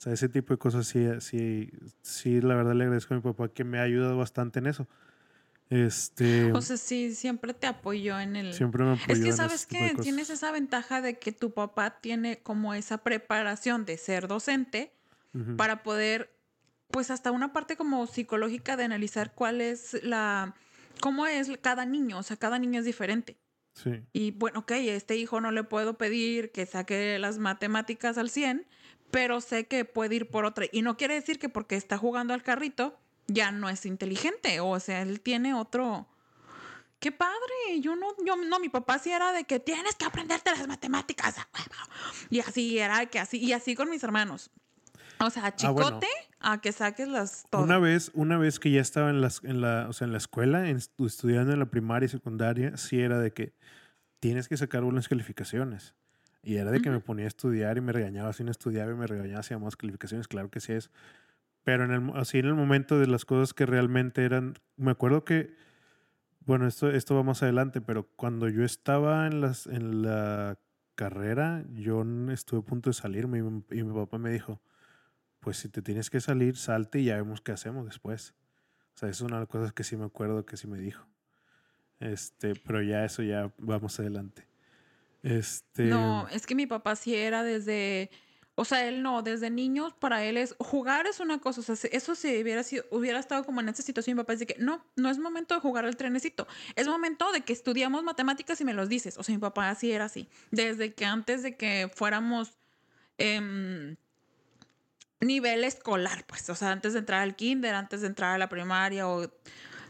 O 0.01 0.03
sea, 0.03 0.13
ese 0.13 0.29
tipo 0.29 0.51
de 0.55 0.57
cosas 0.57 0.87
sí, 0.87 1.07
sí, 1.19 1.69
sí, 2.01 2.41
la 2.41 2.55
verdad 2.55 2.73
le 2.73 2.85
agradezco 2.85 3.13
a 3.13 3.17
mi 3.17 3.21
papá 3.21 3.49
que 3.49 3.63
me 3.63 3.77
ha 3.77 3.83
ayudado 3.83 4.17
bastante 4.17 4.57
en 4.57 4.65
eso. 4.65 4.87
Este, 5.69 6.51
O 6.53 6.61
sea, 6.61 6.75
sí, 6.77 7.13
siempre 7.13 7.53
te 7.53 7.67
apoyó 7.67 8.19
en 8.19 8.35
el... 8.35 8.51
siempre 8.55 8.83
me 8.83 8.93
apoyó 8.93 9.13
Es 9.13 9.19
que 9.19 9.31
sabes 9.31 9.67
que 9.67 9.93
tienes 10.01 10.31
esa 10.31 10.51
ventaja 10.51 11.03
de 11.03 11.19
que 11.19 11.31
tu 11.31 11.53
papá 11.53 11.99
tiene 12.01 12.39
como 12.39 12.73
esa 12.73 13.03
preparación 13.03 13.85
de 13.85 13.97
ser 13.97 14.27
docente 14.27 14.91
para 15.55 15.83
poder, 15.83 16.35
pues 16.87 17.11
hasta 17.11 17.29
una 17.29 17.53
parte 17.53 17.77
como 17.77 18.07
psicológica 18.07 18.77
de 18.77 18.85
analizar 18.85 19.35
cuál 19.35 19.61
es 19.61 20.03
la, 20.03 20.55
cómo 20.99 21.27
es 21.27 21.51
cada 21.61 21.85
niño, 21.85 22.17
o 22.17 22.23
sea, 22.23 22.37
cada 22.37 22.57
niño 22.57 22.79
es 22.79 22.85
diferente. 22.85 23.37
Sí, 23.75 24.01
Y 24.13 24.31
bueno, 24.31 24.61
ok, 24.61 24.71
a 24.71 24.77
este 24.77 25.15
hijo 25.15 25.41
no 25.41 25.51
le 25.51 25.63
puedo 25.63 25.99
pedir 25.99 26.51
que 26.51 26.65
saque 26.65 27.19
las 27.19 27.37
matemáticas 27.37 28.17
al 28.17 28.31
100, 28.31 28.65
pero 29.11 29.41
sé 29.41 29.65
que 29.67 29.85
puede 29.85 30.15
ir 30.15 30.29
por 30.29 30.45
otra. 30.45 30.65
Y 30.71 30.81
no 30.81 30.97
quiere 30.97 31.13
decir 31.15 31.37
que 31.39 31.49
porque 31.49 31.75
está 31.75 31.97
jugando 31.97 32.33
al 32.33 32.43
carrito 32.43 32.97
ya 33.27 33.51
no 33.51 33.69
es 33.69 33.85
inteligente, 33.85 34.59
o 34.59 34.79
sea, 34.79 35.01
él 35.01 35.21
tiene 35.21 35.53
otro... 35.53 36.07
¡Qué 36.99 37.11
padre! 37.11 37.79
Yo 37.79 37.95
no, 37.95 38.07
yo 38.25 38.35
no, 38.35 38.59
mi 38.59 38.69
papá 38.69 38.99
sí 38.99 39.11
era 39.11 39.31
de 39.31 39.43
que 39.45 39.59
tienes 39.59 39.95
que 39.95 40.05
aprenderte 40.05 40.51
las 40.51 40.67
matemáticas. 40.67 41.37
a 41.39 41.47
huevo". 41.53 41.91
Y 42.29 42.39
así 42.41 42.77
era, 42.77 43.05
que 43.07 43.17
así, 43.19 43.37
y 43.39 43.53
así 43.53 43.73
con 43.73 43.89
mis 43.89 44.03
hermanos. 44.03 44.51
O 45.19 45.29
sea, 45.31 45.45
Ah, 45.63 45.69
bueno. 45.71 45.87
chicote 45.99 46.07
a 46.39 46.61
que 46.61 46.71
saques 46.71 47.07
las 47.07 47.45
todo. 47.49 47.63
Una 47.63 47.79
vez, 47.79 48.11
una 48.13 48.37
vez 48.37 48.59
que 48.59 48.69
ya 48.69 48.81
estaba 48.81 49.09
en, 49.09 49.19
las, 49.21 49.43
en, 49.43 49.61
la, 49.61 49.87
o 49.89 49.93
sea, 49.93 50.05
en 50.05 50.11
la 50.11 50.17
escuela, 50.19 50.69
en, 50.69 50.77
estu- 50.77 51.07
estudiando 51.07 51.53
en 51.53 51.59
la 51.59 51.65
primaria 51.67 52.05
y 52.05 52.09
secundaria, 52.09 52.77
sí 52.77 52.99
era 53.01 53.17
de 53.19 53.31
que 53.31 53.53
tienes 54.19 54.47
que 54.47 54.57
sacar 54.57 54.83
buenas 54.83 55.07
calificaciones. 55.07 55.95
Y 56.43 56.55
era 56.55 56.71
de 56.71 56.81
que 56.81 56.89
me 56.89 56.99
ponía 56.99 57.25
a 57.25 57.27
estudiar 57.27 57.77
y 57.77 57.81
me 57.81 57.91
regañaba 57.91 58.33
si 58.33 58.43
no 58.43 58.51
estudiaba 58.51 58.91
y 58.91 58.95
me 58.95 59.07
regañaba 59.07 59.43
si 59.43 59.55
más 59.55 59.75
calificaciones. 59.75 60.27
Claro 60.27 60.49
que 60.49 60.59
sí 60.59 60.73
es. 60.73 60.89
Pero 61.63 61.85
en 61.85 61.91
el, 61.91 62.01
mo- 62.01 62.15
así 62.15 62.39
en 62.39 62.47
el 62.47 62.55
momento 62.55 62.99
de 62.99 63.07
las 63.07 63.25
cosas 63.25 63.53
que 63.53 63.65
realmente 63.65 64.25
eran... 64.25 64.55
Me 64.77 64.91
acuerdo 64.91 65.23
que... 65.23 65.53
Bueno, 66.43 66.65
esto, 66.65 66.89
esto 66.89 67.15
va 67.15 67.21
más 67.21 67.43
adelante, 67.43 67.81
pero 67.81 68.07
cuando 68.15 68.49
yo 68.49 68.63
estaba 68.63 69.27
en, 69.27 69.41
las, 69.41 69.67
en 69.67 70.01
la 70.01 70.57
carrera, 70.95 71.63
yo 71.73 72.03
estuve 72.31 72.61
a 72.61 72.63
punto 72.63 72.89
de 72.89 72.95
salirme 72.95 73.37
y 73.37 73.41
mi, 73.43 73.63
y 73.69 73.83
mi 73.83 73.93
papá 73.93 74.17
me 74.17 74.31
dijo, 74.31 74.59
pues 75.39 75.57
si 75.57 75.69
te 75.69 75.83
tienes 75.83 76.09
que 76.09 76.19
salir, 76.19 76.57
salte 76.57 76.99
y 76.99 77.05
ya 77.05 77.15
vemos 77.17 77.41
qué 77.41 77.51
hacemos 77.51 77.85
después. 77.85 78.33
O 78.95 78.97
sea, 78.97 79.09
es 79.09 79.21
una 79.21 79.35
de 79.35 79.41
las 79.41 79.49
cosas 79.49 79.71
que 79.71 79.83
sí 79.83 79.95
me 79.95 80.05
acuerdo 80.05 80.43
que 80.45 80.57
sí 80.57 80.67
me 80.67 80.79
dijo. 80.79 81.05
Este, 81.99 82.55
pero 82.55 82.81
ya 82.81 83.05
eso 83.05 83.21
ya 83.21 83.53
vamos 83.59 83.99
adelante. 83.99 84.47
Este, 85.23 85.83
No, 85.83 86.27
es 86.29 86.45
que 86.47 86.55
mi 86.55 86.65
papá 86.65 86.95
sí 86.95 87.15
era 87.15 87.43
desde, 87.43 88.09
o 88.55 88.65
sea, 88.65 88.87
él 88.87 89.03
no, 89.03 89.21
desde 89.21 89.49
niños 89.49 89.93
para 89.93 90.23
él 90.23 90.37
es 90.37 90.55
jugar 90.59 91.05
es 91.05 91.19
una 91.19 91.39
cosa, 91.39 91.61
o 91.61 91.63
sea, 91.63 91.89
eso 91.91 92.15
si 92.15 92.41
hubiera 92.41 92.63
sido, 92.63 92.85
hubiera 92.89 93.19
estado 93.19 93.43
como 93.43 93.61
en 93.61 93.69
esa 93.69 93.83
situación, 93.83 94.17
mi 94.17 94.23
papá 94.23 94.33
dice 94.33 94.47
que 94.47 94.55
no, 94.59 94.83
no 94.95 95.09
es 95.09 95.19
momento 95.19 95.53
de 95.53 95.61
jugar 95.61 95.85
al 95.85 95.95
trenecito, 95.95 96.47
es 96.75 96.87
momento 96.87 97.31
de 97.31 97.41
que 97.41 97.53
estudiamos 97.53 98.03
matemáticas 98.03 98.59
y 98.61 98.65
me 98.65 98.73
los 98.73 98.89
dices, 98.89 99.17
o 99.17 99.23
sea, 99.23 99.35
mi 99.35 99.41
papá 99.41 99.73
sí 99.75 99.91
era 99.91 100.05
así, 100.05 100.27
desde 100.49 100.93
que 100.93 101.05
antes 101.05 101.43
de 101.43 101.55
que 101.55 101.91
fuéramos 101.93 102.57
em, 103.19 103.95
nivel 105.19 105.63
escolar, 105.63 106.25
pues, 106.25 106.49
o 106.49 106.55
sea, 106.55 106.71
antes 106.71 106.93
de 106.93 106.99
entrar 106.99 107.21
al 107.21 107.35
kinder, 107.35 107.75
antes 107.75 108.01
de 108.01 108.07
entrar 108.07 108.33
a 108.33 108.37
la 108.39 108.49
primaria 108.49 109.07
o 109.07 109.31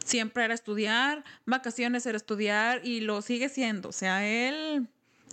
siempre 0.04 0.44
era 0.44 0.54
estudiar, 0.54 1.24
vacaciones 1.46 2.06
era 2.06 2.17
estudiar 2.17 2.86
y 2.86 3.02
lo 3.02 3.22
sigue 3.22 3.50
siendo. 3.50 3.89
O 3.89 3.94
sea, 3.94 4.28
él 4.28 4.89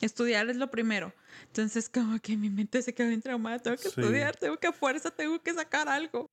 estudiar 0.06 0.48
es 0.50 0.56
lo 0.56 0.70
primero. 0.70 1.12
Entonces, 1.46 1.88
como 1.88 2.18
que 2.20 2.37
mi 2.37 2.50
mente 2.50 2.82
se 2.82 2.94
quedó 2.94 3.08
bien 3.08 3.22
traumada. 3.22 3.58
Tengo 3.58 3.76
que 3.76 3.84
Sí. 3.84 3.88
estudiar, 4.00 4.37
tengo 4.37 4.56
que 4.58 4.66
a 4.68 4.72
fuerza, 4.72 5.11
tengo 5.11 5.40
que 5.42 5.52
sacar 5.54 5.88
algo. 5.88 6.26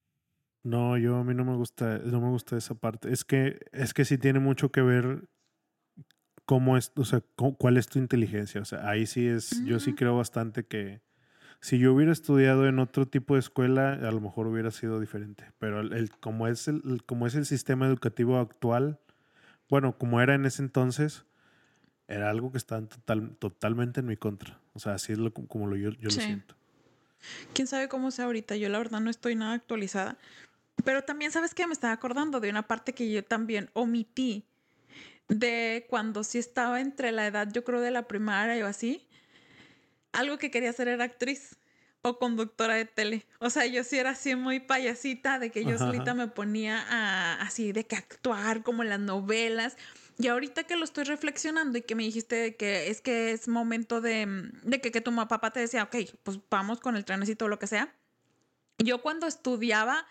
no, 0.63 0.97
yo 0.97 1.17
a 1.17 1.23
mí 1.23 1.34
no 1.36 1.45
me 1.45 1.56
gusta, 1.56 1.99
no 1.99 2.19
me 2.21 2.30
gusta 2.30 2.58
esa 2.58 2.73
parte. 2.73 3.12
Es 3.12 3.23
que, 3.23 3.60
es 3.71 3.93
que 3.93 4.04
sí 4.04 4.17
tiene 4.17 4.39
mucho 4.39 4.71
que 4.71 4.82
ver 4.82 5.28
cómo 6.45 6.78
es, 6.78 6.91
o 6.95 7.06
sea, 7.06 7.21
cu- 7.36 7.56
cuál 7.58 7.78
es 7.78 7.88
tu 7.88 7.99
inteligencia. 7.99 8.62
O 8.62 8.65
sea, 8.65 8.88
ahí 8.89 9.06
sí 9.06 9.28
es, 9.28 9.63
yo 9.65 9.80
sí 9.80 9.93
creo 9.93 10.17
bastante 10.17 10.65
que 10.65 11.01
si 11.62 11.78
yo 11.80 11.93
hubiera 11.93 12.12
estudiado 12.12 12.67
en 12.67 12.80
otro 12.80 13.08
tipo 13.08 13.34
de 13.36 13.39
escuela, 13.39 13.93
a 13.93 14.12
lo 14.12 14.21
mejor 14.21 14.47
hubiera 14.47 14.71
sido 14.71 14.99
diferente. 14.99 15.51
Pero 15.60 15.82
el, 15.82 15.93
el- 15.93 16.10
como, 16.12 16.47
es 16.47 16.67
el, 16.67 16.82
el- 16.86 17.04
como 17.04 17.25
es 17.28 17.36
el 17.36 17.45
sistema 17.45 17.86
educativo 17.88 18.38
actual, 18.39 18.99
bueno, 19.69 19.97
como 19.97 20.21
era 20.21 20.36
en 20.36 20.45
ese 20.45 20.62
entonces, 20.62 21.25
era 22.08 22.30
algo 22.30 22.52
que 22.52 22.60
en 22.70 22.88
total, 22.88 23.36
totalmente 23.38 24.00
en 24.02 24.06
mi 24.06 24.18
contra. 24.18 24.60
O 24.74 24.80
sea, 24.80 24.94
así 24.94 25.12
es 25.13 25.18
lo, 25.18 25.34
como 25.34 25.68
lo, 25.68 25.76
yo, 25.76 25.91
yo 25.91 26.10
Sí. 26.10 26.18
lo 26.18 26.22
siento. 26.26 26.56
Quién 27.54 27.68
sabe 27.68 27.88
cómo 27.88 28.12
sea 28.12 28.26
ahorita. 28.26 28.56
Yo, 28.56 28.70
la 28.70 28.78
verdad, 28.78 29.00
no 29.00 29.10
estoy 29.10 29.36
nada 29.36 29.54
actualizada. 29.54 30.18
Pero 30.84 31.04
también, 31.04 31.32
¿sabes 31.32 31.54
qué? 31.56 31.65
Me 31.65 31.74
estaba 31.74 31.94
acordando 31.94 32.39
de 32.39 32.50
una 32.50 32.68
parte 32.68 32.94
que 32.94 33.10
yo 33.12 33.24
también 33.24 33.70
omití 33.74 34.46
de 35.28 35.88
cuando 35.89 36.24
sí 36.24 36.38
estaba 36.38 36.82
entre 36.82 37.12
la 37.12 37.26
edad, 37.26 37.50
yo 37.52 37.63
creo, 37.63 37.82
de 37.82 37.91
la 37.91 38.08
primaria 38.08 38.63
o 38.63 38.68
así. 38.68 39.08
Algo 40.12 40.38
que 40.38 40.52
quería 40.52 40.70
hacer 40.70 40.88
era 40.88 41.06
actriz 41.06 41.56
o 42.04 42.20
conductora 42.20 42.76
de 42.76 42.86
tele. 42.86 43.26
O 43.39 43.50
sea, 43.50 43.65
yo 43.65 43.84
sí 43.84 43.98
era 43.98 44.12
así 44.12 44.36
muy 44.36 44.60
payasita 44.60 45.39
de 45.39 45.50
que 45.50 45.63
yo 45.63 45.76
Ajá, 45.76 45.86
solita 45.88 46.12
ajá. 46.12 46.13
me 46.13 46.28
ponía 46.28 46.86
a, 46.88 47.41
así 47.41 47.72
de 47.72 47.86
que 47.88 47.96
actuar 47.96 48.62
como 48.62 48.84
en 48.84 48.89
las 48.89 49.00
novelas. 49.00 49.76
Y 50.17 50.28
ahorita 50.28 50.63
que 50.63 50.75
lo 50.75 50.86
estoy 50.86 51.04
reflexionando 51.04 51.78
y 51.78 51.82
que 51.82 51.95
me 51.95 52.04
dijiste 52.04 52.56
que 52.56 52.89
es 52.89 53.01
que 53.01 53.32
es 53.32 53.47
momento 53.47 54.01
de, 54.01 54.25
mm, 54.25 54.51
de 54.63 54.82
que, 54.82 54.91
que 54.91 55.01
tu 55.01 55.13
papá 55.13 55.51
te 55.51 55.60
decía, 55.60 55.84
ok, 55.84 55.95
pues 56.23 56.39
vamos 56.49 56.80
con 56.80 56.95
el 56.95 57.04
trenecito 57.04 57.45
o 57.45 57.47
lo 57.47 57.60
que 57.60 57.67
sea. 57.67 57.93
Yo 58.78 59.01
cuando 59.01 59.28
estudiaba, 59.28 60.06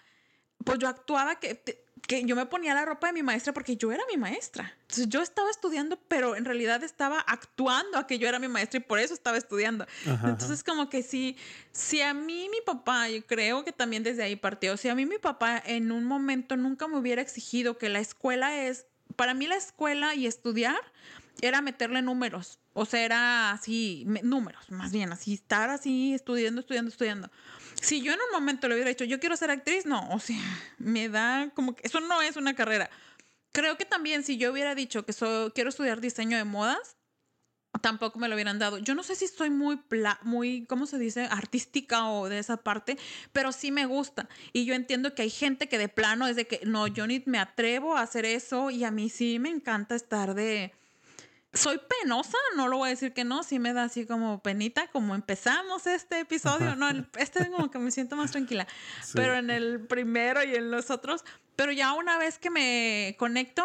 pues 0.65 0.79
yo 0.79 0.89
actuaba 0.89 1.37
que, 1.37 1.63
que 2.07 2.25
yo 2.25 2.37
me 2.37 2.47
ponía 2.47 2.75
la 2.75 2.85
ropa 2.85 3.07
de 3.07 3.13
mi 3.15 3.23
maestra 3.23 3.55
porque 3.55 3.77
yo 3.77 3.93
era 3.93 4.03
mi 4.11 4.19
maestra. 4.19 4.75
Entonces 4.83 5.09
yo 5.09 5.23
estaba 5.23 5.51
estudiando, 5.51 5.99
pero 6.09 6.37
en 6.37 6.45
realidad 6.45 6.83
estaba 6.83 7.21
actuando 7.21 7.97
a 7.99 8.07
que 8.07 8.19
yo 8.19 8.29
era 8.29 8.39
mi 8.39 8.49
maestra 8.49 8.79
y 8.79 8.83
por 8.83 8.99
eso 8.99 9.15
estaba 9.15 9.39
estudiando. 9.39 9.85
Ajá, 10.03 10.13
ajá. 10.15 10.29
Entonces 10.31 10.63
como 10.63 10.91
que 10.91 11.03
sí, 11.03 11.37
si 11.73 12.03
a 12.03 12.13
mí 12.13 12.49
mi 12.51 12.61
papá, 12.65 13.09
yo 13.09 13.25
creo 13.27 13.65
que 13.65 13.73
también 13.73 14.03
desde 14.03 14.23
ahí 14.23 14.37
partió, 14.37 14.77
si 14.77 14.89
a 14.89 14.95
mí 14.95 15.07
mi 15.07 15.19
papá 15.19 15.63
en 15.65 15.93
un 15.93 16.05
momento 16.05 16.57
nunca 16.57 16.89
me 16.89 16.99
hubiera 16.99 17.23
exigido 17.23 17.79
que 17.79 17.89
la 17.89 18.01
escuela 18.01 18.65
es, 18.67 18.87
para 19.17 19.35
mí 19.35 19.47
la 19.47 19.57
escuela 19.57 20.15
y 20.15 20.27
estudiar 20.27 20.77
era 21.41 21.61
meterle 21.61 22.01
números, 22.03 22.59
o 22.73 22.87
sea, 22.87 23.05
era 23.05 23.51
así, 23.51 24.05
me- 24.07 24.23
números, 24.23 24.71
más 24.71 24.93
bien, 24.93 25.13
así, 25.13 25.35
estar 25.35 25.69
así, 25.71 26.15
estudiando, 26.15 26.61
estudiando, 26.61 26.91
estudiando. 26.91 27.31
Si 27.81 28.01
yo 28.03 28.13
en 28.13 28.19
un 28.21 28.33
momento 28.33 28.69
le 28.69 28.75
hubiera 28.75 28.89
dicho, 28.91 29.05
yo 29.05 29.19
quiero 29.21 29.37
ser 29.37 29.51
actriz, 29.51 29.85
no, 29.85 30.09
o 30.11 30.21
sea, 30.21 30.39
me 30.79 31.09
da 31.09 31.51
como 31.55 31.75
que 31.75 31.87
eso 31.87 32.01
no 32.01 32.23
es 32.23 32.37
una 32.37 32.55
carrera. 32.55 32.89
Creo 33.53 33.77
que 33.77 33.85
también 33.85 34.25
si 34.25 34.37
yo 34.37 34.53
hubiera 34.53 34.75
dicho 34.75 35.05
que 35.05 35.13
quiero 35.55 35.71
estudiar 35.71 36.01
diseño 36.01 36.37
de 36.37 36.45
modas, 36.45 36.97
tampoco 37.81 38.19
me 38.19 38.29
lo 38.29 38.35
hubieran 38.35 38.59
dado. 38.59 38.79
Yo 38.79 38.95
no 38.95 39.03
sé 39.03 39.15
si 39.15 39.25
estoy 39.25 39.51
muy, 39.51 39.77
pla- 39.77 40.19
muy, 40.23 40.65
¿cómo 40.67 40.87
se 40.87 40.99
dice? 40.99 41.27
Artística 41.31 42.09
o 42.09 42.29
de 42.29 42.39
esa 42.39 42.57
parte, 42.59 42.97
pero 43.33 43.53
sí 43.53 43.71
me 43.73 43.87
gusta. 43.87 44.29
Y 44.53 44.65
yo 44.65 44.75
entiendo 44.75 45.15
que 45.15 45.23
hay 45.23 45.31
gente 45.31 45.69
que 45.69 45.79
de 45.79 45.89
plano 45.89 46.27
es 46.27 46.37
de 46.37 46.47
que, 46.47 46.61
no, 46.65 46.87
yo 46.87 47.07
ni 47.07 47.23
me 47.27 47.39
atrevo 47.39 47.97
a 47.97 48.03
hacer 48.03 48.25
eso 48.25 48.71
y 48.71 48.85
a 48.85 48.91
mí 48.91 49.09
sí 49.11 49.39
me 49.39 49.51
encanta 49.51 49.95
estar 49.95 50.35
de... 50.35 50.73
Soy 51.53 51.81
penosa, 52.03 52.37
no 52.57 52.67
lo 52.67 52.79
voy 52.79 52.89
a 52.89 52.91
decir 52.91 53.13
que 53.13 53.23
no, 53.23 53.45
sí 53.45 53.61
me 53.61 53.73
da 53.73 53.85
así 53.85 54.07
como 54.07 54.43
penita, 54.43 54.89
como 54.89 55.15
empezamos 55.15 55.87
este 55.87 56.19
episodio, 56.21 56.75
no, 56.75 56.89
el- 56.89 57.07
este 57.17 57.49
como 57.49 57.71
que 57.71 57.79
me 57.79 57.93
siento 57.93 58.17
más 58.17 58.33
tranquila, 58.33 58.67
Sí. 59.05 59.13
pero 59.15 59.35
en 59.37 59.51
el 59.51 59.81
primero 59.87 60.43
y 60.43 60.55
en 60.57 60.73
los 60.73 60.91
otros, 60.91 61.25
pero 61.55 61.71
ya 61.71 61.93
una 61.93 62.19
vez 62.19 62.39
que 62.41 62.51
me 62.51 63.15
conecto, 63.21 63.65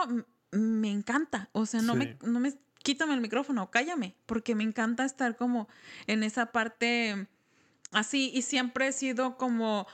me 0.51 0.91
encanta. 0.91 1.49
O 1.51 1.65
sea, 1.65 1.81
no, 1.81 1.95
me, 1.95 2.15
no 2.21 2.39
me 2.39 2.53
quítame 2.89 3.13
el 3.13 3.21
micrófono, 3.21 3.69
cállame, 3.69 4.15
porque 4.25 4.55
me 4.55 4.63
encanta 4.63 5.05
estar 5.05 5.35
como 5.35 5.69
en 6.07 6.23
esa 6.23 6.47
parte 6.47 7.27
así 7.91 8.31
y 8.33 8.41
siempre 8.41 8.87
he 8.87 8.91
sido 8.91 9.37
como... 9.37 9.85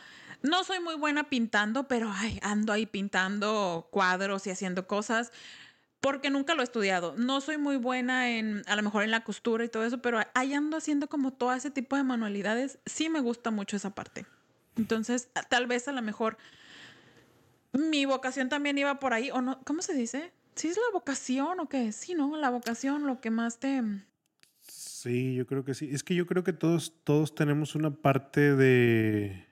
No 0.44 0.64
soy 0.64 0.80
muy 0.80 0.96
buena 0.96 1.28
pintando, 1.28 1.90
pero 1.90 2.10
ay, 2.10 2.40
ando 2.42 2.72
ahí 2.72 2.86
pintando 2.86 3.90
cuadros 3.92 4.48
y 4.48 4.52
haciendo 4.52 4.88
cosas 4.88 5.34
porque 6.00 6.30
nunca 6.30 6.56
lo 6.56 6.62
he 6.62 6.64
estudiado. 6.64 7.16
No 7.18 7.42
soy 7.42 7.58
muy 7.58 7.76
buena 7.76 8.30
en, 8.30 8.64
a 8.66 8.78
lo 8.78 8.84
mejor 8.84 9.04
en 9.04 9.12
la 9.12 9.26
costura 9.26 9.66
y 9.66 9.70
todo 9.70 9.84
eso, 9.84 10.02
pero 10.02 10.22
ahí 10.34 10.54
ando 10.54 10.78
haciendo 10.78 11.10
como 11.10 11.34
todo 11.34 11.54
ese 11.54 11.72
tipo 11.72 11.98
de 11.98 12.04
manualidades. 12.04 12.80
Sí 12.86 13.10
me 13.10 13.20
gusta 13.20 13.52
mucho 13.52 13.76
esa 13.76 13.90
parte. 13.90 14.26
Entonces, 14.78 15.28
tal 15.50 15.68
vez 15.68 15.90
a 15.90 15.92
lo 15.92 16.02
mejor 16.02 16.38
mi 17.74 18.06
vocación 18.06 18.48
también 18.48 18.78
iba 18.78 19.00
por 19.00 19.14
ahí, 19.14 19.32
o 19.32 19.42
no, 19.42 19.60
¿cómo 19.66 19.82
se 19.82 19.94
dice? 19.94 20.32
¿Sí 20.56 20.68
es 20.70 20.78
la 20.78 20.94
vocación 20.94 21.60
o 21.60 21.68
qué? 21.68 21.92
Sí, 21.92 22.16
¿no? 22.16 22.36
La 22.38 22.50
vocación, 22.50 23.06
lo 23.06 23.20
que 23.22 23.30
más 23.30 23.60
te... 23.60 23.84
Sí, 24.62 25.36
yo 25.36 25.46
creo 25.46 25.64
que 25.64 25.74
sí. 25.74 25.90
Es 25.92 26.04
que 26.04 26.16
yo 26.16 26.26
creo 26.26 26.44
que 26.44 26.54
todos, 26.54 26.94
todos 27.04 27.36
tenemos 27.36 27.76
una 27.76 27.92
parte 27.92 28.56
de 28.56 29.46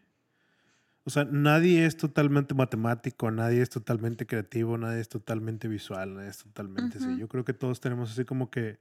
o 1.06 1.10
sea, 1.10 1.26
nadie 1.26 1.86
es 1.86 1.98
totalmente 1.98 2.54
matemático, 2.54 3.30
nadie 3.30 3.62
es 3.62 3.70
totalmente 3.70 4.26
creativo, 4.26 4.78
nadie 4.78 5.02
es 5.02 5.10
totalmente 5.10 5.68
visual, 5.68 6.16
nadie 6.16 6.30
es 6.30 6.38
totalmente 6.38 6.98
así. 6.98 7.18
Yo 7.18 7.28
creo 7.28 7.44
que 7.44 7.54
todos 7.54 7.82
tenemos 7.82 8.12
así 8.12 8.24
como 8.24 8.50
que. 8.50 8.80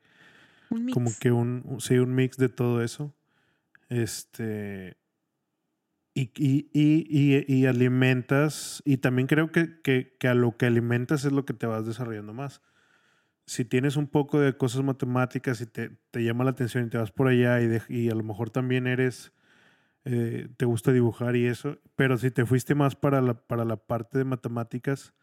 Un 0.70 0.84
mix. 0.84 0.94
Como 0.94 1.10
que 1.18 1.32
un, 1.32 1.78
sí, 1.80 1.98
un 1.98 2.14
mix 2.14 2.36
de 2.36 2.48
todo 2.48 2.82
eso. 2.82 3.12
Este. 3.88 4.96
Y, 6.14 6.30
y, 6.36 6.68
y, 6.74 7.44
y, 7.48 7.66
alimentas, 7.66 8.82
y 8.84 8.98
también 8.98 9.26
creo 9.26 9.50
que, 9.50 9.80
que, 9.80 10.14
que, 10.18 10.28
a 10.28 10.34
lo 10.34 10.58
que 10.58 10.66
alimentas 10.66 11.24
es 11.24 11.32
lo 11.32 11.46
que 11.46 11.54
te 11.54 11.66
vas 11.66 11.86
desarrollando 11.86 12.34
más. 12.34 12.60
Si 13.46 13.64
tienes 13.64 13.96
un 13.96 14.06
poco 14.06 14.38
de 14.38 14.54
cosas 14.56 14.82
matemáticas 14.82 15.62
y 15.62 15.66
te, 15.66 15.96
te 16.10 16.22
llama 16.22 16.44
la 16.44 16.50
atención 16.50 16.86
y 16.86 16.90
te 16.90 16.98
vas 16.98 17.12
por 17.12 17.28
allá 17.28 17.62
y, 17.62 17.78
y 17.88 18.10
a 18.10 18.14
lo 18.14 18.22
mejor 18.24 18.50
también 18.50 18.86
eres 18.86 19.32
eh, 20.04 20.48
te 20.56 20.64
gusta 20.64 20.92
dibujar 20.92 21.36
y 21.36 21.46
eso, 21.46 21.78
pero 21.94 22.16
si 22.18 22.32
te 22.32 22.44
fuiste 22.44 22.74
más 22.74 22.96
para 22.96 23.20
la, 23.20 23.34
para 23.34 23.64
la 23.64 23.76
parte 23.76 24.18
de 24.18 24.24
matemáticas 24.24 25.14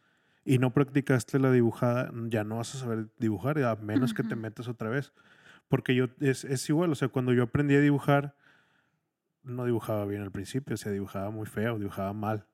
y 0.46 0.58
no 0.58 0.72
practicaste 0.72 1.38
la 1.38 1.52
dibujada, 1.52 2.12
ya 2.30 2.46
no 2.46 2.58
vas 2.58 2.76
a 2.76 2.80
saber 2.80 3.10
dibujar, 3.18 3.62
a 3.62 3.76
menos 3.76 4.14
que 4.14 4.24
te 4.24 4.38
metas 4.38 4.70
otra 4.70 4.90
vez. 4.90 5.12
Porque 5.68 5.96
yo, 5.96 6.08
es, 6.22 6.46
es, 6.46 6.68
igual, 6.70 6.92
o 6.92 6.96
sea, 6.96 7.10
cuando 7.10 7.34
yo 7.34 7.44
aprendí 7.44 7.76
a 7.76 7.82
dibujar, 7.82 8.36
no 9.50 9.66
dibujaba 9.66 10.06
bien 10.06 10.22
al 10.22 10.32
principio, 10.32 10.76
o 10.76 10.78
sea, 10.78 10.92
dibujaba 10.92 11.30
muy 11.30 11.46
feo, 11.46 11.78
dibujaba 11.78 12.14
mal. 12.14 12.46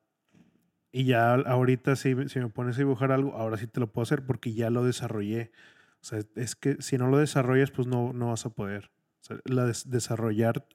Y 0.92 1.04
ya 1.04 1.34
ahorita 1.34 1.96
si, 1.96 2.14
si 2.28 2.40
me 2.40 2.48
pones 2.48 2.76
a 2.76 2.78
dibujar 2.78 3.12
algo, 3.12 3.34
ahora 3.34 3.56
sí 3.56 3.66
te 3.66 3.80
lo 3.80 3.92
puedo 3.92 4.04
hacer 4.04 4.24
porque 4.24 4.54
ya 4.54 4.70
lo 4.70 4.84
desarrollé. 4.84 5.52
O 6.00 6.04
sea, 6.04 6.20
es 6.36 6.56
que 6.56 6.76
si 6.80 6.96
no 6.98 7.08
lo 7.08 7.18
desarrollas, 7.18 7.70
pues 7.70 7.86
no, 7.86 8.12
no 8.12 8.28
vas 8.28 8.46
a 8.46 8.50
poder. 8.50 8.90
O 9.20 9.24
sea, 9.24 9.38
la 9.44 9.64
desarrollar 9.64 10.66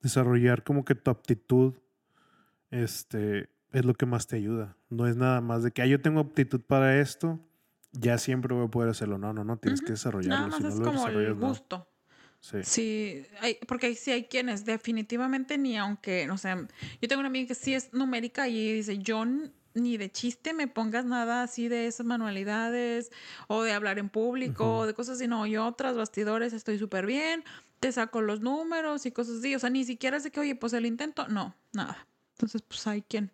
desarrollar 0.00 0.64
como 0.64 0.84
que 0.84 0.94
tu 0.94 1.10
aptitud 1.10 1.74
este, 2.70 3.50
es 3.72 3.84
lo 3.84 3.94
que 3.94 4.06
más 4.06 4.26
te 4.26 4.36
ayuda. 4.36 4.76
No 4.88 5.06
es 5.06 5.16
nada 5.16 5.40
más 5.40 5.62
de 5.62 5.72
que 5.72 5.82
ah, 5.82 5.86
yo 5.86 6.00
tengo 6.00 6.20
aptitud 6.20 6.60
para 6.60 7.00
esto, 7.00 7.40
ya 7.92 8.18
siempre 8.18 8.54
voy 8.54 8.66
a 8.66 8.70
poder 8.70 8.90
hacerlo. 8.90 9.18
No, 9.18 9.32
no, 9.32 9.44
no, 9.44 9.56
tienes 9.58 9.80
que 9.80 9.92
desarrollarlo. 9.92 10.48
Nada 10.48 10.60
más 10.60 10.74
es 10.74 10.80
como 10.80 11.08
el 11.08 11.34
gusto. 11.34 11.86
Sí. 12.40 12.58
sí 12.62 13.26
hay, 13.40 13.58
porque 13.68 13.94
sí 13.94 14.10
hay 14.10 14.24
quienes 14.24 14.64
definitivamente 14.64 15.58
ni 15.58 15.76
aunque, 15.76 16.30
o 16.30 16.38
sea, 16.38 16.56
yo 17.00 17.08
tengo 17.08 17.20
una 17.20 17.28
amiga 17.28 17.48
que 17.48 17.54
sí 17.54 17.74
es 17.74 17.92
numérica 17.92 18.48
y 18.48 18.72
dice, 18.72 18.98
yo 18.98 19.24
ni 19.74 19.96
de 19.96 20.10
chiste 20.10 20.52
me 20.52 20.66
pongas 20.66 21.04
nada 21.04 21.42
así 21.42 21.68
de 21.68 21.86
esas 21.86 22.06
manualidades 22.06 23.12
o 23.46 23.62
de 23.62 23.72
hablar 23.72 23.98
en 23.98 24.08
público 24.08 24.78
o 24.78 24.86
de 24.86 24.94
cosas 24.94 25.16
así, 25.16 25.28
no, 25.28 25.46
yo 25.46 25.70
tras 25.72 25.96
bastidores 25.96 26.52
estoy 26.52 26.78
súper 26.78 27.06
bien, 27.06 27.44
te 27.80 27.90
saco 27.92 28.20
los 28.20 28.40
números 28.40 29.06
y 29.06 29.10
cosas 29.10 29.38
así. 29.38 29.54
O 29.54 29.58
sea, 29.58 29.70
ni 29.70 29.84
siquiera 29.84 30.18
de 30.18 30.30
que, 30.30 30.40
oye, 30.40 30.54
pues 30.54 30.72
el 30.74 30.86
intento, 30.86 31.26
no, 31.28 31.54
nada. 31.72 32.06
Entonces, 32.34 32.62
pues 32.62 32.86
hay 32.86 33.02
quien 33.02 33.32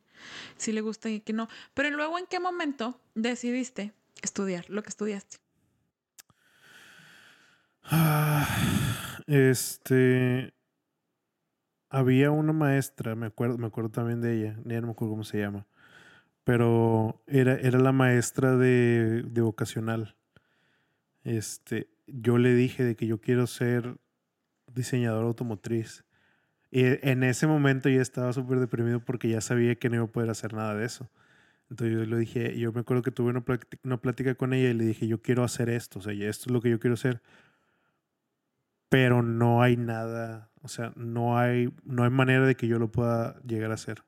sí 0.57 0.73
le 0.73 0.81
gusta 0.81 1.11
y 1.11 1.21
quien 1.21 1.37
no. 1.37 1.49
Pero 1.75 1.91
luego, 1.91 2.19
¿en 2.19 2.27
qué 2.27 2.41
momento 2.41 2.99
decidiste 3.15 3.93
estudiar 4.23 4.69
lo 4.71 4.83
que 4.83 4.89
estudiaste? 4.89 5.39
Ah, 7.85 8.47
este. 9.27 10.55
Había 11.89 12.31
una 12.31 12.53
maestra, 12.53 13.15
me 13.15 13.27
acuerdo, 13.27 13.59
me 13.59 13.67
acuerdo 13.69 13.91
también 13.91 14.21
de 14.21 14.35
ella, 14.37 14.57
ya 14.65 14.81
no 14.81 14.89
me 14.89 14.93
acuerdo 14.93 15.13
cómo 15.13 15.25
se 15.25 15.39
llama, 15.39 15.67
pero 16.45 17.23
era, 17.27 17.55
era 17.55 17.79
la 17.79 17.93
maestra 17.93 18.57
de, 18.57 19.23
de 19.23 19.41
vocacional. 19.41 20.17
Este, 21.25 21.89
yo 22.07 22.39
le 22.39 22.55
dije 22.55 22.85
de 22.85 22.97
que 22.97 23.07
yo 23.07 23.21
quiero 23.21 23.47
ser 23.47 23.99
diseñador 24.75 25.25
automotriz. 25.25 26.05
Y 26.71 26.83
en 26.85 27.23
ese 27.23 27.47
momento 27.47 27.89
ya 27.89 28.03
estaba 28.03 28.33
súper 28.33 28.61
deprimido 28.61 29.01
porque 29.01 29.29
ya 29.29 29.41
sabía 29.41 29.77
que 29.77 29.89
no 29.89 29.97
iba 29.97 30.05
a 30.05 30.09
poder 30.09 30.31
hacer 30.31 30.53
nada 30.55 30.75
de 30.75 30.85
eso. 30.85 31.11
Entonces 31.71 31.97
yo 31.97 32.05
le 32.05 32.17
dije, 32.19 32.59
yo 32.59 32.73
me 32.73 32.81
acuerdo 32.81 33.03
que 33.03 33.11
tuve 33.11 33.31
una, 33.31 33.45
una 33.85 34.01
plática 34.01 34.35
con 34.35 34.53
ella 34.53 34.71
y 34.71 34.75
le 34.75 34.85
dije, 34.85 35.09
yo 35.09 35.21
quiero 35.21 35.43
hacer 35.43 35.69
esto, 35.69 35.99
o 35.99 36.03
sea, 36.03 36.13
esto 36.13 36.45
es 36.47 36.53
lo 36.53 36.61
que 36.61 36.71
yo 36.71 36.79
quiero 36.79 36.95
hacer. 36.95 37.23
Pero 38.89 39.23
no 39.23 39.63
hay 39.63 39.77
nada, 39.77 40.51
o 40.63 40.69
sea, 40.69 40.93
no 40.97 41.39
hay, 41.39 41.73
no 41.85 42.05
hay 42.05 42.11
manera 42.11 42.47
de 42.47 42.55
que 42.57 42.69
yo 42.69 42.79
lo 42.79 42.91
pueda 42.93 43.41
llegar 43.43 43.71
a 43.71 43.75
hacer. 43.75 44.05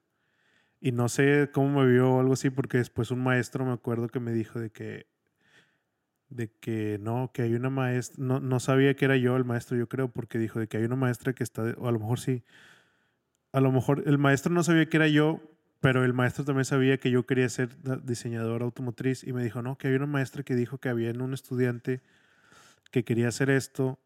Y 0.80 0.92
no 0.92 1.08
sé 1.08 1.50
cómo 1.52 1.80
me 1.80 1.90
vio 1.90 2.12
o 2.14 2.20
algo 2.20 2.34
así, 2.34 2.50
porque 2.50 2.78
después 2.78 3.10
un 3.10 3.22
maestro 3.22 3.64
me 3.64 3.72
acuerdo 3.72 4.08
que 4.08 4.20
me 4.20 4.32
dijo 4.32 4.60
de 4.60 4.70
que 4.70 5.06
de 6.30 6.50
que 6.60 6.98
no, 7.00 7.30
que 7.32 7.42
hay 7.42 7.54
una 7.54 7.70
maestra, 7.70 8.22
no, 8.22 8.40
no 8.40 8.60
sabía 8.60 8.94
que 8.94 9.06
era 9.06 9.16
yo 9.16 9.36
el 9.36 9.44
maestro, 9.44 9.76
yo 9.76 9.88
creo, 9.88 10.08
porque 10.08 10.38
dijo 10.38 10.58
de 10.60 10.68
que 10.68 10.76
hay 10.76 10.84
una 10.84 10.96
maestra 10.96 11.32
que 11.32 11.42
está, 11.42 11.62
o 11.78 11.88
a 11.88 11.92
lo 11.92 11.98
mejor 11.98 12.20
sí, 12.20 12.44
a 13.52 13.60
lo 13.60 13.72
mejor 13.72 14.02
el 14.06 14.18
maestro 14.18 14.52
no 14.52 14.62
sabía 14.62 14.88
que 14.88 14.98
era 14.98 15.08
yo, 15.08 15.40
pero 15.80 16.04
el 16.04 16.12
maestro 16.12 16.44
también 16.44 16.64
sabía 16.64 16.98
que 16.98 17.10
yo 17.10 17.24
quería 17.24 17.48
ser 17.48 17.70
diseñador 18.02 18.62
automotriz 18.62 19.24
y 19.24 19.32
me 19.32 19.42
dijo, 19.42 19.62
no, 19.62 19.78
que 19.78 19.88
hay 19.88 19.94
una 19.94 20.06
maestra 20.06 20.42
que 20.42 20.54
dijo 20.54 20.78
que 20.78 20.88
había 20.88 21.12
un 21.12 21.34
estudiante 21.34 22.02
que 22.90 23.04
quería 23.04 23.28
hacer 23.28 23.50
esto 23.50 23.98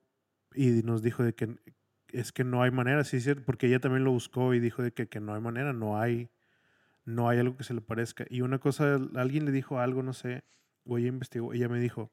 y 0.55 0.83
nos 0.83 1.03
dijo 1.03 1.23
de 1.23 1.35
que 1.35 1.57
es 2.09 2.33
que 2.33 2.45
no 2.45 2.63
hay 2.63 2.71
manera, 2.71 3.05
sí, 3.05 3.19
porque 3.47 3.67
ella 3.67 3.81
también 3.81 4.05
lo 4.05 4.13
buscó 4.13 4.55
y 4.55 4.61
dijo 4.61 4.83
de 4.83 4.93
que, 4.93 5.09
que 5.09 5.21
no 5.21 5.35
hay 5.35 5.41
manera, 5.41 5.73
no 5.73 5.99
hay, 5.99 6.31
no 7.05 7.29
hay 7.29 7.39
algo 7.39 7.57
que 7.57 7.65
se 7.65 7.75
le 7.75 7.81
parezca. 7.81 8.27
Y 8.29 8.43
una 8.43 8.59
cosa, 8.59 8.99
alguien 9.15 9.45
le 9.45 9.53
dijo 9.53 9.81
algo, 9.81 10.03
no 10.03 10.13
sé, 10.13 10.45
o 10.85 10.99
ella 10.99 11.09
investigó, 11.09 11.53
ella 11.55 11.69
me 11.69 11.81
dijo, 11.81 12.13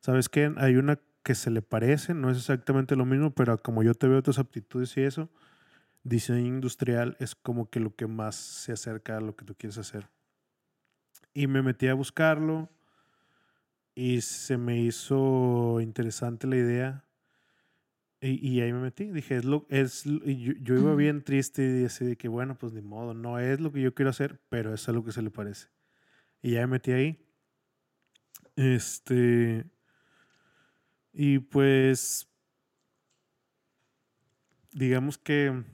¿sabes 0.00 0.28
qué? 0.28 0.52
Hay 0.56 0.76
una 0.76 0.98
que 1.22 1.34
se 1.34 1.50
le 1.50 1.62
parece, 1.62 2.14
no 2.14 2.30
es 2.30 2.38
exactamente 2.38 2.96
lo 2.96 3.04
mismo, 3.04 3.30
pero 3.34 3.58
como 3.58 3.82
yo 3.82 3.94
te 3.94 4.08
veo 4.08 4.22
tus 4.22 4.38
aptitudes 4.38 4.96
y 4.96 5.02
eso, 5.02 5.30
diseño 6.02 6.46
industrial 6.46 7.16
es 7.20 7.34
como 7.34 7.68
que 7.68 7.80
lo 7.80 7.94
que 7.94 8.06
más 8.06 8.36
se 8.36 8.72
acerca 8.72 9.16
a 9.16 9.20
lo 9.20 9.36
que 9.36 9.44
tú 9.44 9.54
quieres 9.54 9.78
hacer. 9.78 10.08
Y 11.32 11.46
me 11.46 11.62
metí 11.62 11.88
a 11.88 11.94
buscarlo 11.94 12.68
y 13.94 14.20
se 14.22 14.56
me 14.56 14.80
hizo 14.80 15.80
interesante 15.80 16.46
la 16.46 16.56
idea. 16.56 17.04
Y, 18.22 18.60
ahí 18.60 18.72
me 18.72 18.80
metí. 18.80 19.10
Dije, 19.10 19.36
es 19.36 19.44
lo, 19.46 19.66
es, 19.70 20.04
yo, 20.04 20.52
yo, 20.60 20.74
iba 20.76 20.94
bien 20.94 21.24
triste 21.24 21.80
y 21.80 21.84
así 21.86 22.04
de 22.04 22.16
que, 22.16 22.28
bueno, 22.28 22.58
pues 22.58 22.74
ni 22.74 22.82
modo, 22.82 23.14
no 23.14 23.38
es 23.38 23.60
lo 23.60 23.72
que 23.72 23.80
yo 23.80 23.94
quiero 23.94 24.10
hacer, 24.10 24.40
pero 24.50 24.74
es 24.74 24.86
algo 24.90 25.04
que 25.04 25.12
se 25.12 25.22
le 25.22 25.30
parece. 25.30 25.68
Y 26.42 26.52
ya 26.52 26.60
me 26.62 26.72
metí 26.72 26.92
ahí. 26.92 27.26
Este. 28.56 29.64
Y 31.12 31.38
pues. 31.38 32.28
Digamos 34.72 35.18
que 35.18 35.64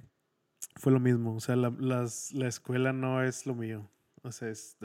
fue 0.77 0.93
lo 0.93 1.01
mismo. 1.01 1.35
O 1.35 1.41
sea, 1.41 1.57
la, 1.57 1.73
la 1.81 2.49
escuela 2.49 2.93
no 2.93 3.23
es 3.23 3.45
lo 3.45 3.55
mío. 3.55 3.91
O 4.23 4.33
sea, 4.33 4.49
es, 4.49 4.77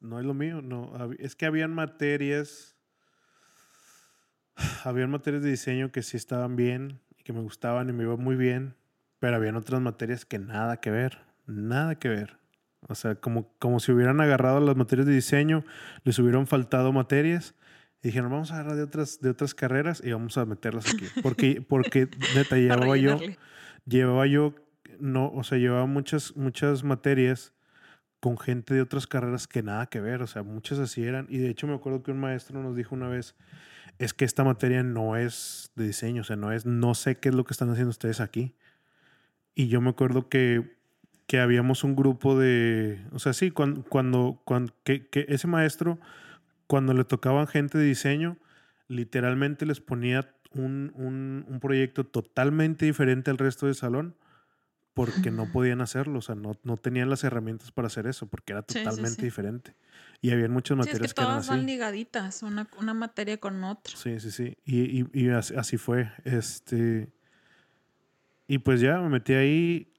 no 0.00 0.18
es 0.18 0.26
lo 0.26 0.34
mío. 0.34 0.62
No, 0.62 1.12
es 1.18 1.36
que 1.36 1.46
habían 1.46 1.74
materias. 1.74 2.76
Habían 4.84 5.10
materias 5.10 5.42
de 5.42 5.50
diseño 5.50 5.92
que 5.92 6.02
sí 6.02 6.16
estaban 6.16 6.56
bien 6.56 7.01
y 7.22 7.24
que 7.24 7.32
me 7.32 7.40
gustaban 7.40 7.88
y 7.88 7.92
me 7.92 8.02
iba 8.02 8.16
muy 8.16 8.36
bien. 8.36 8.74
Pero 9.20 9.36
habían 9.36 9.56
otras 9.56 9.80
materias 9.80 10.24
que 10.24 10.38
nada 10.38 10.78
que 10.78 10.90
ver. 10.90 11.18
Nada 11.46 11.94
que 11.94 12.08
ver. 12.08 12.36
O 12.88 12.94
sea, 12.96 13.14
como, 13.14 13.52
como 13.58 13.78
si 13.78 13.92
hubieran 13.92 14.20
agarrado 14.20 14.60
las 14.60 14.76
materias 14.76 15.06
de 15.06 15.14
diseño, 15.14 15.64
les 16.04 16.18
hubieran 16.18 16.48
faltado 16.48 16.92
materias 16.92 17.54
y 18.02 18.08
dijeron, 18.08 18.32
vamos 18.32 18.50
a 18.50 18.54
agarrar 18.54 18.76
de 18.76 18.82
otras, 18.82 19.20
de 19.20 19.30
otras 19.30 19.54
carreras 19.54 20.02
y 20.04 20.10
vamos 20.10 20.36
a 20.36 20.44
meterlas 20.44 20.92
aquí. 20.92 21.06
Porque, 21.22 21.62
porque 21.62 22.08
neta, 22.34 22.56
llevaba 22.56 22.96
yo, 22.96 23.20
llevaba 23.86 24.26
yo, 24.26 24.54
no, 24.98 25.28
o 25.28 25.44
sea, 25.44 25.58
llevaba 25.58 25.86
muchas, 25.86 26.36
muchas 26.36 26.82
materias 26.82 27.52
con 28.18 28.38
gente 28.38 28.74
de 28.74 28.82
otras 28.82 29.06
carreras 29.06 29.46
que 29.46 29.62
nada 29.62 29.86
que 29.86 30.00
ver, 30.00 30.22
o 30.22 30.26
sea, 30.26 30.42
muchas 30.42 30.80
así 30.80 31.04
eran. 31.04 31.26
Y 31.28 31.38
de 31.38 31.50
hecho 31.50 31.68
me 31.68 31.74
acuerdo 31.74 32.02
que 32.02 32.10
un 32.10 32.18
maestro 32.18 32.60
nos 32.60 32.74
dijo 32.74 32.94
una 32.94 33.08
vez, 33.08 33.36
es 34.02 34.14
que 34.14 34.24
esta 34.24 34.44
materia 34.44 34.82
no 34.82 35.16
es 35.16 35.70
de 35.76 35.86
diseño, 35.86 36.22
o 36.22 36.24
sea, 36.24 36.36
no 36.36 36.52
es, 36.52 36.66
no 36.66 36.94
sé 36.94 37.16
qué 37.16 37.28
es 37.30 37.34
lo 37.34 37.44
que 37.44 37.52
están 37.52 37.70
haciendo 37.70 37.90
ustedes 37.90 38.20
aquí. 38.20 38.54
Y 39.54 39.68
yo 39.68 39.80
me 39.80 39.90
acuerdo 39.90 40.28
que 40.28 40.76
que 41.32 41.40
habíamos 41.40 41.82
un 41.82 41.96
grupo 41.96 42.38
de, 42.38 43.00
o 43.10 43.18
sea, 43.18 43.32
sí, 43.32 43.50
cuando, 43.50 43.82
cuando, 43.84 44.42
que, 44.84 45.08
ese 45.28 45.46
maestro, 45.46 45.98
cuando 46.66 46.92
le 46.92 47.04
tocaban 47.04 47.46
gente 47.46 47.78
de 47.78 47.84
diseño, 47.84 48.36
literalmente 48.86 49.64
les 49.64 49.80
ponía 49.80 50.34
un, 50.52 50.92
un, 50.94 51.46
un 51.48 51.58
proyecto 51.58 52.04
totalmente 52.04 52.84
diferente 52.84 53.30
al 53.30 53.38
resto 53.38 53.64
del 53.64 53.74
salón 53.74 54.14
porque 54.94 55.30
no 55.30 55.46
podían 55.52 55.80
hacerlo, 55.80 56.18
o 56.18 56.22
sea, 56.22 56.34
no, 56.34 56.52
no 56.64 56.76
tenían 56.76 57.10
las 57.10 57.24
herramientas 57.24 57.72
para 57.72 57.86
hacer 57.86 58.06
eso, 58.06 58.26
porque 58.26 58.52
era 58.52 58.64
Sí, 58.68 58.78
sí, 58.78 58.84
totalmente 58.84 59.20
sí. 59.20 59.22
diferente. 59.22 59.74
Y 60.20 60.30
había 60.30 60.48
muchas 60.48 60.76
Sí, 60.76 60.80
es 60.80 60.86
materias 60.86 61.14
que 61.14 61.20
eran 61.22 61.32
todas 61.34 61.48
van 61.48 61.66
ligaditas, 61.66 62.42
una, 62.42 62.68
una 62.78 62.94
materia 62.94 63.38
con 63.38 63.62
otra. 63.64 63.96
Sí, 63.96 64.20
sí, 64.20 64.30
sí. 64.30 64.56
Y, 64.64 65.00
y, 65.02 65.06
y 65.12 65.28
así, 65.30 65.54
así 65.56 65.76
fue. 65.78 66.10
Este. 66.24 67.12
Y 68.46 68.58
pues 68.58 68.80
ya 68.80 68.98
me 68.98 69.08
metí 69.08 69.32
ahí 69.34 69.92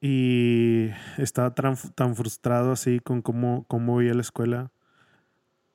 y 0.00 0.90
estaba 1.18 1.54
tan, 1.54 1.76
tan 1.94 2.14
frustrado 2.14 2.72
así 2.72 3.00
con 3.00 3.22
cómo, 3.22 3.64
cómo 3.68 3.96
veía 3.96 4.14
la 4.14 4.20
escuela 4.20 4.70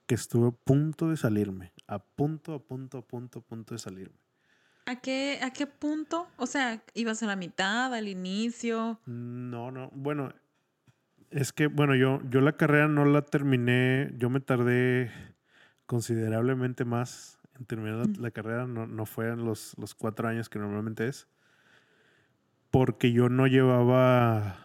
que 0.05 0.15
estuve 0.15 0.47
a 0.49 0.51
punto 0.51 1.09
de 1.09 1.17
salirme. 1.17 1.73
A 1.87 1.99
punto, 1.99 2.53
a 2.53 2.59
punto, 2.63 2.99
a 2.99 3.01
punto, 3.01 3.39
a 3.39 3.41
punto 3.41 3.73
de 3.75 3.79
salirme. 3.79 4.17
¿A 4.89 4.95
qué, 4.95 5.39
¿A 5.43 5.51
qué 5.51 5.67
punto? 5.67 6.27
O 6.37 6.47
sea, 6.47 6.81
¿ibas 6.95 7.21
a 7.21 7.27
la 7.27 7.35
mitad, 7.35 7.93
al 7.93 8.07
inicio? 8.07 8.99
No, 9.05 9.69
no. 9.69 9.91
Bueno, 9.93 10.33
es 11.29 11.53
que, 11.53 11.67
bueno, 11.67 11.93
yo, 11.95 12.19
yo 12.31 12.41
la 12.41 12.53
carrera 12.53 12.87
no 12.87 13.05
la 13.05 13.21
terminé. 13.21 14.11
Yo 14.17 14.31
me 14.31 14.39
tardé 14.39 15.11
considerablemente 15.85 16.85
más 16.85 17.37
en 17.59 17.65
terminar 17.65 17.97
la, 17.97 18.05
Mm. 18.05 18.21
la 18.21 18.31
carrera. 18.31 18.65
No, 18.65 18.87
no 18.87 19.05
fueron 19.05 19.45
los, 19.45 19.75
los 19.77 19.93
cuatro 19.93 20.27
años 20.27 20.49
que 20.49 20.57
normalmente 20.57 21.07
es. 21.07 21.27
Porque 22.71 23.11
yo 23.11 23.29
no 23.29 23.45
llevaba 23.45 24.57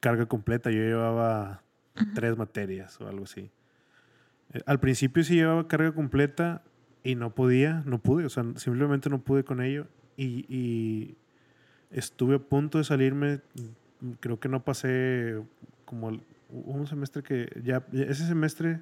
carga 0.00 0.26
completa. 0.26 0.70
Yo 0.70 0.82
llevaba 0.82 1.62
tres 2.14 2.36
materias 2.36 3.00
o 3.00 3.08
algo 3.08 3.24
así. 3.24 3.50
Eh, 4.52 4.60
Al 4.66 4.80
principio 4.80 5.24
sí 5.24 5.36
llevaba 5.36 5.66
carga 5.66 5.92
completa 5.92 6.62
y 7.02 7.14
no 7.14 7.34
podía, 7.34 7.82
no 7.86 7.98
pude, 7.98 8.24
o 8.26 8.28
sea, 8.28 8.44
simplemente 8.56 9.10
no 9.10 9.22
pude 9.22 9.44
con 9.44 9.60
ello 9.60 9.86
y, 10.16 10.46
y 10.48 11.16
estuve 11.90 12.36
a 12.36 12.38
punto 12.38 12.78
de 12.78 12.84
salirme, 12.84 13.40
creo 14.20 14.38
que 14.38 14.48
no 14.48 14.64
pasé 14.64 15.42
como 15.84 16.20
un 16.48 16.86
semestre 16.86 17.22
que 17.22 17.48
ya, 17.64 17.84
ese 17.92 18.26
semestre 18.26 18.80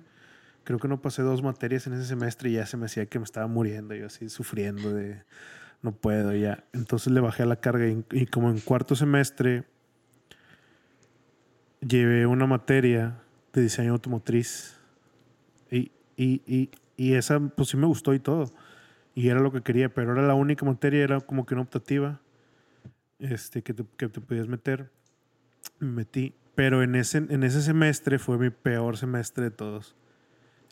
creo 0.64 0.78
que 0.78 0.88
no 0.88 1.00
pasé 1.00 1.22
dos 1.22 1.42
materias 1.42 1.86
en 1.86 1.94
ese 1.94 2.04
semestre 2.04 2.50
y 2.50 2.54
ya 2.54 2.66
se 2.66 2.76
me 2.76 2.86
hacía 2.86 3.06
que 3.06 3.18
me 3.18 3.24
estaba 3.24 3.46
muriendo, 3.46 3.94
yo 3.94 4.06
así 4.06 4.28
sufriendo 4.28 4.92
de 4.92 5.22
no 5.82 5.92
puedo 5.92 6.34
ya. 6.34 6.64
Entonces 6.74 7.12
le 7.12 7.20
bajé 7.20 7.44
a 7.44 7.46
la 7.46 7.56
carga 7.56 7.88
y, 7.88 8.04
y 8.12 8.26
como 8.26 8.50
en 8.50 8.60
cuarto 8.60 8.94
semestre 8.94 9.64
llevé 11.80 12.26
una 12.26 12.46
materia 12.46 13.16
de 13.52 13.62
diseño 13.62 13.92
automotriz 13.92 14.76
y, 15.70 15.90
y, 16.16 16.70
y 17.00 17.14
esa 17.14 17.40
pues 17.40 17.70
sí 17.70 17.78
me 17.78 17.86
gustó 17.86 18.12
y 18.12 18.18
todo. 18.18 18.52
Y 19.14 19.28
era 19.28 19.40
lo 19.40 19.50
que 19.50 19.62
quería, 19.62 19.88
pero 19.88 20.12
era 20.12 20.20
la 20.20 20.34
única 20.34 20.66
materia, 20.66 21.02
era 21.02 21.18
como 21.22 21.46
que 21.46 21.54
una 21.54 21.62
optativa 21.62 22.20
este, 23.18 23.62
que, 23.62 23.72
te, 23.72 23.86
que 23.96 24.10
te 24.10 24.20
podías 24.20 24.48
meter. 24.48 24.90
Me 25.78 25.90
metí. 25.90 26.34
Pero 26.54 26.82
en 26.82 26.94
ese, 26.94 27.16
en 27.16 27.42
ese 27.42 27.62
semestre 27.62 28.18
fue 28.18 28.36
mi 28.36 28.50
peor 28.50 28.98
semestre 28.98 29.44
de 29.44 29.50
todos. 29.50 29.96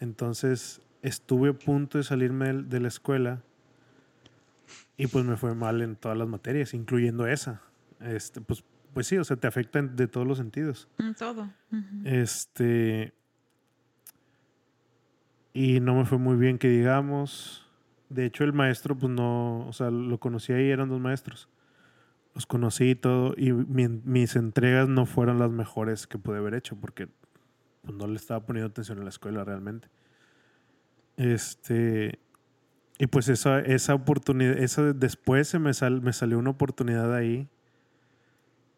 Entonces 0.00 0.82
estuve 1.00 1.48
a 1.48 1.52
punto 1.54 1.96
de 1.96 2.04
salirme 2.04 2.52
de 2.52 2.80
la 2.80 2.88
escuela 2.88 3.40
y 4.98 5.06
pues 5.06 5.24
me 5.24 5.38
fue 5.38 5.54
mal 5.54 5.80
en 5.80 5.96
todas 5.96 6.18
las 6.18 6.28
materias, 6.28 6.74
incluyendo 6.74 7.26
esa. 7.26 7.62
Este, 8.00 8.42
pues, 8.42 8.62
pues 8.92 9.06
sí, 9.06 9.16
o 9.16 9.24
sea, 9.24 9.38
te 9.38 9.46
afecta 9.46 9.80
de 9.80 10.06
todos 10.08 10.26
los 10.26 10.36
sentidos. 10.36 10.88
Todo. 11.18 11.44
Ujú. 11.72 12.02
Este. 12.04 13.14
Y 15.60 15.80
no 15.80 15.96
me 15.96 16.04
fue 16.04 16.18
muy 16.18 16.36
bien 16.36 16.56
que 16.56 16.68
digamos. 16.68 17.66
De 18.10 18.24
hecho, 18.24 18.44
el 18.44 18.52
maestro, 18.52 18.96
pues 18.96 19.10
no. 19.12 19.66
O 19.66 19.72
sea, 19.72 19.90
lo 19.90 20.18
conocí 20.20 20.52
ahí, 20.52 20.70
eran 20.70 20.88
dos 20.88 21.00
maestros. 21.00 21.48
Los 22.32 22.46
conocí 22.46 22.90
y 22.90 22.94
todo. 22.94 23.34
Y 23.36 23.52
mi- 23.52 23.88
mis 23.88 24.36
entregas 24.36 24.88
no 24.88 25.04
fueron 25.04 25.40
las 25.40 25.50
mejores 25.50 26.06
que 26.06 26.16
pude 26.16 26.38
haber 26.38 26.54
hecho 26.54 26.76
porque 26.76 27.08
pues, 27.82 27.96
no 27.96 28.06
le 28.06 28.14
estaba 28.14 28.46
poniendo 28.46 28.68
atención 28.70 29.00
a 29.00 29.02
la 29.02 29.08
escuela 29.08 29.42
realmente. 29.42 29.88
Este. 31.16 32.20
Y 33.00 33.08
pues 33.08 33.28
esa, 33.28 33.58
esa 33.60 33.94
oportunidad, 33.94 34.58
esa 34.58 34.92
después 34.92 35.48
se 35.48 35.58
me, 35.58 35.72
sal- 35.74 36.02
me 36.02 36.12
salió 36.12 36.38
una 36.38 36.50
oportunidad 36.50 37.12
ahí 37.14 37.48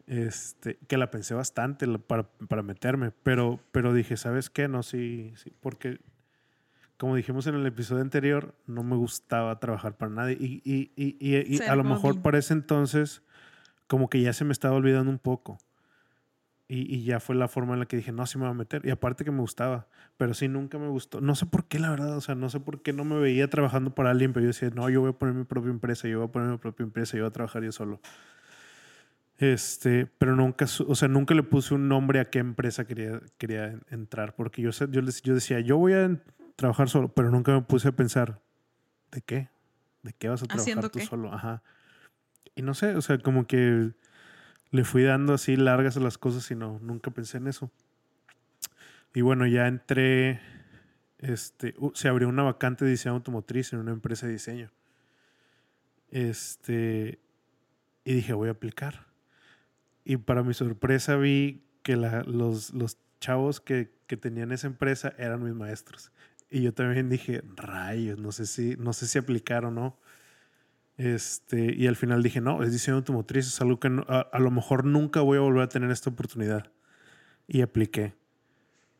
este, 0.07 0.77
que 0.87 0.97
la 0.97 1.09
pensé 1.11 1.33
bastante 1.33 1.87
para, 1.99 2.23
para 2.47 2.63
meterme, 2.63 3.11
pero, 3.23 3.59
pero 3.71 3.93
dije, 3.93 4.17
¿sabes 4.17 4.49
qué? 4.49 4.67
No, 4.67 4.83
sí, 4.83 5.33
sí, 5.37 5.51
porque 5.59 5.99
como 7.01 7.15
dijimos 7.15 7.47
en 7.47 7.55
el 7.55 7.65
episodio 7.65 8.03
anterior, 8.03 8.53
no 8.67 8.83
me 8.83 8.95
gustaba 8.95 9.59
trabajar 9.59 9.97
para 9.97 10.11
nadie 10.11 10.37
y, 10.39 10.61
y, 10.63 10.91
y, 10.95 11.17
y- 11.19 11.55
y 11.55 11.57
a 11.67 11.75
lo 11.75 11.83
mejor 11.95 12.13
para 12.21 12.37
ese 12.37 12.53
entonces 12.53 13.23
como 13.87 14.07
que 14.07 14.21
ya 14.21 14.33
se 14.33 14.45
me 14.45 14.51
estaba 14.51 14.75
olvidando 14.75 15.09
un 15.09 15.17
poco. 15.17 15.57
Y, 16.67 16.95
y 16.95 17.03
ya 17.03 17.19
fue 17.19 17.33
la 17.35 17.47
forma 17.47 17.73
en 17.73 17.79
la 17.79 17.85
que 17.87 17.97
dije, 17.97 18.11
no, 18.11 18.25
sí 18.27 18.37
me 18.37 18.43
voy 18.43 18.51
a 18.51 18.53
meter. 18.53 18.85
Y 18.85 18.91
aparte 18.91 19.25
que 19.25 19.31
me 19.31 19.39
gustaba, 19.39 19.87
pero 20.15 20.35
sí 20.35 20.47
nunca 20.47 20.77
me 20.77 20.89
gustó. 20.89 21.21
No 21.21 21.33
sé 21.33 21.47
por 21.47 21.65
qué, 21.65 21.79
la 21.79 21.89
verdad, 21.89 22.15
o 22.15 22.21
sea, 22.21 22.35
no 22.35 22.49
sé 22.51 22.59
por 22.59 22.83
qué 22.83 22.93
no 22.93 23.03
me 23.03 23.19
veía 23.19 23.49
trabajando 23.49 23.95
para 23.95 24.11
alguien, 24.11 24.31
pero 24.31 24.43
yo 24.43 24.47
decía, 24.49 24.69
no, 24.69 24.87
yo 24.89 25.01
voy 25.01 25.09
a 25.09 25.13
poner 25.13 25.33
mi 25.33 25.43
propia 25.43 25.71
empresa, 25.71 26.07
yo 26.07 26.19
voy 26.19 26.27
a 26.27 26.31
poner 26.31 26.49
mi 26.49 26.57
propia 26.59 26.83
empresa, 26.83 27.17
yo 27.17 27.23
voy 27.23 27.29
a 27.29 27.33
trabajar 27.33 27.63
yo 27.63 27.71
solo. 27.71 27.99
Este, 29.39 30.05
pero 30.19 30.35
nunca, 30.35 30.65
o 30.87 30.93
sea, 30.95 31.07
nunca 31.07 31.33
le 31.33 31.41
puse 31.41 31.73
un 31.73 31.87
nombre 31.89 32.19
a 32.19 32.29
qué 32.29 32.37
empresa 32.39 32.85
quería, 32.85 33.19
quería 33.39 33.65
en- 33.71 33.81
entrar, 33.89 34.35
porque 34.35 34.61
yo, 34.61 34.69
yo, 34.69 35.01
yo 35.01 35.33
decía, 35.33 35.59
yo 35.61 35.77
voy 35.77 35.93
a 35.93 36.03
trabajar 36.61 36.89
solo, 36.89 37.13
pero 37.13 37.29
nunca 37.31 37.51
me 37.53 37.61
puse 37.63 37.87
a 37.89 37.91
pensar, 37.91 38.39
¿de 39.11 39.21
qué? 39.21 39.49
¿De 40.03 40.13
qué 40.13 40.29
vas 40.29 40.41
a 40.43 40.45
trabajar 40.45 40.61
¿Haciendo 40.61 40.89
tú 40.89 40.99
qué? 40.99 41.05
solo? 41.05 41.33
Ajá. 41.33 41.63
Y 42.55 42.61
no 42.61 42.73
sé, 42.73 42.95
o 42.95 43.01
sea, 43.01 43.17
como 43.17 43.47
que 43.47 43.91
le 44.69 44.83
fui 44.85 45.03
dando 45.03 45.33
así 45.33 45.55
largas 45.57 45.97
a 45.97 45.99
las 45.99 46.17
cosas 46.17 46.49
y 46.51 46.55
no, 46.55 46.79
nunca 46.79 47.11
pensé 47.11 47.37
en 47.37 47.47
eso. 47.47 47.71
Y 49.13 49.21
bueno, 49.21 49.45
ya 49.47 49.67
entré, 49.67 50.39
este, 51.17 51.73
uh, 51.77 51.91
se 51.93 52.07
abrió 52.07 52.29
una 52.29 52.43
vacante 52.43 52.85
de 52.85 52.91
diseño 52.91 53.15
automotriz 53.15 53.73
en 53.73 53.79
una 53.79 53.91
empresa 53.91 54.27
de 54.27 54.33
diseño. 54.33 54.71
Este, 56.09 57.19
y 58.05 58.13
dije, 58.13 58.33
voy 58.33 58.49
a 58.49 58.51
aplicar. 58.51 59.07
Y 60.03 60.17
para 60.17 60.43
mi 60.43 60.53
sorpresa 60.53 61.15
vi 61.17 61.63
que 61.83 61.95
la- 61.95 62.23
los, 62.23 62.73
los 62.73 62.97
chavos 63.19 63.61
que, 63.61 63.93
que 64.07 64.17
tenían 64.17 64.51
esa 64.51 64.67
empresa 64.67 65.13
eran 65.17 65.43
mis 65.43 65.53
maestros. 65.53 66.11
Y 66.51 66.61
yo 66.63 66.73
también 66.73 67.09
dije, 67.09 67.41
rayos, 67.55 68.19
no 68.19 68.31
sé 68.31 68.45
si, 68.45 68.75
no 68.77 68.91
sé 68.93 69.07
si 69.07 69.17
aplicar 69.17 69.65
o 69.65 69.71
no. 69.71 69.97
Este, 70.97 71.73
y 71.73 71.87
al 71.87 71.95
final 71.95 72.21
dije, 72.21 72.41
no, 72.41 72.61
es 72.61 72.71
diseño 72.71 72.97
automotriz, 72.97 73.47
es 73.47 73.59
algo 73.61 73.79
que 73.79 73.89
no- 73.89 74.05
a, 74.07 74.19
a 74.21 74.39
lo 74.39 74.51
mejor 74.51 74.85
nunca 74.85 75.21
voy 75.21 75.37
a 75.37 75.41
volver 75.41 75.63
a 75.63 75.69
tener 75.69 75.89
esta 75.89 76.09
oportunidad. 76.09 76.71
Y 77.47 77.61
apliqué. 77.61 78.13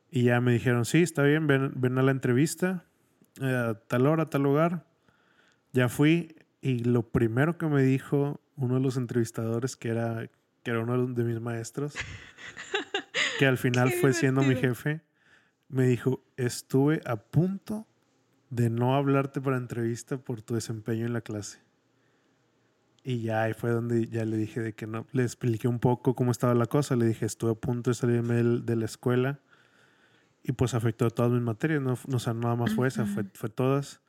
Y 0.10 0.24
ya 0.24 0.42
me 0.42 0.52
dijeron, 0.54 0.86
sí, 0.86 1.04
está 1.04 1.24
bien, 1.24 1.46
ven, 1.48 1.72
ven 1.76 1.98
a 1.98 2.02
la 2.04 2.12
entrevista, 2.12 2.86
eh, 3.42 3.46
a 3.46 3.74
tal 3.76 4.08
hora, 4.08 4.24
a 4.24 4.30
tal 4.30 4.44
lugar. 4.44 4.86
Ya 5.74 5.90
fui 5.90 6.36
y 6.62 6.80
lo 6.84 7.04
primero 7.04 7.58
que 7.58 7.68
me 7.68 7.82
dijo 7.84 8.42
uno 8.56 8.76
de 8.76 8.82
los 8.82 8.98
entrevistadores, 8.98 9.76
que 9.76 9.90
era, 9.90 10.30
que 10.64 10.72
era 10.72 10.80
uno 10.80 11.08
de 11.08 11.24
mis 11.24 11.40
maestros, 11.40 11.94
que 13.40 13.46
al 13.46 13.58
final 13.58 13.90
fue 14.02 14.14
siendo 14.14 14.42
mi 14.42 14.56
jefe, 14.56 15.02
me 15.72 15.86
dijo, 15.88 16.22
estuve 16.38 17.02
a 17.06 17.16
punto 17.16 17.88
de 18.50 18.70
no 18.70 18.96
hablarte 18.96 19.40
para 19.42 19.58
entrevista 19.58 20.18
por 20.18 20.42
tu 20.42 20.54
desempeño 20.56 21.06
en 21.06 21.14
la 21.14 21.22
clase. 21.22 21.60
Y 23.04 23.22
ya 23.22 23.44
ahí 23.44 23.54
fue 23.54 23.72
donde 23.72 24.08
ya 24.08 24.26
le 24.26 24.38
dije 24.38 24.60
de 24.60 24.74
que 24.74 24.86
no, 24.86 25.08
le 25.12 25.24
expliqué 25.24 25.68
un 25.68 25.80
poco 25.80 26.14
cómo 26.14 26.30
estaba 26.32 26.54
la 26.54 26.68
cosa, 26.68 26.96
le 26.96 27.06
dije, 27.06 27.26
estuve 27.26 27.52
a 27.52 27.56
punto 27.56 27.90
de 27.90 27.96
salirme 27.96 28.36
del- 28.36 28.66
de 28.66 28.76
la 28.76 28.86
escuela 28.86 29.40
y 30.44 30.52
pues 30.52 30.74
afectó 30.74 31.10
todas 31.10 31.32
mis 31.32 31.42
materias, 31.42 31.82
no, 31.82 31.96
no 32.08 32.18
o 32.18 32.20
sea, 32.20 32.34
nada 32.34 32.56
más 32.56 32.74
fue 32.76 32.88
esa, 32.88 33.06
fue, 33.06 33.24
fue 33.34 33.50
todas. 33.50 34.02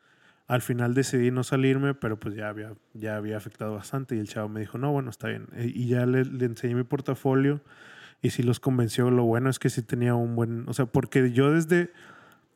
Al 0.47 0.61
final 0.61 0.93
decidí 0.93 1.31
no 1.31 1.45
salirme, 1.45 1.95
pero 1.95 2.19
pues 2.19 2.35
ya 2.35 2.49
había, 2.49 2.75
ya 2.93 3.17
había 3.17 3.37
afectado 3.39 3.73
bastante 3.75 4.17
y 4.17 4.19
el 4.19 4.29
chavo 4.29 4.49
me 4.49 4.61
dijo, 4.61 4.77
no, 4.77 4.91
bueno, 4.93 5.09
está 5.09 5.29
bien. 5.29 5.47
Y 5.57 5.87
ya 5.89 6.05
le, 6.05 6.25
le 6.25 6.45
enseñé 6.47 6.75
mi 6.75 6.85
portafolio 6.85 7.61
y 8.23 8.31
sí 8.31 8.43
los 8.43 8.61
convenció. 8.61 9.11
Lo 9.11 9.25
bueno 9.25 9.51
es 9.51 9.59
que 9.59 9.69
sí 9.69 9.83
tenía 9.83 10.15
un 10.15 10.37
buen, 10.37 10.69
o 10.69 10.73
sea, 10.73 10.87
porque 10.87 11.33
yo 11.33 11.53
desde, 11.53 11.93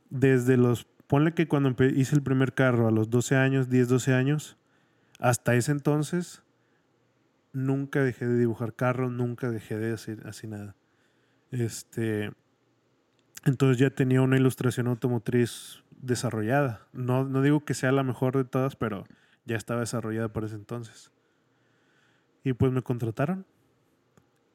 desde 0.08 0.56
los, 0.56 0.86
ponle 1.08 1.34
que 1.34 1.48
cuando 1.48 1.74
hice 1.84 2.14
el 2.14 2.22
primer 2.22 2.54
carro 2.54 2.88
a 2.88 2.92
los 2.92 3.10
12 3.10 3.36
años, 3.36 3.68
10, 3.68 3.88
12 3.88 4.14
años, 4.14 4.56
hasta 5.18 5.54
ese 5.56 5.72
entonces, 5.72 6.42
nunca 7.52 8.02
dejé 8.02 8.26
de 8.26 8.38
dibujar 8.38 8.74
carros, 8.74 9.10
nunca 9.10 9.50
dejé 9.50 9.76
de 9.76 9.92
hacer 9.92 10.22
así 10.26 10.46
nada. 10.46 10.76
Este, 11.50 12.30
entonces 13.44 13.78
ya 13.78 13.90
tenía 13.90 14.22
una 14.22 14.36
ilustración 14.36 14.86
automotriz 14.86 15.82
desarrollada. 15.90 16.86
No, 16.92 17.24
no 17.24 17.42
digo 17.42 17.64
que 17.64 17.74
sea 17.74 17.92
la 17.92 18.02
mejor 18.04 18.36
de 18.36 18.44
todas, 18.44 18.76
pero 18.76 19.04
ya 19.44 19.56
estaba 19.56 19.80
desarrollada 19.80 20.32
para 20.32 20.46
ese 20.46 20.56
entonces. 20.56 21.10
Y 22.44 22.52
pues 22.52 22.72
me 22.72 22.82
contrataron. 22.82 23.46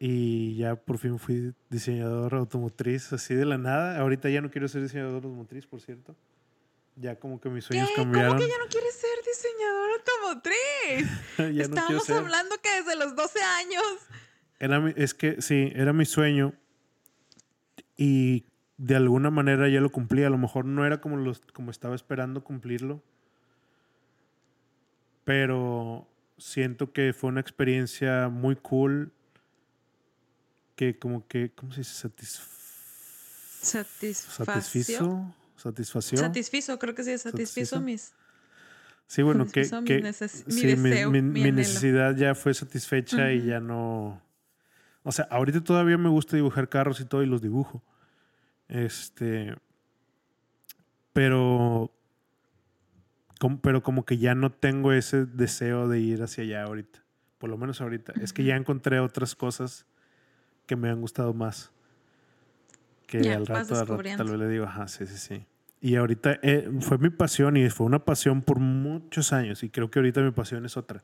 Y 0.03 0.55
ya 0.55 0.75
por 0.77 0.97
fin 0.97 1.19
fui 1.19 1.53
diseñador 1.69 2.33
automotriz, 2.33 3.13
así 3.13 3.35
de 3.35 3.45
la 3.45 3.59
nada. 3.59 3.99
Ahorita 3.99 4.29
ya 4.29 4.41
no 4.41 4.49
quiero 4.49 4.67
ser 4.67 4.81
diseñador 4.81 5.13
automotriz, 5.13 5.67
por 5.67 5.79
cierto. 5.79 6.15
Ya 6.95 7.19
como 7.19 7.39
que 7.39 7.49
mis 7.49 7.65
sueños 7.65 7.87
¿Qué? 7.89 7.95
cambiaron. 8.01 8.31
¿Cómo 8.31 8.39
que 8.43 8.49
ya 8.49 8.57
no 8.57 8.67
quieres 8.67 8.95
ser 8.95 9.09
diseñador 9.23 9.89
automotriz? 9.99 11.27
Ya 11.37 11.67
no 11.67 11.75
Estábamos 11.75 12.03
ser. 12.05 12.17
hablando 12.17 12.55
que 12.63 12.69
desde 12.81 12.95
los 12.95 13.15
12 13.15 13.39
años. 13.43 13.83
Era 14.59 14.79
mi- 14.79 14.93
es 14.95 15.13
que 15.13 15.39
sí, 15.39 15.71
era 15.75 15.93
mi 15.93 16.05
sueño 16.05 16.53
y 17.95 18.45
de 18.77 18.95
alguna 18.95 19.29
manera 19.29 19.69
ya 19.69 19.81
lo 19.81 19.91
cumplí. 19.91 20.23
A 20.23 20.31
lo 20.31 20.39
mejor 20.39 20.65
no 20.65 20.83
era 20.83 20.99
como, 20.99 21.17
los, 21.17 21.41
como 21.53 21.69
estaba 21.69 21.93
esperando 21.93 22.43
cumplirlo, 22.43 23.03
pero 25.25 26.07
siento 26.39 26.91
que 26.91 27.13
fue 27.13 27.29
una 27.29 27.41
experiencia 27.41 28.29
muy 28.29 28.55
cool 28.55 29.13
que 30.81 30.97
como 30.97 31.27
que, 31.27 31.51
¿cómo 31.53 31.71
se 31.73 31.81
dice? 31.81 32.07
Satisf- 32.07 32.41
satisfizo. 33.61 35.35
Satisfació. 35.55 36.17
Satisfizo, 36.17 36.79
creo 36.79 36.95
que 36.95 37.03
sí, 37.03 37.15
satisfizo 37.19 37.75
¿Satisfizo? 37.75 37.81
mis. 37.81 38.13
Sí, 39.05 39.21
bueno, 39.21 39.45
que, 39.53 39.61
mi 39.61 39.85
que 39.85 40.01
neces- 40.01 40.43
mi 40.47 40.53
sí, 40.53 40.65
mi, 40.75 40.89
deseo, 40.89 41.11
mi- 41.11 41.21
mi 41.21 41.29
mi 41.33 41.41
anhelo. 41.41 41.57
necesidad 41.57 42.15
ya 42.15 42.33
fue 42.33 42.55
satisfecha 42.55 43.31
y 43.31 43.45
ya 43.45 43.59
no... 43.59 44.19
O 45.03 45.11
sea, 45.11 45.27
ahorita 45.29 45.63
todavía 45.63 45.99
me 45.99 46.09
gusta 46.09 46.35
dibujar 46.35 46.67
carros 46.67 46.99
y 46.99 47.05
todo 47.05 47.21
y 47.21 47.27
los 47.27 47.43
dibujo. 47.43 47.83
Este... 48.67 49.53
Pero... 51.13 51.91
como- 53.39 53.61
pero 53.61 53.83
como 53.83 54.03
que 54.03 54.17
ya 54.17 54.33
no 54.33 54.51
tengo 54.51 54.93
ese 54.93 55.27
deseo 55.27 55.87
de 55.87 55.99
ir 55.99 56.23
hacia 56.23 56.43
allá 56.43 56.63
ahorita. 56.63 57.03
Por 57.37 57.51
lo 57.51 57.57
menos 57.59 57.81
ahorita. 57.81 58.13
Es 58.19 58.33
que 58.33 58.43
ya 58.45 58.55
encontré 58.55 58.99
otras 58.99 59.35
cosas 59.35 59.85
que 60.65 60.75
me 60.75 60.89
han 60.89 61.01
gustado 61.01 61.33
más. 61.33 61.71
Que 63.07 63.21
Ya, 63.21 63.35
al 63.35 63.45
rato, 63.45 63.75
al 63.75 63.87
rato 63.87 64.03
tal 64.17 64.29
vez 64.29 64.39
le 64.39 64.47
digo, 64.47 64.65
ajá, 64.65 64.87
sí, 64.87 65.05
sí, 65.05 65.17
sí. 65.17 65.45
Y 65.81 65.95
ahorita 65.95 66.39
eh, 66.43 66.69
fue 66.79 66.97
mi 66.99 67.09
pasión 67.09 67.57
y 67.57 67.69
fue 67.69 67.87
una 67.87 68.05
pasión 68.05 68.41
por 68.41 68.59
muchos 68.59 69.33
años. 69.33 69.63
Y 69.63 69.69
creo 69.69 69.89
que 69.89 69.99
ahorita 69.99 70.21
mi 70.21 70.31
pasión 70.31 70.65
es 70.65 70.77
otra. 70.77 71.03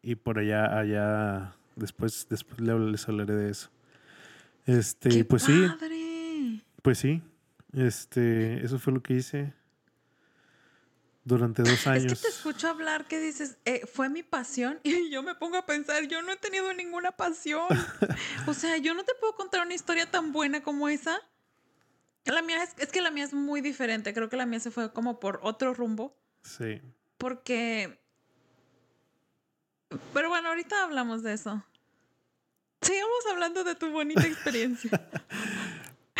Y 0.00 0.14
por 0.14 0.38
allá, 0.38 0.78
allá, 0.78 1.56
después, 1.74 2.26
después 2.30 2.60
les 2.60 3.08
hablaré 3.08 3.34
de 3.34 3.50
eso. 3.50 3.70
Este, 4.66 5.08
¡Qué 5.08 5.24
pues 5.24 5.42
sí, 5.42 5.66
padre! 5.66 6.62
pues 6.82 6.98
sí. 6.98 7.22
Este, 7.72 8.64
eso 8.64 8.78
fue 8.78 8.92
lo 8.92 9.02
que 9.02 9.14
hice 9.14 9.52
durante 11.24 11.62
dos 11.62 11.86
años. 11.86 12.12
Es 12.12 12.18
que 12.20 12.28
te 12.28 12.34
escucho 12.34 12.68
hablar 12.68 13.06
que 13.06 13.18
dices, 13.20 13.56
eh, 13.64 13.86
fue 13.86 14.08
mi 14.08 14.22
pasión 14.22 14.78
y 14.84 15.10
yo 15.10 15.22
me 15.22 15.34
pongo 15.34 15.56
a 15.56 15.66
pensar, 15.66 16.04
yo 16.04 16.22
no 16.22 16.32
he 16.32 16.36
tenido 16.36 16.72
ninguna 16.74 17.12
pasión. 17.12 17.66
o 18.46 18.54
sea, 18.54 18.76
yo 18.76 18.94
no 18.94 19.04
te 19.04 19.14
puedo 19.14 19.34
contar 19.34 19.62
una 19.64 19.74
historia 19.74 20.10
tan 20.10 20.32
buena 20.32 20.62
como 20.62 20.88
esa. 20.88 21.18
La 22.26 22.40
mía 22.42 22.62
es, 22.62 22.74
es 22.78 22.90
que 22.90 23.00
la 23.02 23.10
mía 23.10 23.24
es 23.24 23.34
muy 23.34 23.60
diferente, 23.60 24.14
creo 24.14 24.28
que 24.30 24.36
la 24.36 24.46
mía 24.46 24.60
se 24.60 24.70
fue 24.70 24.92
como 24.92 25.20
por 25.20 25.40
otro 25.42 25.74
rumbo, 25.74 26.16
Sí. 26.42 26.80
porque... 27.18 27.98
Pero 30.12 30.28
bueno, 30.28 30.48
ahorita 30.48 30.82
hablamos 30.84 31.22
de 31.22 31.34
eso. 31.34 31.64
Sigamos 32.80 33.26
hablando 33.30 33.62
de 33.62 33.74
tu 33.74 33.90
bonita 33.90 34.26
experiencia. 34.26 34.90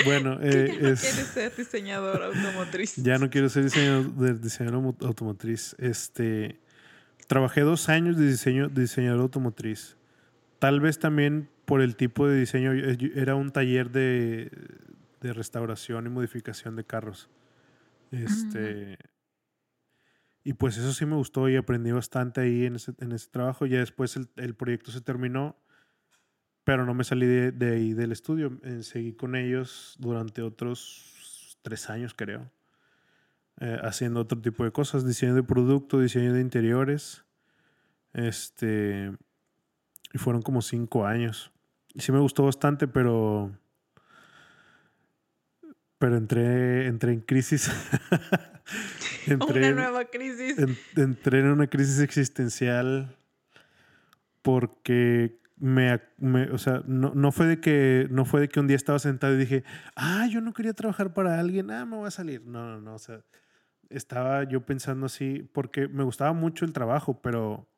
Bueno, 0.05 0.38
eh, 0.42 0.72
ya 0.74 0.82
no 0.82 0.88
es- 0.88 1.01
quieres 1.01 1.26
ser 1.28 1.57
diseñador 1.57 2.22
automotriz. 2.22 2.95
Ya 3.03 3.18
no 3.18 3.30
quiero 3.30 3.49
ser 3.49 3.64
diseñador, 3.64 4.95
automotriz. 5.03 5.76
Este, 5.78 6.59
trabajé 7.26 7.61
dos 7.62 7.88
años 7.88 8.16
de 8.16 8.26
diseño, 8.26 8.68
de 8.68 8.82
diseñador 8.82 9.20
automotriz. 9.20 9.97
Tal 10.59 10.80
vez 10.80 10.99
también 10.99 11.49
por 11.64 11.80
el 11.80 11.97
tipo 11.97 12.26
de 12.26 12.38
diseño. 12.40 12.72
Era 12.72 13.34
un 13.34 13.51
taller 13.51 13.90
de, 13.90 14.51
de 15.20 15.32
restauración 15.32 16.07
y 16.07 16.11
modificación 16.11 16.76
de 16.76 16.84
carros. 16.84 17.28
Este, 18.11 18.99
y 20.45 20.53
pues 20.55 20.76
eso 20.76 20.92
sí 20.92 21.07
me 21.07 21.16
gustó 21.16 21.49
y 21.49 21.57
aprendí 21.57 21.90
bastante 21.90 22.42
ahí 22.42 22.66
en 22.66 22.76
ese, 22.76 22.92
en 23.01 23.12
ese 23.12 23.28
trabajo. 23.30 23.66
Ya 23.66 23.78
después 23.78 24.16
el, 24.16 24.28
el 24.36 24.55
proyecto 24.55 24.90
se 24.90 25.01
terminó, 25.01 25.57
pero 26.65 26.85
no 26.87 26.95
me 26.95 27.05
salí 27.05 27.27
de, 27.27 27.53
de 27.53 27.73
ahí 27.75 27.93
del 27.95 28.12
estudio. 28.12 28.59
Eh, 28.65 28.83
seguí 28.83 29.12
con 29.12 29.37
ellos 29.37 29.97
durante 29.99 30.43
otros 30.43 31.59
tres 31.62 31.89
años, 31.91 32.15
creo. 32.15 32.51
eh, 33.61 33.79
haciendo 33.83 34.21
otro 34.21 34.41
tipo 34.41 34.65
de 34.65 34.73
cosas, 34.73 35.07
diseño 35.07 35.35
de 35.35 35.43
producto, 35.45 36.01
diseño 36.01 36.33
de 36.33 36.41
interiores. 36.41 37.25
Este. 38.12 39.12
Y 40.12 40.19
fueron 40.19 40.43
como 40.43 40.62
cinco 40.62 41.07
años. 41.07 41.51
Y 41.95 42.01
sí 42.01 42.11
me 42.12 42.19
gustó 42.21 42.45
bastante, 42.45 42.89
pero. 42.89 43.51
Pero 45.99 46.17
entré, 46.17 46.87
entré 46.87 47.12
en 47.12 47.21
crisis. 47.21 47.71
entré, 49.27 49.73
Una 49.73 49.83
nueva 49.83 50.05
crisis. 50.07 50.59
en- 50.59 50.77
entré 50.97 51.41
en 51.41 51.47
una 51.47 51.67
crisis 51.69 52.01
existencial 52.01 53.17
porque 54.43 55.39
me, 55.57 56.00
o 56.52 56.59
sea, 56.59 56.82
no, 56.86 57.12
no 57.14 57.32
fue 57.32 57.46
de 57.46 57.61
que 57.61 58.07
no 58.11 58.24
fue 58.24 58.40
de 58.40 58.48
que 58.48 58.61
un 58.61 58.66
día 58.66 58.76
estaba 58.76 58.98
sentado 58.98 59.34
y 59.34 59.38
dije, 59.38 59.64
ah, 59.96 60.26
yo 60.30 60.40
no 60.40 60.52
quería 60.52 60.72
trabajar 60.74 61.14
para 61.14 61.38
alguien, 61.40 61.70
ah, 61.70 61.86
me 61.86 61.96
voy 61.96 62.09
a 62.09 62.11
salir. 62.11 62.42
No, 62.46 62.64
no, 62.66 62.80
no, 62.80 62.94
o 62.94 62.98
sea, 62.98 63.24
estaba 63.90 64.44
yo 64.44 64.66
pensando 64.66 65.07
así 65.07 65.48
porque 65.52 65.88
me 65.88 66.05
gustaba 66.05 66.32
mucho 66.32 66.64
el 66.64 66.72
trabajo, 66.72 67.20
pero 67.22 67.68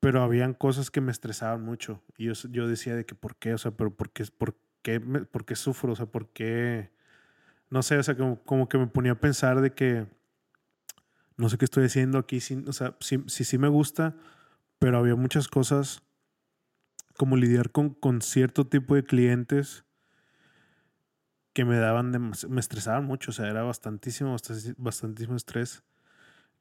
pero 0.00 0.22
habían 0.22 0.54
cosas 0.54 0.90
que 0.90 1.00
me 1.00 1.10
estresaban 1.12 1.62
mucho 1.64 2.02
y 2.16 2.26
yo, 2.26 2.32
yo 2.50 2.68
decía 2.68 2.94
de 2.94 3.04
que 3.04 3.14
por 3.14 3.36
qué, 3.36 3.54
o 3.54 3.58
sea, 3.58 3.72
pero 3.72 3.94
por 3.94 4.10
qué, 4.10 4.24
por 4.36 4.56
qué, 4.82 5.00
me- 5.00 5.24
por 5.24 5.44
qué 5.44 5.56
sufro, 5.56 5.92
o 5.92 5.96
sea, 5.96 6.06
por 6.06 6.28
qué, 6.32 6.90
no 7.70 7.82
sé, 7.82 7.98
o 7.98 8.02
sea, 8.02 8.16
como, 8.16 8.68
que 8.68 8.78
me 8.78 8.86
ponía 8.88 9.12
a 9.12 9.20
pensar 9.20 9.60
de 9.60 9.72
que 9.74 10.06
no 11.36 11.48
sé 11.48 11.58
qué 11.58 11.64
estoy 11.64 11.84
haciendo 11.86 12.18
aquí, 12.18 12.40
sin, 12.40 12.68
o 12.68 12.72
sea, 12.72 12.96
sí, 13.00 13.22
sí 13.28 13.58
me 13.58 13.68
gusta, 13.68 14.16
pero 14.78 14.98
había 14.98 15.14
muchas 15.16 15.48
cosas 15.48 16.02
como 17.18 17.36
lidiar 17.36 17.70
con, 17.70 17.90
con 17.90 18.22
cierto 18.22 18.66
tipo 18.66 18.94
de 18.94 19.04
clientes 19.04 19.84
que 21.52 21.64
me 21.66 21.76
daban, 21.76 22.12
demas- 22.12 22.48
me 22.48 22.60
estresaban 22.60 23.04
mucho, 23.04 23.30
o 23.32 23.34
sea, 23.34 23.48
era 23.48 23.62
bastantísimo, 23.64 24.34
bastantísimo 24.76 25.36
estrés, 25.36 25.82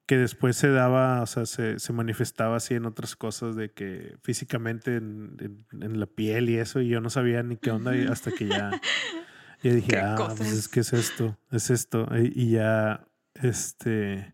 que 0.07 0.17
después 0.17 0.55
se 0.57 0.69
daba, 0.69 1.21
o 1.21 1.25
sea, 1.27 1.45
se, 1.45 1.79
se 1.79 1.93
manifestaba 1.93 2.55
así 2.57 2.73
en 2.73 2.85
otras 2.85 3.15
cosas 3.15 3.55
de 3.55 3.71
que 3.71 4.17
físicamente 4.23 4.95
en, 4.95 5.37
en- 5.39 5.83
en 5.83 5.99
la 5.99 6.07
piel 6.07 6.49
y 6.49 6.57
eso, 6.57 6.81
y 6.81 6.89
yo 6.89 6.99
no 7.01 7.09
sabía 7.09 7.43
ni 7.43 7.57
qué 7.57 7.71
onda 7.71 7.95
y 7.95 8.05
hasta 8.07 8.31
que 8.31 8.47
ya, 8.47 8.81
ya 9.63 9.73
dije, 9.73 9.87
¿Qué 9.89 9.97
ah, 9.99 10.15
pues 10.35 10.51
es 10.51 10.67
que 10.67 10.79
es 10.79 10.93
esto, 10.93 11.37
es 11.51 11.69
esto, 11.69 12.07
y, 12.17 12.31
y 12.35 12.51
ya, 12.51 13.07
este, 13.35 14.33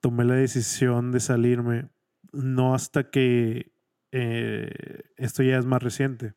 tomé 0.00 0.24
la 0.24 0.34
decisión 0.34 1.12
de 1.12 1.20
salirme, 1.20 1.90
no 2.32 2.74
hasta 2.74 3.10
que 3.10 3.72
eh, 4.12 5.02
esto 5.16 5.42
ya 5.42 5.58
es 5.58 5.66
más 5.66 5.82
reciente. 5.82 6.34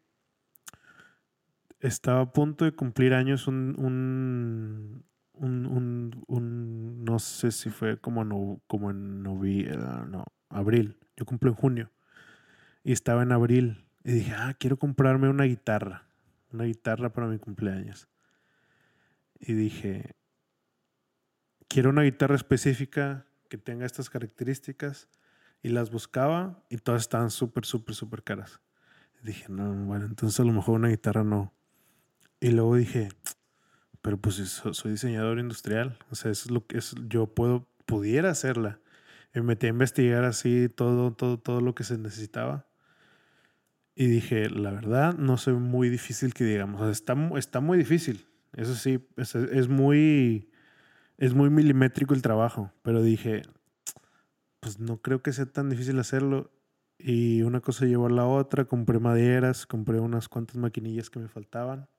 Estaba 1.80 2.22
a 2.22 2.32
punto 2.32 2.66
de 2.66 2.72
cumplir 2.74 3.14
años 3.14 3.48
un, 3.48 3.76
un, 3.78 5.04
un, 6.28 7.04
no 7.04 7.20
sé 7.20 7.52
si 7.52 7.70
fue 7.70 7.98
como, 8.00 8.24
no, 8.24 8.62
como 8.68 8.92
en 8.92 9.24
novi, 9.24 9.62
eh, 9.62 9.78
no, 10.08 10.26
abril. 10.50 10.98
Yo 11.18 11.26
cumplo 11.26 11.50
en 11.52 11.56
junio. 11.56 11.92
Y 12.84 12.92
estaba 12.92 13.24
en 13.24 13.32
abril. 13.32 13.86
Y 14.04 14.14
dije, 14.14 14.34
ah, 14.36 14.56
quiero 14.58 14.78
comprarme 14.78 15.30
una 15.30 15.46
guitarra. 15.46 16.08
Una 16.52 16.66
guitarra 16.66 17.12
para 17.12 17.28
mi 17.28 17.40
cumpleaños. 17.40 18.08
Y 19.40 19.54
dije, 19.54 20.16
quiero 21.68 21.90
una 21.90 22.04
guitarra 22.04 22.36
específica 22.36 23.26
que 23.50 23.58
tenga 23.58 23.86
estas 23.86 24.10
características. 24.10 25.10
Y 25.64 25.70
las 25.70 25.90
buscaba 25.90 26.62
y 26.70 26.78
todas 26.78 27.02
estaban 27.02 27.32
súper, 27.32 27.66
súper, 27.66 27.96
súper 27.96 28.22
caras. 28.24 28.60
Dije, 29.24 29.46
no, 29.50 29.74
bueno, 29.86 30.06
entonces 30.06 30.40
a 30.40 30.44
lo 30.44 30.52
mejor 30.52 30.76
una 30.76 30.90
guitarra 30.90 31.24
no. 31.24 31.54
Y 32.42 32.52
luego 32.52 32.76
dije, 32.76 33.08
pero 34.02 34.18
pues 34.18 34.36
so- 34.36 34.74
soy 34.74 34.92
diseñador 34.92 35.40
industrial. 35.40 35.98
O 36.12 36.16
sea, 36.16 36.30
es 36.32 36.52
lo 36.52 36.68
que 36.68 36.78
es, 36.80 36.94
yo 37.08 37.28
puedo, 37.28 37.66
pudiera 37.86 38.30
hacerla. 38.30 38.80
Y 39.34 39.40
me 39.40 39.46
metí 39.46 39.68
a 39.68 39.70
investigar 39.70 40.26
así 40.26 40.68
todo, 40.68 41.14
todo, 41.14 41.40
todo 41.40 41.62
lo 41.62 41.74
que 41.74 41.86
se 41.86 41.98
necesitaba. 41.98 42.68
Y 43.96 44.08
dije, 44.08 44.50
la 44.50 44.72
verdad, 44.72 45.16
no 45.18 45.38
soy 45.38 45.54
muy 45.54 45.88
difícil 45.90 46.34
que 46.34 46.44
digamos. 46.44 46.82
O 46.82 46.84
sea, 46.84 46.92
está, 46.92 47.16
mu- 47.16 47.38
está 47.38 47.62
muy 47.62 47.78
difícil. 47.78 48.28
Eso 48.54 48.76
sí, 48.76 49.00
es 49.18 49.68
muy, 49.70 50.50
es 51.18 51.34
muy 51.34 51.50
milimétrico 51.50 52.14
el 52.14 52.22
trabajo. 52.22 52.72
Pero 52.82 53.02
dije, 53.02 53.44
pues 54.64 54.80
no 54.80 55.02
creo 55.02 55.22
que 55.22 55.34
sea 55.34 55.46
tan 55.46 55.70
difícil 55.70 56.00
hacerlo. 56.00 56.50
Y 56.98 57.42
una 57.42 57.60
cosa 57.60 57.86
llevó 57.86 58.08
a 58.08 58.10
la 58.10 58.26
otra, 58.26 58.64
compré 58.64 58.98
maderas, 58.98 59.66
compré 59.66 60.00
unas 60.00 60.30
cuantas 60.30 60.56
maquinillas 60.56 61.10
que 61.10 61.20
me 61.20 61.28
faltaban. 61.28 61.90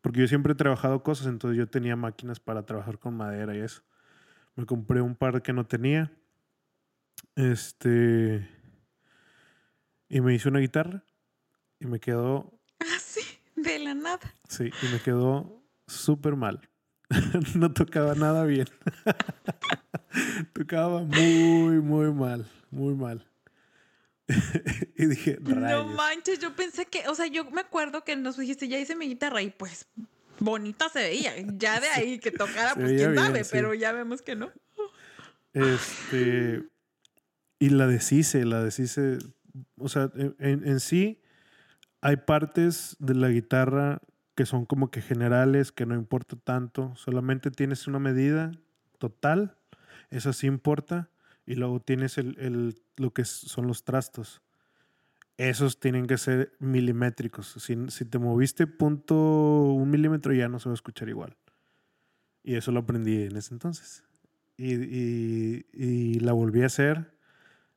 Porque 0.00 0.20
yo 0.20 0.28
siempre 0.28 0.52
he 0.52 0.56
trabajado 0.56 1.02
cosas, 1.02 1.26
entonces 1.26 1.58
yo 1.58 1.68
tenía 1.68 1.96
máquinas 1.96 2.38
para 2.38 2.64
trabajar 2.64 3.00
con 3.00 3.16
madera 3.16 3.56
y 3.56 3.58
eso. 3.58 3.82
Me 4.54 4.66
compré 4.66 5.00
un 5.00 5.16
par 5.16 5.42
que 5.42 5.52
no 5.52 5.66
tenía. 5.66 6.12
Este. 7.34 8.48
Y 10.08 10.20
me 10.20 10.32
hice 10.32 10.48
una 10.48 10.60
guitarra. 10.60 11.02
Y 11.80 11.86
me 11.86 11.98
quedó. 11.98 12.56
Así, 12.96 13.22
de 13.56 13.80
la 13.80 13.94
nada. 13.94 14.32
Sí, 14.48 14.70
y 14.80 14.92
me 14.92 15.00
quedó 15.00 15.60
súper 15.88 16.36
mal. 16.36 16.60
no 17.56 17.72
tocaba 17.72 18.14
nada 18.14 18.44
bien. 18.44 18.68
tocaba 20.52 21.02
muy, 21.02 21.80
muy 21.80 22.12
mal, 22.12 22.46
muy 22.70 22.94
mal. 22.94 23.26
y 24.96 25.06
dije, 25.06 25.38
no 25.40 25.84
manches, 25.86 26.40
yo 26.40 26.54
pensé 26.56 26.86
que, 26.86 27.06
o 27.08 27.14
sea, 27.14 27.26
yo 27.26 27.48
me 27.50 27.60
acuerdo 27.60 28.02
que 28.02 28.16
nos 28.16 28.36
dijiste, 28.36 28.66
ya 28.66 28.78
hice 28.78 28.96
mi 28.96 29.06
guitarra 29.06 29.40
y 29.42 29.50
pues 29.50 29.86
bonita 30.40 30.88
se 30.88 31.00
veía. 31.00 31.32
Ya 31.56 31.80
de 31.80 31.88
ahí 31.88 32.18
que 32.18 32.32
tocara, 32.32 32.74
pues 32.74 32.92
quién 32.92 33.14
sabe, 33.14 33.42
pero 33.50 33.72
ya 33.74 33.92
vemos 33.92 34.22
que 34.22 34.34
no. 34.34 34.50
Este. 35.52 36.64
Y 37.58 37.70
la 37.70 37.86
deshice, 37.86 38.44
la 38.44 38.62
deshice. 38.62 39.18
O 39.78 39.88
sea, 39.88 40.10
en, 40.16 40.66
en 40.66 40.80
sí 40.80 41.22
hay 42.00 42.16
partes 42.16 42.96
de 42.98 43.14
la 43.14 43.28
guitarra 43.28 44.00
que 44.34 44.44
son 44.44 44.66
como 44.66 44.90
que 44.90 45.00
generales, 45.00 45.72
que 45.72 45.86
no 45.86 45.94
importa 45.94 46.36
tanto. 46.36 46.94
Solamente 46.96 47.50
tienes 47.50 47.86
una 47.86 47.98
medida 47.98 48.52
total, 48.98 49.56
eso 50.10 50.32
sí 50.32 50.46
importa. 50.46 51.10
Y 51.46 51.54
luego 51.54 51.80
tienes 51.80 52.18
el, 52.18 52.36
el, 52.38 52.82
lo 52.96 53.12
que 53.12 53.24
son 53.24 53.66
los 53.66 53.84
trastos. 53.84 54.42
Esos 55.36 55.78
tienen 55.78 56.06
que 56.06 56.18
ser 56.18 56.52
milimétricos. 56.58 57.56
Si, 57.58 57.76
si 57.90 58.04
te 58.04 58.18
moviste 58.18 58.66
punto 58.66 59.14
un 59.14 59.90
milímetro 59.90 60.32
ya 60.32 60.48
no 60.48 60.58
se 60.58 60.68
va 60.68 60.72
a 60.72 60.74
escuchar 60.74 61.08
igual. 61.08 61.36
Y 62.42 62.54
eso 62.54 62.72
lo 62.72 62.80
aprendí 62.80 63.24
en 63.24 63.36
ese 63.36 63.54
entonces. 63.54 64.02
Y, 64.56 64.74
y, 64.74 65.66
y 65.72 66.20
la 66.20 66.32
volví 66.32 66.62
a 66.62 66.66
hacer, 66.66 67.12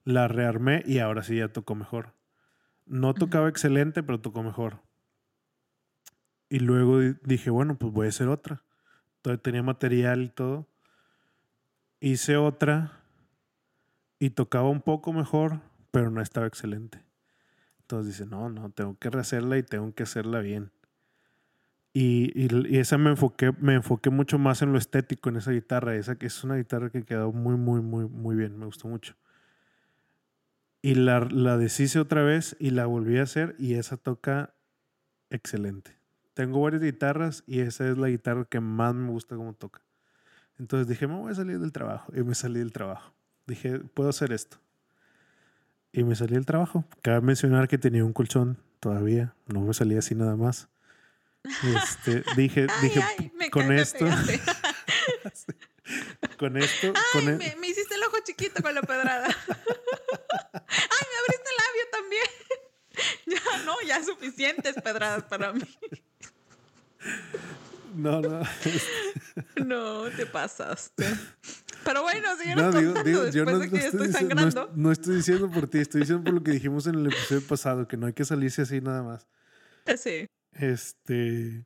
la 0.06 0.28
rearmé 0.28 0.84
y 0.86 1.00
ahora 1.00 1.24
sí 1.24 1.38
ya 1.38 1.50
tocó 1.50 1.76
mejor. 1.76 2.14
No 2.86 3.14
tocaba 3.14 3.50
excelente, 3.50 4.02
pero 4.02 4.22
tocó 4.22 4.42
mejor. 4.42 4.82
Y 6.50 6.60
luego 6.60 7.00
dije, 7.00 7.52
bueno, 7.52 7.78
pues 7.78 7.94
voy 7.94 8.08
a 8.08 8.10
hacer 8.10 8.28
otra. 8.28 8.64
Todavía 9.22 9.44
tenía 9.44 9.64
material 9.64 10.24
y 10.24 10.30
todo. 10.30 10.68
Hice 12.02 12.38
otra 12.38 13.00
y 14.20 14.30
tocaba 14.32 14.70
un 14.70 14.82
poco 14.82 15.14
mejor, 15.14 15.60
pero 15.92 16.12
no 16.12 16.22
estaba 16.22 16.48
excelente. 16.48 17.04
Entonces 17.82 18.18
dice, 18.18 18.30
no, 18.30 18.50
no, 18.50 18.70
tengo 18.70 18.98
que 19.00 19.10
rehacerla 19.10 19.58
y 19.58 19.64
tengo 19.64 19.94
que 19.94 20.04
hacerla 20.04 20.40
bien. 20.40 20.72
Y, 21.92 22.32
y, 22.36 22.78
esa 22.78 22.98
me 22.98 23.10
enfoqué, 23.10 23.52
me 23.60 23.74
enfoqué 23.74 24.12
mucho 24.12 24.38
más 24.38 24.62
en 24.62 24.72
lo 24.72 24.78
estético 24.78 25.30
en 25.30 25.38
esa 25.38 25.52
guitarra. 25.52 25.96
Esa 25.96 26.16
que 26.16 26.28
es 26.28 26.44
una 26.44 26.56
guitarra 26.56 26.92
que 26.92 27.04
quedó 27.04 27.32
muy, 27.32 27.56
muy, 27.56 27.82
muy, 27.82 28.06
muy 28.08 28.36
bien. 28.36 28.58
Me 28.60 28.66
gustó 28.66 28.88
mucho. 28.88 29.16
Y 30.82 30.96
la, 30.96 31.22
la 31.22 31.58
deshice 31.58 32.00
otra 32.00 32.22
vez 32.24 32.56
y 32.60 32.70
la 32.70 32.86
volví 32.86 33.18
a 33.18 33.24
hacer 33.24 33.56
y 33.58 33.74
esa 33.74 33.98
toca 33.98 34.54
excelente. 35.30 35.98
Tengo 36.36 36.62
varias 36.62 36.84
guitarras 36.84 37.44
y 37.48 37.60
esa 37.62 37.90
es 37.90 37.98
la 37.98 38.08
guitarra 38.08 38.46
que 38.46 38.60
más 38.60 38.94
me 38.94 39.10
gusta 39.10 39.36
como 39.36 39.54
toca. 39.54 39.82
Entonces 40.60 40.88
dije, 40.88 41.08
me 41.08 41.16
voy 41.16 41.32
a 41.32 41.36
salir 41.36 41.60
del 41.60 41.72
trabajo. 41.72 42.12
Y 42.16 42.22
me 42.22 42.36
salí 42.36 42.60
del 42.60 42.74
trabajo. 42.74 43.14
Dije, 43.48 43.80
puedo 43.80 44.10
hacer 44.10 44.34
esto. 44.34 44.58
Y 45.94 46.04
me 46.04 46.16
salí 46.16 46.34
del 46.34 46.46
trabajo. 46.46 46.84
Cabe 47.02 47.22
mencionar 47.22 47.68
que 47.68 47.78
tenía 47.78 48.04
un 48.04 48.14
colchón 48.14 48.58
todavía. 48.80 49.34
No 49.48 49.62
me 49.62 49.74
salía 49.74 50.00
así 50.00 50.16
nada 50.16 50.36
más. 50.36 50.68
Este, 51.44 52.24
dije, 52.36 52.68
dije 52.82 53.02
con 53.52 53.72
esto. 53.72 54.06
con 56.38 56.58
esto. 56.58 56.94
Ay, 57.16 57.28
e 57.28 57.32
me, 57.32 57.56
me, 57.56 57.68
hiciste 57.68 57.96
el 57.96 58.04
ojo 58.04 58.18
chiquito 58.24 58.62
con 58.62 58.76
la 58.76 58.82
pedrada. 58.82 59.28
Ay, 59.28 61.08
me 61.10 61.18
abriste 61.20 61.50
el 61.50 61.56
labio 61.64 61.86
también. 61.92 62.28
ya, 63.26 63.40
no, 63.66 63.76
ya 63.88 64.04
suficientes 64.04 64.76
pedradas 64.82 65.24
para 65.24 65.54
mí. 65.54 65.64
No, 68.00 68.22
no. 68.22 68.42
no, 69.66 70.10
te 70.16 70.26
pasaste. 70.26 71.06
Pero 71.84 72.02
bueno, 72.04 72.28
síguenos 72.38 72.74
no, 72.74 72.80
digo, 72.80 73.04
digo, 73.04 73.30
yo 73.30 73.46
no, 73.46 73.60
de 73.60 73.70
que 73.70 73.78
estoy, 73.78 74.08
estoy 74.08 74.14
sangrando. 74.14 74.72
No, 74.76 74.92
estoy 74.92 75.18
diciendo 75.18 75.50
por 75.50 75.68
ti, 75.68 75.80
estoy 75.80 76.02
diciendo 76.02 76.24
por 76.24 76.34
lo 76.34 76.44
que 76.44 76.52
dijimos 76.52 76.88
en 76.88 76.96
el 76.96 77.08
episodio 77.08 77.46
pasado, 77.48 77.88
que 77.88 77.98
no 77.98 78.08
hay 78.08 78.14
que 78.14 78.26
salirse 78.26 78.62
así 78.62 78.80
nada 78.82 79.04
más. 79.04 79.28
Eh, 79.86 79.98
sí. 79.98 80.28
Este... 80.54 81.66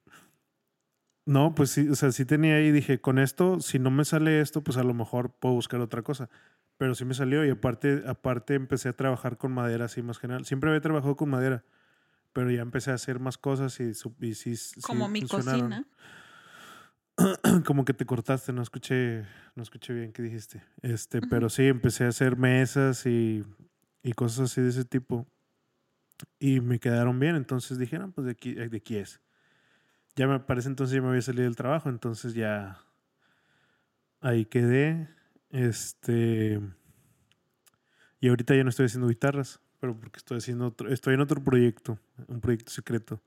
No, 1.25 1.55
pues 1.55 1.69
sí, 1.69 1.87
o 1.87 1.95
sea, 1.95 2.11
sí 2.11 2.25
tenía 2.25 2.55
ahí, 2.55 2.71
dije, 2.71 2.99
con 2.99 3.17
esto, 3.17 3.61
si 3.61 3.79
no 3.79 3.91
me 3.91 4.03
sale 4.03 4.41
esto, 4.41 4.61
pues 4.61 4.77
a 4.77 4.83
lo 4.83 4.93
mejor 4.93 5.31
puedo 5.31 5.55
buscar 5.55 5.79
otra 5.79 6.01
cosa. 6.01 6.29
Pero 6.77 6.95
sí 6.95 7.05
me 7.05 7.13
salió 7.13 7.45
y 7.45 7.49
aparte, 7.49 8.03
aparte 8.07 8.55
empecé 8.55 8.89
a 8.89 8.93
trabajar 8.93 9.37
con 9.37 9.53
madera 9.53 9.85
así 9.85 10.01
más 10.01 10.19
general. 10.19 10.45
Siempre 10.45 10.69
había 10.69 10.81
trabajado 10.81 11.15
con 11.15 11.29
madera, 11.29 11.63
pero 12.33 12.51
ya 12.51 12.61
empecé 12.61 12.91
a 12.91 12.95
hacer 12.95 13.19
más 13.19 13.37
cosas 13.37 13.79
y, 13.79 13.93
y 14.19 14.35
sí, 14.35 14.81
Como 14.81 15.07
mi 15.07 15.21
cocina. 15.21 15.85
Como 17.65 17.85
que 17.85 17.93
te 17.93 18.05
cortaste, 18.05 18.53
no 18.53 18.61
escuché, 18.61 19.25
no 19.55 19.63
escuché 19.63 19.93
bien 19.93 20.13
qué 20.13 20.23
dijiste. 20.23 20.63
Este, 20.81 21.21
pero 21.21 21.49
sí, 21.49 21.67
empecé 21.67 22.05
a 22.05 22.09
hacer 22.09 22.37
mesas 22.37 23.05
y, 23.05 23.43
y, 24.01 24.13
cosas 24.13 24.51
así 24.51 24.61
de 24.61 24.69
ese 24.69 24.85
tipo. 24.85 25.27
Y 26.39 26.59
me 26.59 26.79
quedaron 26.79 27.19
bien, 27.19 27.35
entonces 27.35 27.77
dije, 27.77 27.99
no, 27.99 28.11
pues 28.11 28.25
de 28.25 28.31
aquí, 28.31 28.53
de 28.53 28.77
aquí 28.77 28.97
es. 28.97 29.21
Ya 30.15 30.27
me 30.27 30.39
parece 30.39 30.69
entonces 30.69 30.95
ya 30.95 31.01
me 31.01 31.09
había 31.09 31.21
salido 31.21 31.43
del 31.43 31.55
trabajo, 31.55 31.89
entonces 31.89 32.33
ya 32.33 32.79
ahí 34.21 34.45
quedé. 34.45 35.09
Este. 35.49 36.59
Y 38.19 38.29
ahorita 38.29 38.55
ya 38.55 38.63
no 38.63 38.69
estoy 38.69 38.85
haciendo 38.85 39.07
guitarras, 39.07 39.59
pero 39.79 39.99
porque 39.99 40.17
estoy 40.17 40.37
haciendo 40.37 40.67
otro, 40.67 40.89
estoy 40.89 41.15
en 41.15 41.21
otro 41.21 41.43
proyecto, 41.43 41.99
un 42.27 42.39
proyecto 42.39 42.71
secreto. 42.71 43.21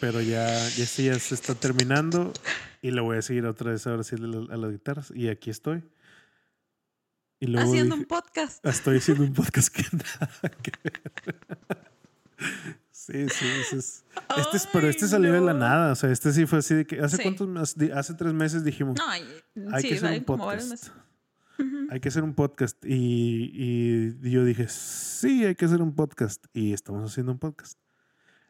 Pero 0.00 0.20
ya, 0.20 0.46
ya 0.68 0.84
ya 0.84 1.18
se 1.18 1.34
está 1.34 1.54
terminando 1.54 2.32
y 2.82 2.90
lo 2.90 3.04
voy 3.04 3.18
a 3.18 3.22
seguir 3.22 3.46
otra 3.46 3.72
vez 3.72 3.86
ahora 3.86 4.02
sí 4.02 4.16
a 4.16 4.56
las 4.56 4.70
guitarras. 4.70 5.12
Y 5.14 5.28
aquí 5.28 5.50
estoy. 5.50 5.82
Y 7.38 7.46
luego 7.46 7.70
haciendo 7.70 7.94
un 7.94 8.04
podcast. 8.04 8.64
Estoy 8.64 8.98
haciendo 8.98 9.24
un 9.24 9.32
podcast 9.32 9.74
que 9.74 9.84
nada 9.92 10.50
que 10.62 10.72
Sí, 12.90 13.28
sí, 13.28 13.46
es, 13.72 13.72
este 14.36 14.56
es, 14.56 14.68
pero 14.72 14.88
este 14.88 15.08
salió 15.08 15.32
de 15.32 15.40
la 15.40 15.54
nada, 15.54 15.92
o 15.92 15.94
sea, 15.94 16.10
este 16.10 16.32
sí 16.32 16.44
fue 16.46 16.58
así 16.58 16.74
de 16.74 16.86
que 16.86 17.00
hace 17.00 17.20
cuántos 17.22 17.48
hace 17.94 18.14
tres 18.14 18.34
meses 18.34 18.62
dijimos, 18.62 18.96
no, 18.98 19.10
hay 19.74 19.82
que 19.82 19.94
hacer 19.94 20.18
un 20.18 20.24
podcast. 20.24 20.88
Hay 21.90 22.00
que 22.00 22.08
hacer 22.08 22.22
un 22.22 22.34
podcast 22.34 22.84
y, 22.84 23.50
y, 24.22 24.30
yo 24.30 24.44
dije, 24.44 24.68
sí, 24.68 25.44
hay 25.44 25.54
que 25.54 25.64
hacer 25.64 25.82
un 25.82 25.94
podcast 25.94 26.44
y 26.52 26.72
estamos 26.72 27.10
haciendo 27.10 27.32
un 27.32 27.38
podcast. 27.38 27.78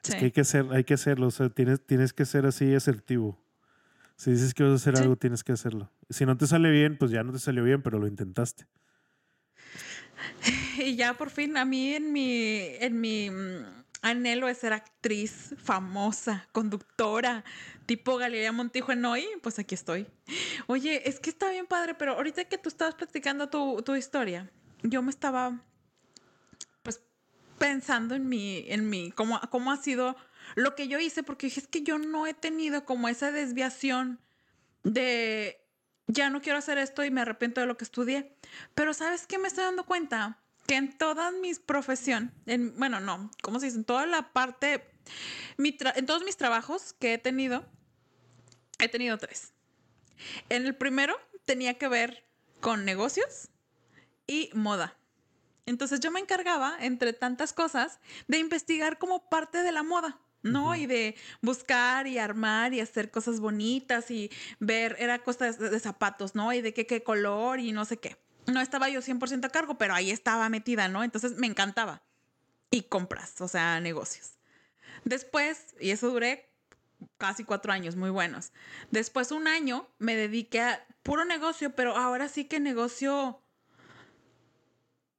Es 0.03 0.15
que 0.15 0.25
hay 0.27 0.31
que 0.31 0.41
hacer, 0.41 0.67
hay 0.71 0.85
que 0.85 0.95
hacerlo, 0.95 1.27
o 1.27 1.31
sea, 1.31 1.51
tienes, 1.51 1.85
tienes 1.85 2.13
que 2.13 2.25
ser 2.25 2.47
así 2.47 2.75
asertivo. 2.75 3.39
Si 4.17 4.31
dices 4.31 4.55
que 4.55 4.63
vas 4.63 4.73
a 4.73 4.75
hacer 4.77 4.97
algo, 4.99 5.17
tienes 5.17 5.45
que 5.45 5.53
hacerlo. 5.53 5.91
Si 6.11 6.27
no 6.27 6.37
te 6.37 6.47
sale 6.47 6.71
bien, 6.71 6.99
pues 6.99 7.11
ya 7.11 7.23
no 7.23 7.33
te 7.33 7.39
salió 7.39 7.65
bien, 7.65 7.83
pero 7.83 7.99
lo 7.99 8.07
intentaste. 8.07 8.67
Y 10.79 10.97
ya 10.97 11.15
por 11.15 11.31
fin 11.31 11.57
a 11.57 11.65
mí 11.65 11.95
en 11.95 12.13
mi, 12.13 12.59
en 12.81 13.01
mi 13.01 13.31
mm, 13.31 13.65
anhelo 14.03 14.47
de 14.47 14.55
ser 14.55 14.73
actriz 14.73 15.55
famosa, 15.59 16.49
conductora, 16.53 17.45
tipo 17.87 18.17
Galilea 18.17 18.53
Montijo 18.53 18.93
en 18.93 19.05
hoy, 19.05 19.27
pues 19.43 19.59
aquí 19.59 19.75
estoy. 19.75 20.07
Oye, 20.67 21.09
es 21.09 21.21
que 21.21 21.31
está 21.31 21.51
bien 21.51 21.67
padre, 21.67 21.95
pero 21.95 22.13
ahorita 22.13 22.45
que 22.45 22.59
tú 22.59 22.69
estabas 22.69 22.95
practicando 22.95 23.49
tu, 23.49 23.83
tu 23.83 23.95
historia, 23.95 24.51
yo 24.83 25.03
me 25.03 25.11
estaba 25.11 25.63
pensando 27.61 28.17
en 28.17 28.29
mi, 28.29 28.65
en 28.69 28.91
mi, 28.91 29.13
cómo, 29.13 29.39
cómo 29.51 29.71
ha 29.71 29.77
sido 29.77 30.17
lo 30.57 30.75
que 30.75 30.89
yo 30.89 30.99
hice, 30.99 31.23
porque 31.23 31.47
dije, 31.47 31.61
es 31.61 31.69
que 31.69 31.83
yo 31.83 31.99
no 31.99 32.27
he 32.27 32.35
tenido 32.35 32.85
como 32.85 33.09
esa 33.09 33.31
desviación 33.31 34.19
de 34.83 35.63
ya 36.07 36.31
no 36.31 36.41
quiero 36.41 36.59
hacer 36.59 36.79
esto 36.79 37.05
y 37.05 37.11
me 37.11 37.21
arrepiento 37.21 37.61
de 37.61 37.67
lo 37.67 37.77
que 37.77 37.85
estudié. 37.85 38.35
Pero 38.75 38.95
¿sabes 38.95 39.27
qué 39.27 39.39
me 39.39 39.47
estoy 39.47 39.65
dando 39.65 39.85
cuenta? 39.85 40.41
que 40.67 40.77
en 40.77 40.97
todas 40.97 41.33
mis 41.33 41.59
profesión, 41.59 42.33
en, 42.47 42.79
bueno, 42.79 43.01
no, 43.01 43.33
¿cómo 43.43 43.59
se 43.59 43.67
dice? 43.67 43.79
En 43.79 43.85
toda 43.85 44.07
la 44.07 44.33
parte, 44.33 44.89
en 45.59 46.07
todos 46.07 46.23
mis 46.23 46.37
trabajos 46.37 46.93
que 46.93 47.15
he 47.15 47.19
tenido, 47.19 47.65
he 48.79 48.89
tenido 48.89 49.19
tres. 49.19 49.53
En 50.49 50.67
el 50.67 50.77
primero 50.77 51.17
tenía 51.45 51.75
que 51.75 51.89
ver 51.89 52.25
con 52.61 52.85
negocios 52.85 53.49
y 54.29 54.51
moda. 54.55 55.00
Entonces 55.67 56.01
yo 56.01 56.11
me 56.11 56.21
encargaba, 56.21 56.77
entre 56.81 57.13
tantas 57.13 57.53
cosas, 57.53 58.01
de 58.29 58.39
investigar 58.39 58.99
como 58.99 59.29
parte 59.29 59.63
de 59.63 59.73
la 59.73 59.83
moda. 59.83 60.19
¿no? 60.43 60.75
Y 60.75 60.87
de 60.87 61.17
buscar 61.43 62.07
y 62.07 62.17
armar 62.17 62.73
y 62.73 62.81
hacer 62.81 63.11
cosas 63.11 63.41
bonitas 63.41 64.11
y 64.11 64.31
ver, 64.59 64.97
era 64.99 65.19
cosas 65.19 65.59
de, 65.59 65.69
de 65.69 65.79
zapatos, 65.81 66.35
¿no? 66.35 66.51
Y 66.55 66.63
de 66.63 66.73
qué, 66.73 66.87
qué 66.87 67.03
color 67.03 67.61
y 67.61 67.73
no 67.73 67.85
sé 67.85 67.99
qué 67.99 68.17
no 68.47 68.61
estaba 68.61 68.89
yo 68.89 69.01
100% 69.01 69.45
a 69.45 69.49
cargo, 69.51 69.79
pero 69.79 69.95
ahí 69.95 70.11
estaba 70.11 70.49
metida, 70.49 70.89
¿no? 70.89 71.03
Entonces 71.03 71.37
me 71.37 71.47
encantaba. 71.47 72.03
Y 72.71 72.83
compras, 72.83 73.41
o 73.41 73.49
sea, 73.49 73.81
negocios. 73.81 74.35
Después, 75.05 75.75
y 75.81 75.91
eso 75.91 76.11
duré 76.11 76.53
casi 77.19 77.45
cuatro 77.45 77.73
años, 77.73 77.97
muy 77.97 78.11
buenos. 78.11 78.53
Después, 78.91 79.33
un 79.33 79.49
año, 79.49 79.89
me 79.99 80.15
dediqué 80.15 80.61
a 80.61 80.87
puro 81.03 81.25
negocio, 81.25 81.75
pero 81.75 81.97
ahora 81.97 82.29
sí 82.29 82.45
que 82.45 82.61
negocio 82.61 83.40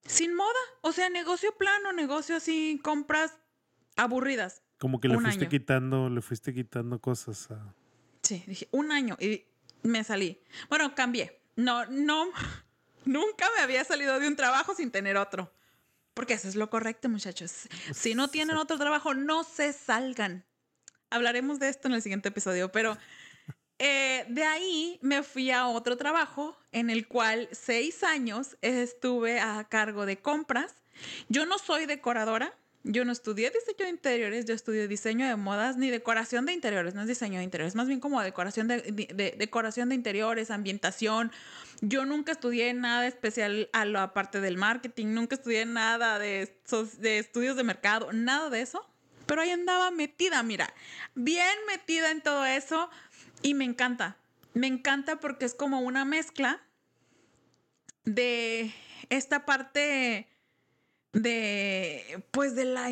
sin 0.05 0.33
moda. 0.33 0.59
O 0.81 0.91
sea, 0.91 1.09
negocio 1.09 1.55
plano, 1.57 1.93
negocio 1.93 2.35
así, 2.35 2.79
compras 2.83 3.37
aburridas. 3.95 4.61
Como 4.77 4.99
que 4.99 5.07
le 5.07 5.19
fuiste 5.19 5.47
quitando, 5.47 6.09
le 6.09 6.21
fuiste 6.21 6.53
quitando 6.53 6.99
cosas 6.99 7.51
a... 7.51 7.75
Sí, 8.23 8.43
dije, 8.47 8.67
un 8.71 8.91
año 8.91 9.17
y 9.19 9.45
me 9.83 10.03
salí. 10.03 10.41
Bueno, 10.69 10.95
cambié. 10.95 11.41
No, 11.55 11.85
no, 11.85 12.31
nunca 13.05 13.47
me 13.55 13.61
había 13.61 13.83
salido 13.83 14.19
de 14.19 14.27
un 14.27 14.35
trabajo 14.35 14.73
sin 14.73 14.91
tener 14.91 15.17
otro. 15.17 15.53
Porque 16.13 16.33
eso 16.33 16.47
es 16.47 16.55
lo 16.55 16.69
correcto, 16.69 17.07
muchachos. 17.09 17.69
Si 17.93 18.15
no 18.15 18.27
tienen 18.27 18.57
otro 18.57 18.77
trabajo, 18.77 19.13
no 19.13 19.43
se 19.43 19.71
salgan. 19.71 20.45
Hablaremos 21.09 21.59
de 21.59 21.69
esto 21.69 21.87
en 21.87 21.93
el 21.93 22.01
siguiente 22.01 22.29
episodio, 22.29 22.71
pero 22.71 22.97
eh, 23.83 24.25
de 24.29 24.43
ahí 24.43 24.99
me 25.01 25.23
fui 25.23 25.49
a 25.49 25.65
otro 25.65 25.97
trabajo 25.97 26.55
en 26.71 26.91
el 26.91 27.07
cual 27.07 27.49
seis 27.51 28.03
años 28.03 28.55
estuve 28.61 29.39
a 29.39 29.63
cargo 29.63 30.05
de 30.05 30.19
compras. 30.19 30.75
Yo 31.29 31.47
no 31.47 31.57
soy 31.57 31.87
decoradora, 31.87 32.53
yo 32.83 33.05
no 33.05 33.11
estudié 33.11 33.49
diseño 33.49 33.85
de 33.85 33.89
interiores, 33.89 34.45
yo 34.45 34.53
estudié 34.53 34.87
diseño 34.87 35.27
de 35.27 35.35
modas 35.35 35.77
ni 35.77 35.89
decoración 35.89 36.45
de 36.45 36.53
interiores, 36.53 36.93
no 36.93 37.01
es 37.01 37.07
diseño 37.07 37.39
de 37.39 37.43
interiores, 37.43 37.73
más 37.73 37.87
bien 37.87 37.99
como 37.99 38.21
decoración 38.21 38.67
de, 38.67 39.33
decoración 39.35 39.89
de 39.89 39.95
interiores, 39.95 40.51
ambientación. 40.51 41.31
Yo 41.81 42.05
nunca 42.05 42.33
estudié 42.33 42.75
nada 42.75 43.07
especial 43.07 43.67
a 43.73 43.85
la 43.85 44.13
parte 44.13 44.41
del 44.41 44.57
marketing, 44.57 45.07
nunca 45.07 45.33
estudié 45.33 45.65
nada 45.65 46.19
de, 46.19 46.55
de 46.99 47.17
estudios 47.17 47.55
de 47.55 47.63
mercado, 47.63 48.13
nada 48.13 48.51
de 48.51 48.61
eso. 48.61 48.87
Pero 49.25 49.41
ahí 49.43 49.49
andaba 49.49 49.91
metida, 49.91 50.43
mira, 50.43 50.73
bien 51.15 51.55
metida 51.65 52.11
en 52.11 52.21
todo 52.21 52.45
eso 52.45 52.89
y 53.41 53.53
me 53.53 53.65
encanta. 53.65 54.17
Me 54.53 54.67
encanta 54.67 55.19
porque 55.19 55.45
es 55.45 55.53
como 55.53 55.79
una 55.81 56.05
mezcla 56.05 56.61
de 58.03 58.73
esta 59.09 59.45
parte 59.45 60.27
de, 61.13 62.23
pues, 62.31 62.55
de 62.55 62.65
la 62.65 62.91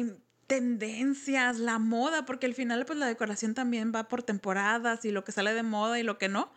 tendencias, 0.49 1.59
la 1.59 1.77
moda, 1.77 2.25
porque 2.25 2.47
al 2.47 2.55
final, 2.55 2.83
pues, 2.87 2.97
la 2.97 3.05
decoración 3.05 3.53
también 3.53 3.91
va 3.93 4.07
por 4.07 4.23
temporadas 4.23 5.05
y 5.05 5.11
lo 5.11 5.23
que 5.23 5.31
sale 5.31 5.53
de 5.53 5.61
moda 5.61 5.99
y 5.99 6.03
lo 6.03 6.17
que 6.17 6.27
no. 6.27 6.51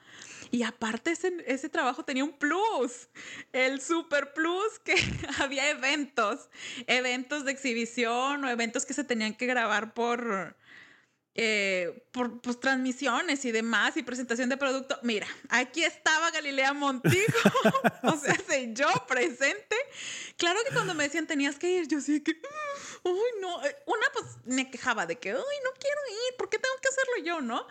Y 0.50 0.62
aparte 0.62 1.10
ese, 1.10 1.34
ese 1.46 1.68
trabajo 1.68 2.02
tenía 2.02 2.24
un 2.24 2.32
plus, 2.32 3.10
el 3.52 3.82
super 3.82 4.32
plus 4.32 4.78
que 4.82 4.94
había 5.40 5.68
eventos, 5.70 6.48
eventos 6.86 7.44
de 7.44 7.52
exhibición 7.52 8.42
o 8.44 8.48
eventos 8.48 8.86
que 8.86 8.94
se 8.94 9.04
tenían 9.04 9.34
que 9.34 9.46
grabar 9.46 9.92
por, 9.92 10.56
eh, 11.34 12.04
por 12.12 12.40
pues, 12.42 12.60
transmisiones 12.60 13.44
y 13.44 13.52
demás 13.52 13.96
y 13.96 14.02
presentación 14.02 14.48
de 14.48 14.56
producto. 14.56 14.98
Mira, 15.02 15.26
aquí 15.48 15.82
estaba 15.82 16.30
Galilea 16.30 16.74
Montijo, 16.74 17.50
o 18.02 18.16
sea, 18.16 18.36
soy 18.46 18.72
yo 18.74 18.88
presente. 19.08 19.76
Claro 20.36 20.60
que 20.66 20.74
cuando 20.74 20.94
me 20.94 21.04
decían 21.04 21.26
tenías 21.26 21.56
que 21.56 21.70
ir, 21.70 21.88
yo 21.88 22.00
sí 22.00 22.20
que, 22.20 22.32
uy, 23.02 23.30
no, 23.40 23.64
eh, 23.64 23.76
una 23.86 24.06
pues 24.12 24.26
me 24.44 24.70
quejaba 24.70 25.06
de 25.06 25.18
que, 25.18 25.34
uy, 25.34 25.40
no 25.64 25.70
quiero 25.78 26.00
ir, 26.28 26.36
¿por 26.36 26.50
qué 26.50 26.58
tengo 26.58 26.76
que 26.82 26.88
hacerlo 26.88 27.24
yo, 27.24 27.40
no? 27.40 27.66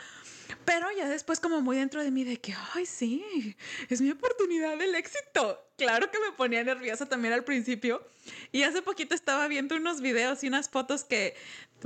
Pero 0.65 0.87
ya 0.91 1.09
después 1.09 1.39
como 1.39 1.61
muy 1.61 1.77
dentro 1.77 2.03
de 2.03 2.11
mí 2.11 2.23
de 2.23 2.37
que, 2.39 2.55
ay, 2.73 2.85
sí, 2.85 3.55
es 3.89 4.01
mi 4.01 4.11
oportunidad 4.11 4.77
del 4.77 4.95
éxito. 4.95 5.59
Claro 5.77 6.11
que 6.11 6.19
me 6.19 6.31
ponía 6.33 6.63
nerviosa 6.63 7.05
también 7.05 7.33
al 7.33 7.43
principio. 7.43 8.05
Y 8.51 8.63
hace 8.63 8.81
poquito 8.81 9.15
estaba 9.15 9.47
viendo 9.47 9.75
unos 9.75 10.01
videos 10.01 10.43
y 10.43 10.47
unas 10.47 10.69
fotos 10.69 11.03
que 11.03 11.35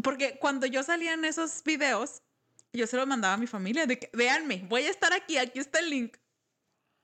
porque 0.04 0.38
cuando 0.40 0.66
yo 0.66 0.84
salía 0.84 1.14
en 1.14 1.26
esos 1.26 1.64
videos, 1.64 2.22
yo 2.74 2.88
se 2.88 2.98
los 2.98 3.08
mandaba 3.08 3.36
a 3.36 3.38
mi 3.38 3.48
familia 3.48 3.86
de 3.86 4.00
que, 4.00 4.10
véanme, 4.14 4.66
voy 4.68 4.84
a 4.84 4.90
estar 4.90 5.14
aquí, 5.14 5.38
aquí 5.38 5.60
está 5.60 5.80
el 5.80 5.90
link. 5.90 6.18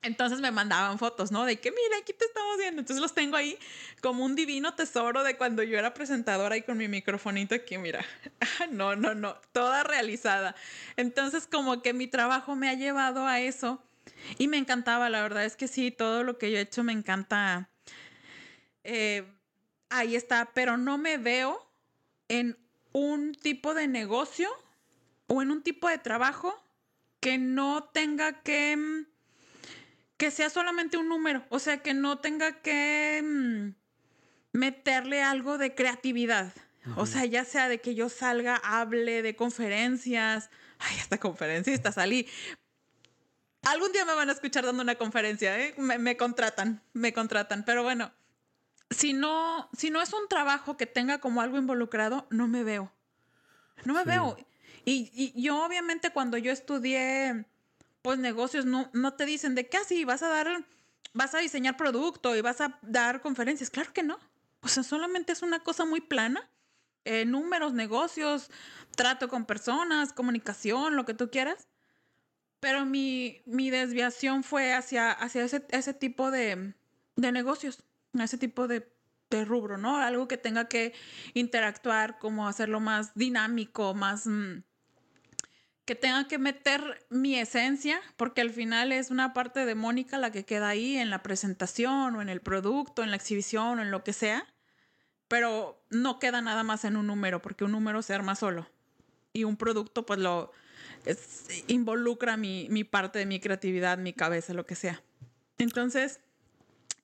Entonces 0.04 0.40
me 0.40 0.50
mandaban 0.50 0.98
fotos, 0.98 1.32
¿no? 1.32 1.46
De 1.46 1.60
que, 1.60 1.70
mira, 1.70 1.98
aquí 2.02 2.14
te 2.14 2.26
estamos 2.26 2.58
viendo. 2.58 2.82
Entonces 2.82 3.02
los 3.02 3.14
tengo 3.14 3.38
ahí 3.38 3.58
como 4.02 4.26
un 4.26 4.36
divino 4.36 4.74
tesoro 4.74 5.24
de 5.24 5.38
cuando 5.38 5.62
yo 5.62 5.78
era 5.78 5.94
presentadora 5.94 6.58
y 6.58 6.64
con 6.64 6.78
mi 6.78 6.88
microfonito 6.88 7.54
aquí, 7.54 7.78
mira. 7.78 8.04
no, 8.72 8.96
no, 8.96 9.14
no, 9.14 9.36
toda 9.52 9.84
realizada. 9.84 10.56
Entonces 10.98 11.46
como 11.46 11.84
que 11.84 11.94
mi 11.94 12.08
trabajo 12.08 12.56
me 12.56 12.70
ha 12.70 12.74
llevado 12.74 13.28
a 13.28 13.40
eso 13.40 13.84
y 14.40 14.48
me 14.48 14.58
encantaba, 14.58 15.10
la 15.10 15.22
verdad 15.22 15.46
es 15.46 15.56
que 15.56 15.68
sí, 15.68 15.92
todo 15.92 16.24
lo 16.24 16.38
que 16.40 16.52
yo 16.52 16.58
he 16.58 16.62
hecho 16.62 16.84
me 16.84 16.94
encanta. 16.94 17.70
Eh, 18.84 19.24
ahí 19.90 20.16
está, 20.16 20.52
pero 20.54 20.78
no 20.78 20.98
me 20.98 21.18
veo 21.18 21.64
en 22.28 22.58
un 22.94 23.36
tipo 23.36 23.76
de 23.76 23.88
negocio 23.88 24.50
o 25.28 25.42
en 25.44 25.52
un 25.52 25.62
tipo 25.62 25.88
de 25.88 26.00
trabajo 26.00 26.54
que 27.20 27.38
no 27.38 27.84
tenga 27.94 28.42
que 28.42 28.76
mm, 28.76 29.11
que 30.22 30.30
sea 30.30 30.52
solamente 30.52 30.98
un 30.98 31.10
número, 31.10 31.44
o 31.50 31.58
sea, 31.58 31.82
que 31.82 31.96
no 31.96 32.20
tenga 32.20 32.62
que 32.62 33.24
mm, 33.24 33.72
meterle 34.56 35.24
algo 35.24 35.58
de 35.58 35.74
creatividad. 35.74 36.54
O 36.96 37.08
sea, 37.08 37.26
ya 37.26 37.44
sea 37.44 37.68
de 37.68 37.82
que 37.82 37.96
yo 37.96 38.08
salga, 38.08 38.58
hable 38.58 39.24
de 39.24 39.36
conferencias, 39.36 40.52
ay, 40.78 40.96
hasta 41.00 41.20
conferencista 41.20 41.92
salí. 41.92 42.28
Algún 43.64 43.92
día 43.94 44.06
me 44.06 44.14
van 44.14 44.30
a 44.30 44.34
escuchar 44.34 44.64
dando 44.64 44.84
una 44.84 44.94
conferencia, 44.94 45.60
¿eh? 45.60 45.74
me, 45.80 45.98
me 45.98 46.16
contratan, 46.18 46.84
me 46.94 47.14
contratan, 47.14 47.66
pero 47.66 47.82
bueno, 47.82 48.12
si 48.92 49.14
no, 49.14 49.72
si 49.76 49.90
no 49.90 50.04
es 50.04 50.14
un 50.14 50.28
trabajo 50.28 50.78
que 50.78 50.86
tenga 50.86 51.18
como 51.18 51.42
algo 51.42 51.58
involucrado, 51.58 52.28
no 52.30 52.48
me 52.48 52.64
veo. 52.64 52.94
No 53.86 53.96
me 53.96 54.04
veo. 54.04 54.38
Y, 54.86 55.34
yo 55.42 55.64
obviamente 55.64 56.12
cuando 56.12 56.38
yo 56.38 56.52
estudié 56.52 57.46
pues 58.02 58.20
negocios 58.20 58.66
no, 58.66 58.90
no 58.94 59.14
te 59.14 59.26
dicen 59.26 59.56
de 59.56 59.68
qué 59.70 59.78
así 59.78 60.06
vas 60.06 60.24
a 60.24 60.30
dar, 60.30 60.66
vas 61.14 61.36
a 61.36 61.40
diseñar 61.40 61.78
producto 61.78 62.36
y 62.36 62.42
vas 62.42 62.62
a 62.62 62.80
dar 62.82 63.22
conferencias. 63.22 63.70
Claro 63.70 63.94
que 63.94 64.04
no. 64.04 64.20
O 64.62 64.68
sea, 64.68 64.84
solamente 64.84 65.34
es 65.34 65.42
una 65.42 65.60
cosa 65.60 65.86
muy 65.86 66.02
plana. 66.02 66.50
Eh, 67.04 67.26
números, 67.26 67.74
negocios, 67.74 68.52
trato 68.96 69.28
con 69.28 69.46
personas, 69.46 70.14
comunicación, 70.14 70.96
lo 70.96 71.06
que 71.06 71.14
tú 71.14 71.30
quieras. 71.30 71.68
Pero 72.60 72.86
mi, 72.86 73.42
mi 73.46 73.72
desviación 73.72 74.44
fue 74.44 74.74
hacia, 74.74 75.12
hacia 75.12 75.44
ese, 75.44 75.66
ese 75.70 75.94
tipo 75.96 76.30
de, 76.30 76.76
de 77.16 77.32
negocios 77.32 77.84
ese 78.20 78.38
tipo 78.38 78.68
de, 78.68 78.88
rubro, 79.46 79.78
¿no? 79.78 79.96
Algo 79.96 80.28
que 80.28 80.36
tenga 80.36 80.68
que 80.68 80.94
interactuar, 81.34 82.20
como 82.20 82.50
hacerlo 82.50 82.82
más 82.82 83.14
dinámico, 83.16 83.94
más... 83.94 84.28
Mm, 84.28 84.64
que 85.92 85.96
tenga 85.96 86.26
que 86.26 86.38
meter 86.38 87.06
mi 87.10 87.38
esencia, 87.38 88.00
porque 88.16 88.40
al 88.40 88.52
final 88.52 88.94
es 88.94 89.12
una 89.12 89.34
parte 89.34 89.66
de 89.66 89.76
Mónica 89.76 90.18
la 90.18 90.32
que 90.32 90.46
queda 90.46 90.70
ahí 90.70 90.96
en 90.96 91.10
la 91.10 91.22
presentación 91.22 92.16
o 92.16 92.22
en 92.22 92.30
el 92.30 92.40
producto, 92.40 93.04
en 93.04 93.10
la 93.10 93.18
exhibición 93.18 93.78
o 93.78 93.82
en 93.82 93.92
lo 93.92 94.02
que 94.02 94.14
sea, 94.14 94.48
pero 95.28 95.84
no 95.90 96.18
queda 96.18 96.42
nada 96.42 96.64
más 96.64 96.86
en 96.86 96.96
un 96.96 97.08
número, 97.08 97.42
porque 97.42 97.66
un 97.66 97.74
número 97.74 98.02
se 98.04 98.14
arma 98.14 98.36
solo 98.36 98.70
y 99.34 99.44
un 99.44 99.58
producto 99.58 100.06
pues 100.06 100.18
lo 100.18 100.54
involucra 101.68 102.38
mi, 102.38 102.68
mi 102.70 102.86
parte 102.86 103.20
de 103.20 103.26
mi 103.26 103.42
creatividad, 103.42 103.98
mi 103.98 104.14
cabeza, 104.14 104.54
lo 104.54 104.66
que 104.66 104.76
sea. 104.76 105.04
Entonces, 105.58 106.22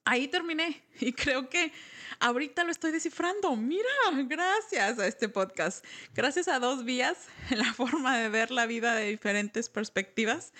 ahí 0.08 0.26
terminé 0.26 0.82
y 1.00 1.12
creo 1.12 1.48
que 1.48 1.70
ahorita 2.18 2.64
lo 2.64 2.70
estoy 2.70 2.90
descifrando. 2.90 3.54
Mira, 3.56 3.84
gracias 4.26 4.98
a 4.98 5.06
este 5.06 5.28
podcast, 5.28 5.84
gracias 6.14 6.48
a 6.48 6.58
dos 6.58 6.84
vías, 6.84 7.28
en 7.50 7.58
la 7.64 7.72
forma 7.74 8.18
de 8.18 8.28
ver 8.28 8.50
la 8.50 8.66
vida 8.66 8.94
de 8.94 9.08
diferentes 9.08 9.68
perspectivas, 9.68 10.52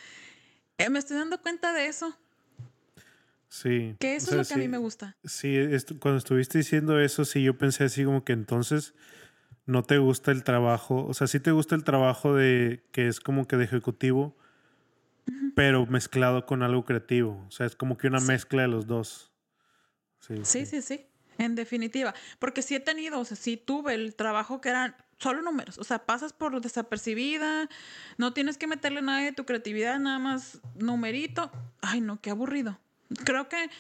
eh, 0.77 0.91
me 0.91 0.99
estoy 0.99 1.17
dando 1.17 1.41
cuenta 1.41 1.73
de 1.73 1.87
eso. 1.87 2.17
Sí. 3.49 3.97
Que 3.99 4.17
eso 4.17 4.31
es 4.33 4.37
lo 4.37 4.45
que 4.45 4.55
a 4.55 4.59
mí 4.59 4.69
me 4.69 4.79
gusta. 4.79 5.17
Sí, 5.25 5.57
cuando 5.99 6.19
estuviste 6.19 6.59
diciendo 6.59 7.01
eso, 7.01 7.25
sí, 7.25 7.43
yo 7.43 7.57
pensé 7.57 7.85
así 7.85 8.05
como 8.05 8.23
que 8.23 8.35
entonces 8.35 8.95
no 9.65 9.83
te 9.83 9.97
gusta 9.97 10.31
el 10.31 10.45
trabajo, 10.45 11.07
o 11.07 11.15
sea, 11.15 11.27
sí 11.27 11.41
te 11.41 11.51
gusta 11.51 11.75
el 11.75 11.83
trabajo 11.83 12.35
de 12.35 12.85
que 12.93 13.09
es 13.09 13.21
como 13.21 13.49
que 13.49 13.57
de 13.57 13.65
ejecutivo, 13.65 14.37
pero 15.57 15.87
mezclado 15.87 16.45
con 16.47 16.63
algo 16.63 16.85
creativo, 16.85 17.45
o 17.49 17.51
sea, 17.51 17.67
es 17.67 17.75
como 17.75 17.97
que 17.97 18.07
una 18.07 18.21
mezcla 18.21 18.63
de 18.63 18.69
los 18.69 18.87
dos. 18.87 19.33
Sí, 20.21 20.67
sí, 20.67 20.83
sí, 20.83 21.07
en 21.39 21.55
definitiva. 21.55 22.15
Porque 22.39 22.63
sí 22.63 22.75
he 22.75 22.81
tenido, 22.81 23.21
o 23.21 23.25
sea, 23.25 23.37
sí 23.37 23.57
tuve 23.57 23.95
el 23.95 24.15
trabajo 24.15 24.61
que 24.61 24.69
eran 24.69 24.97
solo 25.19 25.43
números. 25.43 25.79
O 25.79 25.85
sea, 25.85 26.07
pasas 26.07 26.33
por 26.33 26.61
desapercibida, 26.61 27.69
no 28.17 28.33
tienes 28.33 28.59
que 28.59 28.67
meterle 28.67 29.03
nada 29.03 29.21
de 29.21 29.33
tu 29.33 29.45
creatividad, 29.45 29.99
nada 29.99 30.19
más 30.19 30.61
numerito. 30.75 31.51
Ay, 31.81 32.01
no, 32.01 32.21
qué 32.21 32.31
aburrido. 32.31 32.79
Creo 33.25 33.49
que 33.49 33.71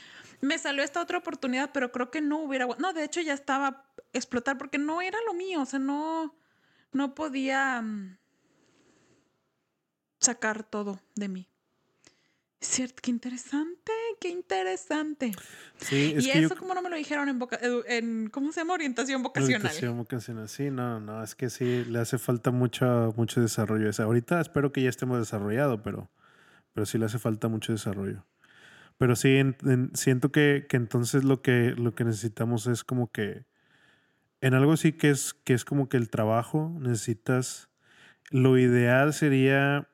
me 0.40 0.58
salió 0.58 0.82
esta 0.82 1.00
otra 1.00 1.18
oportunidad, 1.18 1.70
pero 1.72 1.92
creo 1.92 2.10
que 2.10 2.20
no 2.20 2.38
hubiera. 2.38 2.66
No, 2.78 2.92
de 2.92 3.04
hecho 3.04 3.20
ya 3.20 3.34
estaba 3.34 3.84
explotar 4.12 4.58
porque 4.58 4.78
no 4.78 5.00
era 5.00 5.18
lo 5.26 5.34
mío. 5.34 5.62
O 5.62 5.66
sea, 5.66 5.78
no, 5.78 6.34
no 6.92 7.14
podía 7.14 7.80
mm, 7.82 8.18
sacar 10.20 10.64
todo 10.64 11.00
de 11.14 11.28
mí. 11.28 11.47
Es 12.60 12.68
cierto, 12.68 12.96
qué 13.00 13.12
interesante, 13.12 13.92
qué 14.20 14.30
interesante. 14.30 15.30
Sí, 15.76 16.14
es 16.16 16.26
y 16.26 16.30
eso 16.30 16.56
como 16.56 16.74
no 16.74 16.82
me 16.82 16.90
lo 16.90 16.96
dijeron 16.96 17.28
en, 17.28 17.38
en, 17.86 18.30
¿cómo 18.30 18.50
se 18.50 18.60
llama? 18.60 18.74
Orientación 18.74 19.22
vocacional. 19.22 19.60
Orientación 19.60 19.96
vocacional, 19.96 20.48
sí, 20.48 20.68
no, 20.70 20.98
no, 20.98 21.22
es 21.22 21.36
que 21.36 21.50
sí, 21.50 21.84
le 21.84 22.00
hace 22.00 22.18
falta 22.18 22.50
mucho, 22.50 23.14
mucho 23.16 23.40
desarrollo. 23.40 23.88
ahorita 23.96 24.40
espero 24.40 24.72
que 24.72 24.82
ya 24.82 24.88
estemos 24.88 25.18
desarrollados, 25.18 25.80
pero, 25.84 26.10
pero 26.74 26.84
sí 26.84 26.98
le 26.98 27.04
hace 27.04 27.20
falta 27.20 27.46
mucho 27.46 27.70
desarrollo. 27.70 28.24
Pero 28.96 29.14
sí, 29.14 29.40
siento 29.94 30.32
que, 30.32 30.66
que, 30.68 30.76
entonces 30.76 31.22
lo 31.22 31.42
que, 31.42 31.74
lo 31.76 31.94
que 31.94 32.02
necesitamos 32.02 32.66
es 32.66 32.82
como 32.82 33.12
que, 33.12 33.44
en 34.40 34.54
algo 34.54 34.76
sí 34.76 34.92
que 34.92 35.10
es, 35.10 35.32
que 35.32 35.54
es 35.54 35.64
como 35.64 35.88
que 35.88 35.96
el 35.96 36.10
trabajo, 36.10 36.76
necesitas, 36.80 37.68
lo 38.30 38.58
ideal 38.58 39.14
sería 39.14 39.88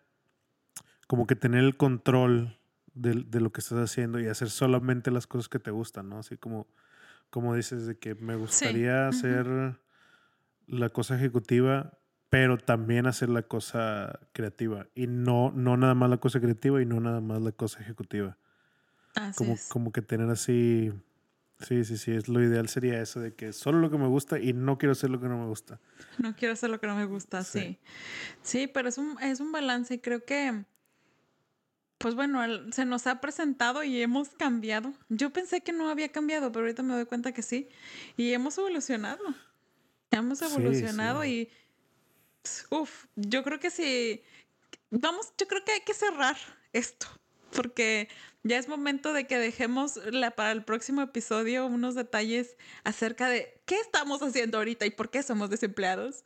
como 1.14 1.28
que 1.28 1.36
tener 1.36 1.62
el 1.62 1.76
control 1.76 2.58
de, 2.92 3.24
de, 3.28 3.40
lo 3.40 3.52
que 3.52 3.60
estás 3.60 3.78
haciendo 3.78 4.18
y 4.18 4.26
hacer 4.26 4.50
solamente 4.50 5.12
las 5.12 5.28
cosas 5.28 5.48
que 5.48 5.60
te 5.60 5.70
gustan, 5.70 6.08
¿no? 6.08 6.18
Así 6.18 6.36
como, 6.36 6.66
como 7.30 7.54
dices, 7.54 7.86
de 7.86 7.96
que 7.96 8.16
me 8.16 8.34
gustaría 8.34 9.06
hacer 9.06 9.78
la 10.66 10.88
cosa 10.88 11.14
ejecutiva, 11.14 11.96
pero 12.30 12.58
también 12.58 13.06
hacer 13.06 13.28
la 13.28 13.42
cosa 13.42 14.18
creativa. 14.32 14.88
Y 14.96 15.06
no, 15.06 15.52
no 15.54 15.76
nada 15.76 15.94
más 15.94 16.10
la 16.10 16.16
cosa 16.16 16.40
creativa 16.40 16.82
y 16.82 16.84
no 16.84 16.98
nada 16.98 17.20
más 17.20 17.40
la 17.40 17.52
cosa 17.52 17.80
ejecutiva. 17.80 18.36
como, 19.36 19.56
como 19.68 19.92
que 19.92 20.02
tener 20.02 20.28
así. 20.30 20.92
Sí, 21.60 21.84
sí, 21.84 21.96
sí. 21.96 22.10
Es 22.10 22.26
lo 22.26 22.42
ideal 22.42 22.68
sería 22.68 23.00
eso 23.00 23.20
de 23.20 23.34
que 23.34 23.52
solo 23.52 23.78
lo 23.78 23.88
que 23.88 23.98
me 23.98 24.08
gusta 24.08 24.40
y 24.40 24.52
no 24.52 24.78
quiero 24.78 24.94
hacer 24.94 25.10
lo 25.10 25.20
que 25.20 25.28
no 25.28 25.38
me 25.38 25.46
gusta. 25.46 25.78
No 26.18 26.34
quiero 26.34 26.54
hacer 26.54 26.70
lo 26.70 26.80
que 26.80 26.88
no 26.88 26.96
me 26.96 27.04
gusta, 27.04 27.44
sí. 27.44 27.78
Sí, 28.42 28.66
pero 28.66 28.88
es 28.88 28.98
un, 28.98 29.16
es 29.22 29.38
un 29.38 29.52
balance 29.52 29.94
y 29.94 29.98
creo 30.00 30.24
que. 30.24 30.64
Pues 31.98 32.14
bueno, 32.14 32.42
se 32.72 32.84
nos 32.84 33.06
ha 33.06 33.20
presentado 33.20 33.82
y 33.82 34.02
hemos 34.02 34.30
cambiado. 34.30 34.92
Yo 35.08 35.30
pensé 35.30 35.62
que 35.62 35.72
no 35.72 35.88
había 35.88 36.10
cambiado, 36.10 36.52
pero 36.52 36.64
ahorita 36.64 36.82
me 36.82 36.94
doy 36.94 37.06
cuenta 37.06 37.32
que 37.32 37.42
sí. 37.42 37.68
Y 38.16 38.32
hemos 38.32 38.58
evolucionado. 38.58 39.22
Hemos 40.10 40.42
evolucionado 40.42 41.24
y 41.24 41.50
Uf, 42.70 43.06
yo 43.16 43.42
creo 43.42 43.58
que 43.58 43.70
sí. 43.70 44.22
Vamos, 44.90 45.32
yo 45.38 45.46
creo 45.48 45.64
que 45.64 45.72
hay 45.72 45.80
que 45.80 45.94
cerrar 45.94 46.36
esto, 46.72 47.06
porque 47.52 48.08
ya 48.42 48.58
es 48.58 48.68
momento 48.68 49.12
de 49.12 49.26
que 49.26 49.38
dejemos 49.38 49.96
la, 49.96 50.32
para 50.32 50.52
el 50.52 50.64
próximo 50.64 51.02
episodio 51.02 51.66
unos 51.66 51.94
detalles 51.94 52.56
acerca 52.84 53.28
de 53.28 53.60
qué 53.64 53.76
estamos 53.76 54.22
haciendo 54.22 54.58
ahorita 54.58 54.86
y 54.86 54.90
por 54.90 55.10
qué 55.10 55.22
somos 55.22 55.50
desempleados. 55.50 56.24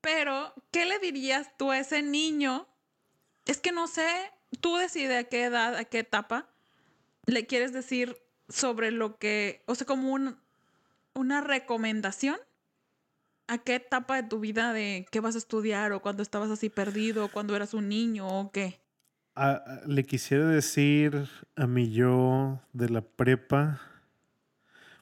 Pero, 0.00 0.54
¿qué 0.72 0.86
le 0.86 0.98
dirías 0.98 1.56
tú 1.56 1.70
a 1.70 1.78
ese 1.78 2.02
niño? 2.02 2.66
Es 3.46 3.58
que 3.58 3.72
no 3.72 3.86
sé, 3.86 4.32
tú 4.58 4.76
decides 4.76 5.24
a 5.24 5.28
qué 5.28 5.44
edad, 5.44 5.76
a 5.76 5.84
qué 5.84 6.00
etapa 6.00 6.48
le 7.26 7.46
quieres 7.46 7.72
decir 7.72 8.16
sobre 8.48 8.90
lo 8.90 9.18
que, 9.18 9.62
o 9.66 9.74
sea, 9.74 9.86
como 9.86 10.18
una 11.14 11.40
recomendación 11.40 12.36
¿A 13.50 13.58
qué 13.58 13.74
etapa 13.74 14.14
de 14.14 14.28
tu 14.28 14.38
vida 14.38 14.72
de 14.72 15.08
qué 15.10 15.18
vas 15.18 15.34
a 15.34 15.38
estudiar 15.38 15.90
o 15.90 16.00
cuando 16.00 16.22
estabas 16.22 16.52
así 16.52 16.68
perdido, 16.68 17.26
cuando 17.32 17.56
eras 17.56 17.74
un 17.74 17.88
niño 17.88 18.28
o 18.28 18.52
qué? 18.52 18.78
le 19.86 20.04
quisiera 20.04 20.46
decir 20.46 21.28
a 21.56 21.66
mi 21.66 21.90
yo 21.90 22.60
de 22.72 22.90
la 22.90 23.00
prepa, 23.00 23.80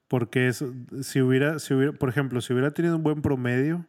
porque 0.06 0.52
si 0.54 1.20
hubiera, 1.20 1.58
si 1.58 1.74
hubiera, 1.74 1.92
por 1.92 2.08
ejemplo, 2.08 2.40
si 2.40 2.54
hubiera 2.54 2.70
tenido 2.70 2.96
un 2.96 3.02
buen 3.02 3.20
promedio, 3.20 3.84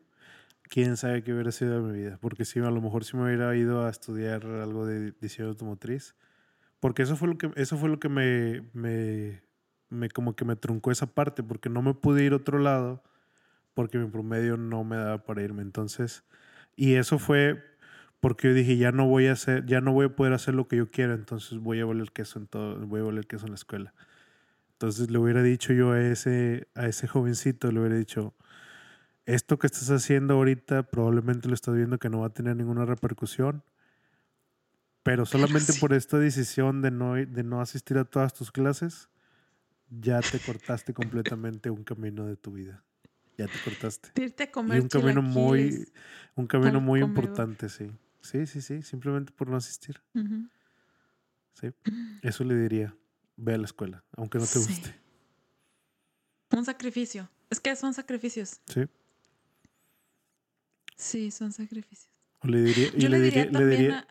quién 0.69 0.95
sabe 0.97 1.23
qué 1.23 1.33
hubiera 1.33 1.51
sido 1.51 1.81
de 1.83 1.91
mi 1.91 1.99
vida, 1.99 2.17
porque 2.21 2.45
si 2.45 2.59
a 2.59 2.71
lo 2.71 2.81
mejor 2.81 3.03
si 3.03 3.17
me 3.17 3.25
hubiera 3.25 3.55
ido 3.55 3.85
a 3.85 3.89
estudiar 3.89 4.45
algo 4.45 4.85
de 4.85 5.11
diseño 5.19 5.49
automotriz, 5.49 6.15
porque 6.79 7.01
eso 7.01 7.17
fue 7.17 7.27
lo 7.27 7.37
que, 7.37 7.51
eso 7.55 7.77
fue 7.77 7.89
lo 7.89 7.99
que 7.99 8.09
me, 8.09 8.61
me, 8.73 9.41
me 9.89 10.09
como 10.09 10.35
que 10.35 10.45
me 10.45 10.55
truncó 10.55 10.91
esa 10.91 11.07
parte, 11.07 11.43
porque 11.43 11.69
no 11.69 11.81
me 11.81 11.93
pude 11.93 12.23
ir 12.23 12.33
a 12.33 12.37
otro 12.37 12.59
lado 12.59 13.03
porque 13.73 13.97
mi 13.97 14.09
promedio 14.09 14.57
no 14.57 14.83
me 14.83 14.97
daba 14.97 15.23
para 15.23 15.41
irme. 15.41 15.61
Entonces, 15.61 16.25
y 16.75 16.95
eso 16.95 17.17
fue 17.17 17.63
porque 18.19 18.49
yo 18.49 18.53
dije, 18.53 18.75
ya 18.75 18.91
no 18.91 19.07
voy 19.07 19.27
a 19.27 19.31
hacer, 19.31 19.65
ya 19.65 19.79
no 19.79 19.93
voy 19.93 20.07
a 20.07 20.15
poder 20.15 20.33
hacer 20.33 20.53
lo 20.53 20.67
que 20.67 20.75
yo 20.75 20.91
quiera, 20.91 21.13
entonces 21.13 21.59
voy 21.59 21.79
a 21.79 21.85
valer 21.85 22.11
queso 22.11 22.39
en 22.39 22.47
todo, 22.47 22.85
voy 22.85 22.99
a 22.99 23.03
valer 23.03 23.25
queso 23.25 23.45
en 23.45 23.51
la 23.51 23.55
escuela. 23.55 23.93
Entonces 24.73 25.09
le 25.09 25.17
hubiera 25.17 25.41
dicho 25.43 25.71
yo 25.71 25.93
a 25.93 26.01
ese, 26.01 26.67
a 26.75 26.87
ese 26.87 27.07
jovencito, 27.07 27.71
le 27.71 27.79
hubiera 27.79 27.95
dicho, 27.95 28.33
esto 29.29 29.59
que 29.59 29.67
estás 29.67 29.91
haciendo 29.91 30.33
ahorita 30.33 30.83
probablemente 30.83 31.47
lo 31.47 31.53
estás 31.53 31.75
viendo 31.75 31.99
que 31.99 32.09
no 32.09 32.21
va 32.21 32.27
a 32.27 32.33
tener 32.33 32.55
ninguna 32.55 32.85
repercusión, 32.85 33.63
pero 35.03 35.25
solamente 35.25 35.73
por 35.79 35.93
esta 35.93 36.17
decisión 36.17 36.81
de 36.81 36.89
no, 36.89 37.13
de 37.13 37.43
no 37.43 37.61
asistir 37.61 37.99
a 37.99 38.05
todas 38.05 38.33
tus 38.33 38.51
clases, 38.51 39.07
ya 39.89 40.19
te 40.21 40.39
cortaste 40.39 40.93
completamente 40.93 41.69
un 41.69 41.83
camino 41.83 42.25
de 42.25 42.37
tu 42.37 42.53
vida. 42.53 42.83
Ya 43.37 43.47
te 43.47 43.59
cortaste. 43.63 44.09
Irte 44.21 44.43
a 44.43 44.51
comer 44.51 44.77
y 44.77 44.81
un 44.81 44.87
camino 44.89 45.21
muy, 45.21 45.87
un 46.35 46.47
camino 46.47 46.81
muy 46.81 47.01
importante, 47.01 47.69
sí. 47.69 47.91
Sí, 48.21 48.47
sí, 48.47 48.61
sí, 48.61 48.81
simplemente 48.81 49.31
por 49.31 49.47
no 49.47 49.57
asistir. 49.57 50.01
Sí, 51.53 51.67
eso 52.23 52.43
le 52.43 52.55
diría, 52.55 52.95
ve 53.37 53.53
a 53.53 53.57
la 53.59 53.65
escuela, 53.65 54.03
aunque 54.17 54.39
no 54.39 54.45
te 54.45 54.57
guste. 54.57 54.95
Un 56.51 56.65
sacrificio. 56.65 57.29
Es 57.51 57.59
que 57.59 57.75
son 57.75 57.93
sacrificios. 57.93 58.59
Sí. 58.65 58.81
Sí, 60.99 61.31
son 61.31 61.53
sacrificios. 61.53 62.13
le 62.43 62.61
diría, 62.61 62.89
y 62.93 63.07
le, 63.07 63.19
diría, 63.19 63.45
le 63.45 63.65
diría, 63.65 64.07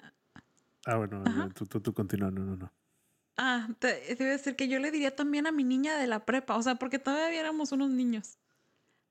Ah, 0.87 0.97
bueno, 0.97 1.23
tú, 1.55 1.67
tú, 1.67 1.81
tú 1.83 1.93
continúa, 1.93 2.31
no, 2.31 2.43
no, 2.43 2.57
no. 2.57 2.73
Ah, 3.37 3.69
te, 3.79 3.93
te 4.17 4.23
iba 4.25 4.31
a 4.33 4.37
decir 4.39 4.57
que 4.57 4.69
yo 4.69 4.79
le 4.79 4.91
diría 4.91 5.15
también 5.15 5.47
a 5.47 5.53
mi 5.53 5.63
niña 5.63 5.99
de 5.99 6.07
la 6.07 6.25
prepa, 6.25 6.57
o 6.57 6.63
sea, 6.63 6.77
porque 6.77 6.99
todavía 6.99 7.39
éramos 7.39 7.73
unos 7.73 7.91
niños 7.91 8.39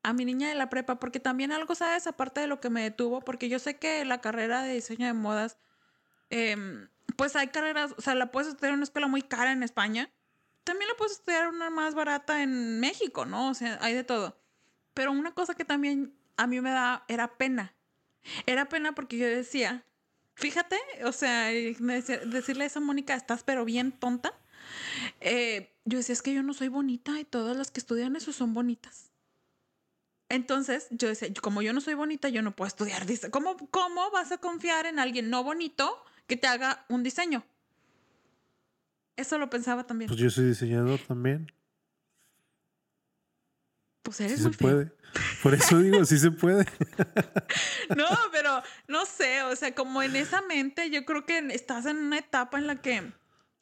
a 0.02 0.12
mi 0.12 0.24
niña 0.24 0.48
de 0.48 0.56
la 0.56 0.70
prepa, 0.70 0.98
porque 0.98 1.20
también 1.20 1.52
algo, 1.52 1.76
¿sabes? 1.76 2.08
Aparte 2.08 2.40
de 2.40 2.48
lo 2.48 2.60
que 2.60 2.68
me 2.68 2.82
detuvo, 2.82 3.20
porque 3.20 3.48
yo 3.48 3.60
sé 3.60 3.76
que 3.78 4.04
la 4.04 4.20
carrera 4.20 4.62
de 4.62 4.74
diseño 4.74 5.06
de 5.06 5.12
modas, 5.12 5.56
em, 6.30 6.88
pues 7.16 7.36
hay 7.36 7.46
carreras, 7.48 7.94
o 7.96 8.00
sea, 8.02 8.16
la 8.16 8.32
puedes 8.32 8.48
estudiar 8.48 8.70
en 8.70 8.78
una 8.78 8.84
escuela 8.84 9.06
muy 9.06 9.22
cara 9.22 9.52
en 9.52 9.62
España, 9.62 10.10
también 10.64 10.88
la 10.88 10.96
puedes 10.96 11.12
estudiar 11.12 11.48
una 11.48 11.70
más 11.70 11.94
barata 11.94 12.42
en 12.42 12.80
México, 12.80 13.24
¿no? 13.24 13.50
O 13.50 13.54
sea, 13.54 13.78
hay 13.80 13.94
de 13.94 14.02
todo. 14.02 14.36
Pero 14.94 15.12
una 15.12 15.32
cosa 15.32 15.54
que 15.54 15.64
también 15.64 16.17
a 16.38 16.46
mí 16.46 16.60
me 16.62 16.70
da, 16.70 17.04
era 17.08 17.36
pena. 17.36 17.74
Era 18.46 18.68
pena 18.68 18.94
porque 18.94 19.18
yo 19.18 19.26
decía, 19.26 19.84
fíjate, 20.34 20.78
o 21.04 21.12
sea, 21.12 21.48
decirle 21.48 22.64
a 22.64 22.66
esa 22.66 22.80
Mónica, 22.80 23.14
estás 23.14 23.42
pero 23.42 23.64
bien 23.64 23.92
tonta. 23.92 24.32
Eh, 25.20 25.74
yo 25.84 25.98
decía, 25.98 26.12
es 26.12 26.22
que 26.22 26.32
yo 26.32 26.42
no 26.42 26.54
soy 26.54 26.68
bonita 26.68 27.18
y 27.18 27.24
todas 27.24 27.56
las 27.56 27.70
que 27.70 27.80
estudian 27.80 28.16
eso 28.16 28.32
son 28.32 28.54
bonitas. 28.54 29.10
Entonces 30.28 30.86
yo 30.90 31.08
decía, 31.08 31.28
como 31.42 31.60
yo 31.60 31.72
no 31.72 31.80
soy 31.80 31.94
bonita, 31.94 32.28
yo 32.28 32.42
no 32.42 32.54
puedo 32.54 32.68
estudiar 32.68 33.04
diseño. 33.04 33.32
¿Cómo, 33.32 33.56
¿Cómo 33.70 34.10
vas 34.12 34.30
a 34.30 34.38
confiar 34.38 34.86
en 34.86 35.00
alguien 35.00 35.30
no 35.30 35.42
bonito 35.42 36.04
que 36.28 36.36
te 36.36 36.46
haga 36.46 36.84
un 36.88 37.02
diseño? 37.02 37.44
Eso 39.16 39.38
lo 39.38 39.50
pensaba 39.50 39.84
también. 39.86 40.08
Pues 40.08 40.20
yo 40.20 40.30
soy 40.30 40.44
diseñador 40.44 41.00
también. 41.00 41.50
Pues 44.08 44.20
eres 44.20 44.38
sí 44.38 44.44
se 44.44 44.50
puede. 44.50 44.90
Por 45.42 45.52
eso 45.52 45.78
digo, 45.80 46.02
sí 46.06 46.18
se 46.18 46.30
puede. 46.30 46.64
no, 47.94 48.06
pero 48.32 48.62
no 48.86 49.04
sé, 49.04 49.42
o 49.42 49.54
sea, 49.54 49.74
como 49.74 50.02
en 50.02 50.16
esa 50.16 50.40
mente, 50.40 50.88
yo 50.88 51.04
creo 51.04 51.26
que 51.26 51.36
estás 51.50 51.84
en 51.84 51.98
una 51.98 52.16
etapa 52.16 52.56
en 52.56 52.66
la 52.66 52.76
que 52.76 53.12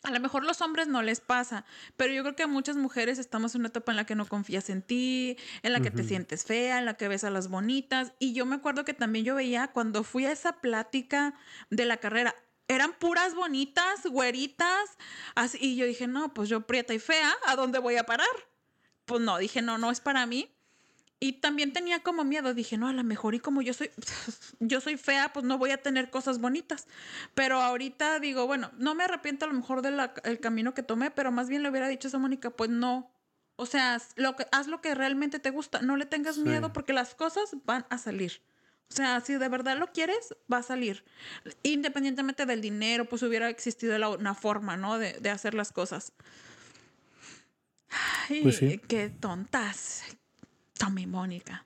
a 0.04 0.10
lo 0.12 0.20
mejor 0.20 0.44
los 0.44 0.60
hombres 0.60 0.86
no 0.86 1.02
les 1.02 1.18
pasa, 1.18 1.64
pero 1.96 2.14
yo 2.14 2.22
creo 2.22 2.36
que 2.36 2.44
a 2.44 2.46
muchas 2.46 2.76
mujeres 2.76 3.18
estamos 3.18 3.56
en 3.56 3.62
una 3.62 3.70
etapa 3.70 3.90
en 3.90 3.96
la 3.96 4.06
que 4.06 4.14
no 4.14 4.24
confías 4.24 4.70
en 4.70 4.82
ti, 4.82 5.36
en 5.64 5.72
la 5.72 5.80
que 5.80 5.90
te 5.90 6.04
sientes 6.04 6.44
fea, 6.44 6.78
en 6.78 6.84
la 6.84 6.94
que 6.94 7.08
ves 7.08 7.24
a 7.24 7.30
las 7.30 7.48
bonitas. 7.48 8.12
Y 8.20 8.32
yo 8.32 8.46
me 8.46 8.54
acuerdo 8.54 8.84
que 8.84 8.94
también 8.94 9.24
yo 9.24 9.34
veía 9.34 9.72
cuando 9.72 10.04
fui 10.04 10.24
a 10.24 10.30
esa 10.30 10.60
plática 10.60 11.34
de 11.70 11.86
la 11.86 11.96
carrera, 11.96 12.36
eran 12.68 12.92
puras 12.92 13.34
bonitas, 13.34 14.06
güeritas, 14.06 14.96
así, 15.34 15.58
y 15.60 15.74
yo 15.74 15.86
dije, 15.86 16.06
no, 16.06 16.32
pues 16.32 16.48
yo 16.48 16.68
prieta 16.68 16.94
y 16.94 17.00
fea, 17.00 17.34
¿a 17.48 17.56
dónde 17.56 17.80
voy 17.80 17.96
a 17.96 18.06
parar? 18.06 18.28
Pues 19.06 19.22
no, 19.22 19.38
dije, 19.38 19.62
no, 19.62 19.78
no 19.78 19.90
es 19.90 20.00
para 20.00 20.26
mí. 20.26 20.52
Y 21.18 21.34
también 21.34 21.72
tenía 21.72 22.00
como 22.00 22.24
miedo, 22.24 22.52
dije, 22.52 22.76
no, 22.76 22.88
a 22.88 22.92
lo 22.92 23.02
mejor 23.02 23.34
y 23.34 23.40
como 23.40 23.62
yo 23.62 23.72
soy, 23.72 23.90
yo 24.60 24.82
soy 24.82 24.98
fea, 24.98 25.32
pues 25.32 25.46
no 25.46 25.56
voy 25.56 25.70
a 25.70 25.82
tener 25.82 26.10
cosas 26.10 26.38
bonitas. 26.38 26.86
Pero 27.34 27.60
ahorita 27.62 28.20
digo, 28.20 28.46
bueno, 28.46 28.70
no 28.76 28.94
me 28.94 29.04
arrepiento 29.04 29.46
a 29.46 29.48
lo 29.48 29.54
mejor 29.54 29.80
del 29.80 30.40
camino 30.40 30.74
que 30.74 30.82
tomé, 30.82 31.10
pero 31.10 31.32
más 31.32 31.48
bien 31.48 31.62
le 31.62 31.70
hubiera 31.70 31.88
dicho 31.88 32.08
a 32.08 32.10
esa 32.10 32.18
Mónica, 32.18 32.50
pues 32.50 32.68
no. 32.68 33.10
O 33.56 33.64
sea, 33.64 33.98
lo 34.16 34.36
que, 34.36 34.46
haz 34.52 34.66
lo 34.66 34.82
que 34.82 34.94
realmente 34.94 35.38
te 35.38 35.48
gusta, 35.50 35.80
no 35.80 35.96
le 35.96 36.04
tengas 36.04 36.36
miedo 36.36 36.74
porque 36.74 36.92
las 36.92 37.14
cosas 37.14 37.56
van 37.64 37.86
a 37.88 37.96
salir. 37.96 38.42
O 38.90 38.94
sea, 38.94 39.20
si 39.20 39.34
de 39.34 39.48
verdad 39.48 39.78
lo 39.78 39.92
quieres, 39.92 40.36
va 40.52 40.58
a 40.58 40.62
salir. 40.62 41.04
Independientemente 41.62 42.44
del 42.44 42.60
dinero, 42.60 43.06
pues 43.06 43.22
hubiera 43.22 43.48
existido 43.48 43.96
una 44.18 44.34
forma, 44.34 44.76
¿no? 44.76 44.98
De, 44.98 45.14
de 45.14 45.30
hacer 45.30 45.54
las 45.54 45.72
cosas. 45.72 46.12
Ay, 47.88 48.42
pues 48.42 48.60
qué 48.88 49.10
tontas, 49.10 50.02
Tommy 50.78 51.06
Mónica. 51.06 51.64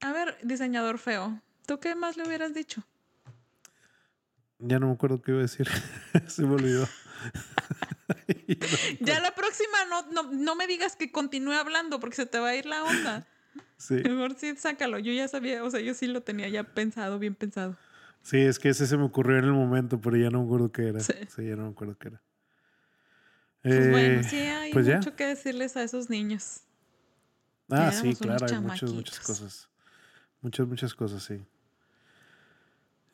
A 0.00 0.12
ver, 0.12 0.36
diseñador 0.42 0.98
feo, 0.98 1.40
¿tú 1.66 1.78
qué 1.78 1.94
más 1.94 2.16
le 2.16 2.26
hubieras 2.26 2.54
dicho? 2.54 2.82
Ya 4.58 4.78
no 4.78 4.88
me 4.88 4.92
acuerdo 4.92 5.22
qué 5.22 5.32
iba 5.32 5.40
a 5.40 5.42
decir. 5.42 5.68
Se 6.26 6.42
me 6.42 6.54
olvidó. 6.54 6.86
ya 9.00 9.20
la 9.20 9.34
próxima 9.34 9.78
no, 9.88 10.32
no, 10.32 10.54
me 10.54 10.66
digas 10.66 10.96
que 10.96 11.10
continúe 11.10 11.52
hablando 11.52 12.00
porque 12.00 12.16
se 12.16 12.26
te 12.26 12.38
va 12.38 12.48
a 12.48 12.56
ir 12.56 12.66
la 12.66 12.84
onda. 12.84 13.26
Sí. 13.76 13.94
Mejor 13.94 14.36
sí, 14.38 14.54
sácalo. 14.56 14.98
Yo 14.98 15.12
ya 15.12 15.28
sabía, 15.28 15.64
o 15.64 15.70
sea, 15.70 15.80
yo 15.80 15.94
sí 15.94 16.06
lo 16.06 16.22
tenía 16.22 16.48
ya 16.48 16.64
pensado, 16.64 17.18
bien 17.18 17.34
pensado. 17.34 17.76
Sí, 18.22 18.38
es 18.38 18.58
que 18.58 18.70
ese 18.70 18.86
se 18.86 18.96
me 18.96 19.04
ocurrió 19.04 19.38
en 19.38 19.46
el 19.46 19.52
momento, 19.52 20.00
pero 20.00 20.16
ya 20.16 20.30
no 20.30 20.40
me 20.40 20.46
acuerdo 20.46 20.72
qué 20.72 20.88
era. 20.88 21.00
Sí, 21.00 21.14
ya 21.38 21.56
no 21.56 21.64
me 21.64 21.70
acuerdo 21.70 21.96
qué 21.98 22.08
era. 22.08 22.22
Pues 23.62 23.90
bueno, 23.90 24.20
eh, 24.20 24.24
sí 24.24 24.36
hay 24.38 24.72
pues 24.72 24.86
mucho 24.86 25.14
que 25.16 25.26
decirles 25.26 25.76
a 25.76 25.82
esos 25.82 26.08
niños. 26.10 26.60
Ah, 27.70 27.92
sí, 27.92 28.14
claro, 28.14 28.46
hay 28.46 28.58
muchas, 28.60 28.92
muchas 28.92 29.20
cosas. 29.20 29.68
Muchas, 30.40 30.66
muchas 30.66 30.94
cosas, 30.94 31.22
sí. 31.22 31.44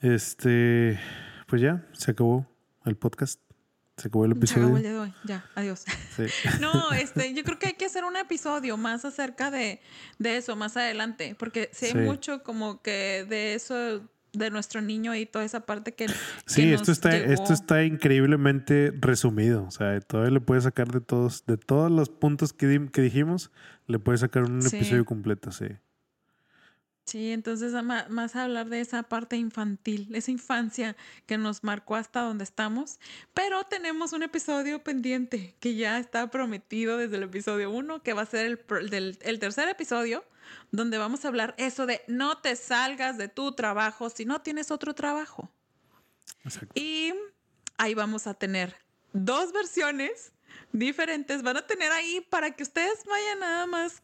Este, 0.01 0.99
pues 1.47 1.62
ya, 1.62 1.86
se 1.92 2.11
acabó 2.12 2.47
el 2.84 2.97
podcast. 2.97 3.40
Se 3.97 4.09
acabó 4.09 4.26
el 4.26 4.32
Se 4.32 4.38
episodio. 4.38 4.62
acabó 4.64 4.76
el 4.76 4.82
de 4.82 4.99
hoy. 4.99 5.14
Ya, 5.24 5.44
adiós. 5.55 5.84
Sí. 6.14 6.24
No, 6.61 6.92
este, 6.92 7.32
yo 7.34 7.42
creo 7.44 7.59
que 7.59 7.68
hay 7.68 7.72
que 7.74 7.86
hacer 7.86 8.05
un 8.05 8.16
episodio 8.16 8.76
más 8.76 9.05
acerca 9.07 9.51
de, 9.51 9.80
de 10.18 10.36
eso 10.36 10.55
más 10.55 10.76
adelante, 10.76 11.34
porque 11.38 11.70
sé 11.72 11.92
Sí. 11.92 11.99
mucho 11.99 12.42
como 12.42 12.82
que 12.82 13.24
de 13.28 13.55
eso, 13.55 14.07
de 14.32 14.50
nuestro 14.50 14.80
niño 14.82 15.14
y 15.14 15.26
toda 15.26 15.44
esa 15.44 15.60
parte 15.66 15.94
que. 15.94 16.08
Sí, 16.46 16.62
que 16.62 16.74
esto 16.74 16.92
está, 16.92 17.10
llegó. 17.10 17.32
esto 17.32 17.52
está 17.52 17.84
increíblemente 17.84 18.92
resumido. 19.00 19.64
O 19.64 19.70
sea, 19.70 20.00
todavía 20.00 20.32
le 20.32 20.40
puedes 20.40 20.64
sacar 20.64 20.88
de 20.92 21.00
todos, 21.00 21.44
de 21.46 21.56
todos 21.56 21.90
los 21.90 22.08
puntos 22.10 22.52
que, 22.52 22.88
que 22.92 23.00
dijimos, 23.02 23.50
le 23.86 23.98
puedes 23.98 24.20
sacar 24.20 24.44
un 24.44 24.62
Sí. 24.62 24.76
episodio 24.76 25.04
completo, 25.04 25.50
sí. 25.52 25.66
Sí, 27.07 27.30
entonces 27.30 27.72
más 27.84 28.34
hablar 28.34 28.68
de 28.68 28.80
esa 28.80 29.04
parte 29.04 29.36
infantil, 29.36 30.09
esa 30.12 30.32
infancia 30.32 30.96
que 31.26 31.38
nos 31.38 31.62
marcó 31.62 31.94
hasta 31.94 32.20
donde 32.22 32.42
estamos. 32.42 32.98
Pero 33.32 33.62
tenemos 33.62 34.12
un 34.12 34.24
episodio 34.24 34.82
pendiente 34.82 35.54
que 35.61 35.76
ya 35.76 36.00
está 36.00 36.28
prometido 36.30 36.98
desde 36.98 37.16
el 37.16 37.22
episodio 37.22 37.70
1, 37.70 38.02
que 38.02 38.12
va 38.12 38.22
a 38.22 38.26
ser 38.26 38.46
el, 38.46 38.90
del, 38.90 39.18
el 39.22 39.38
tercer 39.38 39.68
episodio, 39.68 40.24
donde 40.72 40.98
vamos 40.98 41.24
a 41.24 41.28
hablar 41.28 41.54
eso 41.59 41.86
de 41.86 42.02
no 42.09 42.38
te 42.38 42.57
salgas 42.57 43.16
de 43.18 43.28
tu 43.28 43.52
trabajo 43.52 44.11
si 44.11 44.24
no 44.24 44.42
tienes 44.42 44.72
otro 44.72 44.92
trabajo. 44.92 45.48
Exacto. 46.42 46.72
Y 46.74 47.14
ahí 47.78 47.94
vamos 47.94 48.26
a 48.26 48.34
tener 48.34 48.74
dos 49.12 49.52
versiones 49.52 50.32
diferentes. 50.72 51.42
Van 51.42 51.57
a 51.57 51.66
tener 51.66 51.90
ahí 51.92 52.26
para 52.30 52.52
que 52.52 52.62
ustedes 52.62 53.04
vayan 53.04 53.40
nada 53.40 53.66
más 53.66 54.00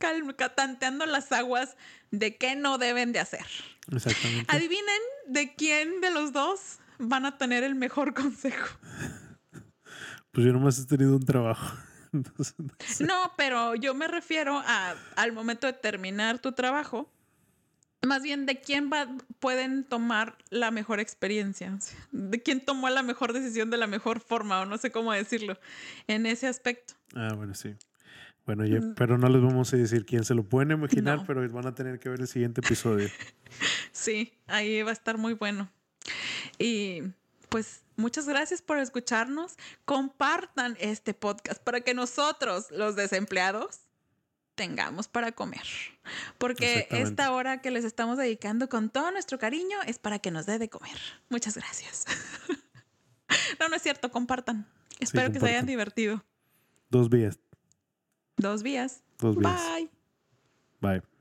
tanteando 0.55 1.07
las 1.07 1.33
aguas 1.33 1.77
de 2.11 2.37
qué 2.37 2.57
no 2.57 2.79
deben 2.79 3.13
de 3.13 3.21
hacer. 3.21 3.47
Exactamente. 3.91 4.55
Adivinen 4.55 5.01
de 5.27 5.55
quién 5.55 6.01
de 6.01 6.11
los 6.11 6.33
dos 6.33 6.79
van 6.99 7.27
a 7.27 7.39
tener 7.39 7.65
el 7.65 7.75
mejor 7.75 8.15
consejo. 8.15 8.79
Pues 10.31 10.47
yo 10.47 10.53
nomás 10.53 10.79
he 10.79 10.87
tenido 10.87 11.17
un 11.17 11.25
trabajo. 11.25 11.77
Entonces, 12.13 12.55
no 12.59 12.75
sé. 12.79 13.05
No, 13.05 13.33
pero 13.37 13.75
yo 13.75 13.95
me 13.95 14.07
refiero 14.07 14.59
a, 14.59 14.95
al 15.17 15.33
momento 15.33 15.67
de 15.67 15.73
terminar 15.73 16.39
tu 16.39 16.53
trabajo. 16.53 17.11
Más 18.07 18.23
bien 18.23 18.47
de 18.47 18.61
quién 18.61 18.91
va, 18.93 19.07
pueden 19.39 19.85
tomar 19.85 20.37
la 20.51 20.71
mejor 20.71 20.99
experiencia, 20.99 21.79
de 22.11 22.43
quién 22.43 22.65
tomó 22.65 22.89
la 22.91 23.03
mejor 23.03 23.33
decisión 23.33 23.71
de 23.71 23.77
la 23.77 23.87
mejor 23.87 24.21
forma, 24.21 24.61
o 24.61 24.67
no 24.67 24.77
sé 24.79 24.91
cómo 24.91 25.13
decirlo, 25.13 25.59
en 26.09 26.27
ese 26.27 26.49
aspecto. 26.49 26.95
Ah, 27.15 27.33
bueno, 27.37 27.55
sí. 27.55 27.75
Bueno, 28.45 28.65
ya- 28.67 28.81
pero 28.97 29.19
no 29.19 29.29
les 29.29 29.41
vamos 29.41 29.73
a 29.73 29.77
decir 29.77 30.05
quién 30.05 30.25
se 30.25 30.35
lo 30.35 30.43
pueden 30.43 30.73
imaginar, 30.73 31.19
Mm. 31.19 31.21
No. 31.21 31.27
pero 31.27 31.49
van 31.53 31.67
a 31.67 31.75
tener 31.77 32.01
que 32.01 32.09
ver 32.09 32.21
el 32.21 32.27
siguiente 32.29 32.61
episodio. 32.61 33.09
Sí, 33.93 34.33
ahí 34.47 34.83
va 34.83 34.91
a 34.91 34.95
estar 34.95 35.17
muy 35.19 35.35
bueno. 35.35 35.71
Y 36.59 37.03
pues 37.51 37.83
muchas 37.97 38.27
gracias 38.27 38.63
por 38.63 38.79
escucharnos. 38.79 39.57
Compartan 39.85 40.77
este 40.81 41.13
podcast 41.15 41.63
para 41.63 41.83
que 41.83 41.93
nosotros, 41.95 42.71
los 42.71 42.97
desempleados, 42.97 43.81
tengamos 44.55 45.09
para 45.09 45.33
comer. 45.33 45.67
Porque 46.39 46.87
esta 46.91 47.33
hora 47.33 47.61
que 47.61 47.71
les 47.71 47.85
estamos 47.85 48.19
dedicando 48.19 48.69
con 48.69 48.91
todo 48.91 49.11
nuestro 49.11 49.39
cariño 49.39 49.79
es 49.87 49.99
para 49.99 50.19
que 50.19 50.31
nos 50.31 50.47
dé 50.47 50.59
de 50.59 50.69
comer. 50.69 50.99
Muchas 51.29 51.57
gracias. 51.57 52.07
no, 53.61 53.69
no 53.69 53.77
es 53.77 53.83
cierto, 53.83 54.11
compartan. 54.11 54.67
Espero 54.99 55.33
que 55.33 55.41
se 55.41 55.47
hayan 55.47 55.67
divertido. 55.67 56.25
Dos 56.91 57.09
vías. 57.09 57.41
Dos 58.37 58.63
vías. 58.63 59.03
Dos 59.19 59.37
vías. 59.37 59.61
Bye. 59.75 59.91
Bye. 60.81 61.12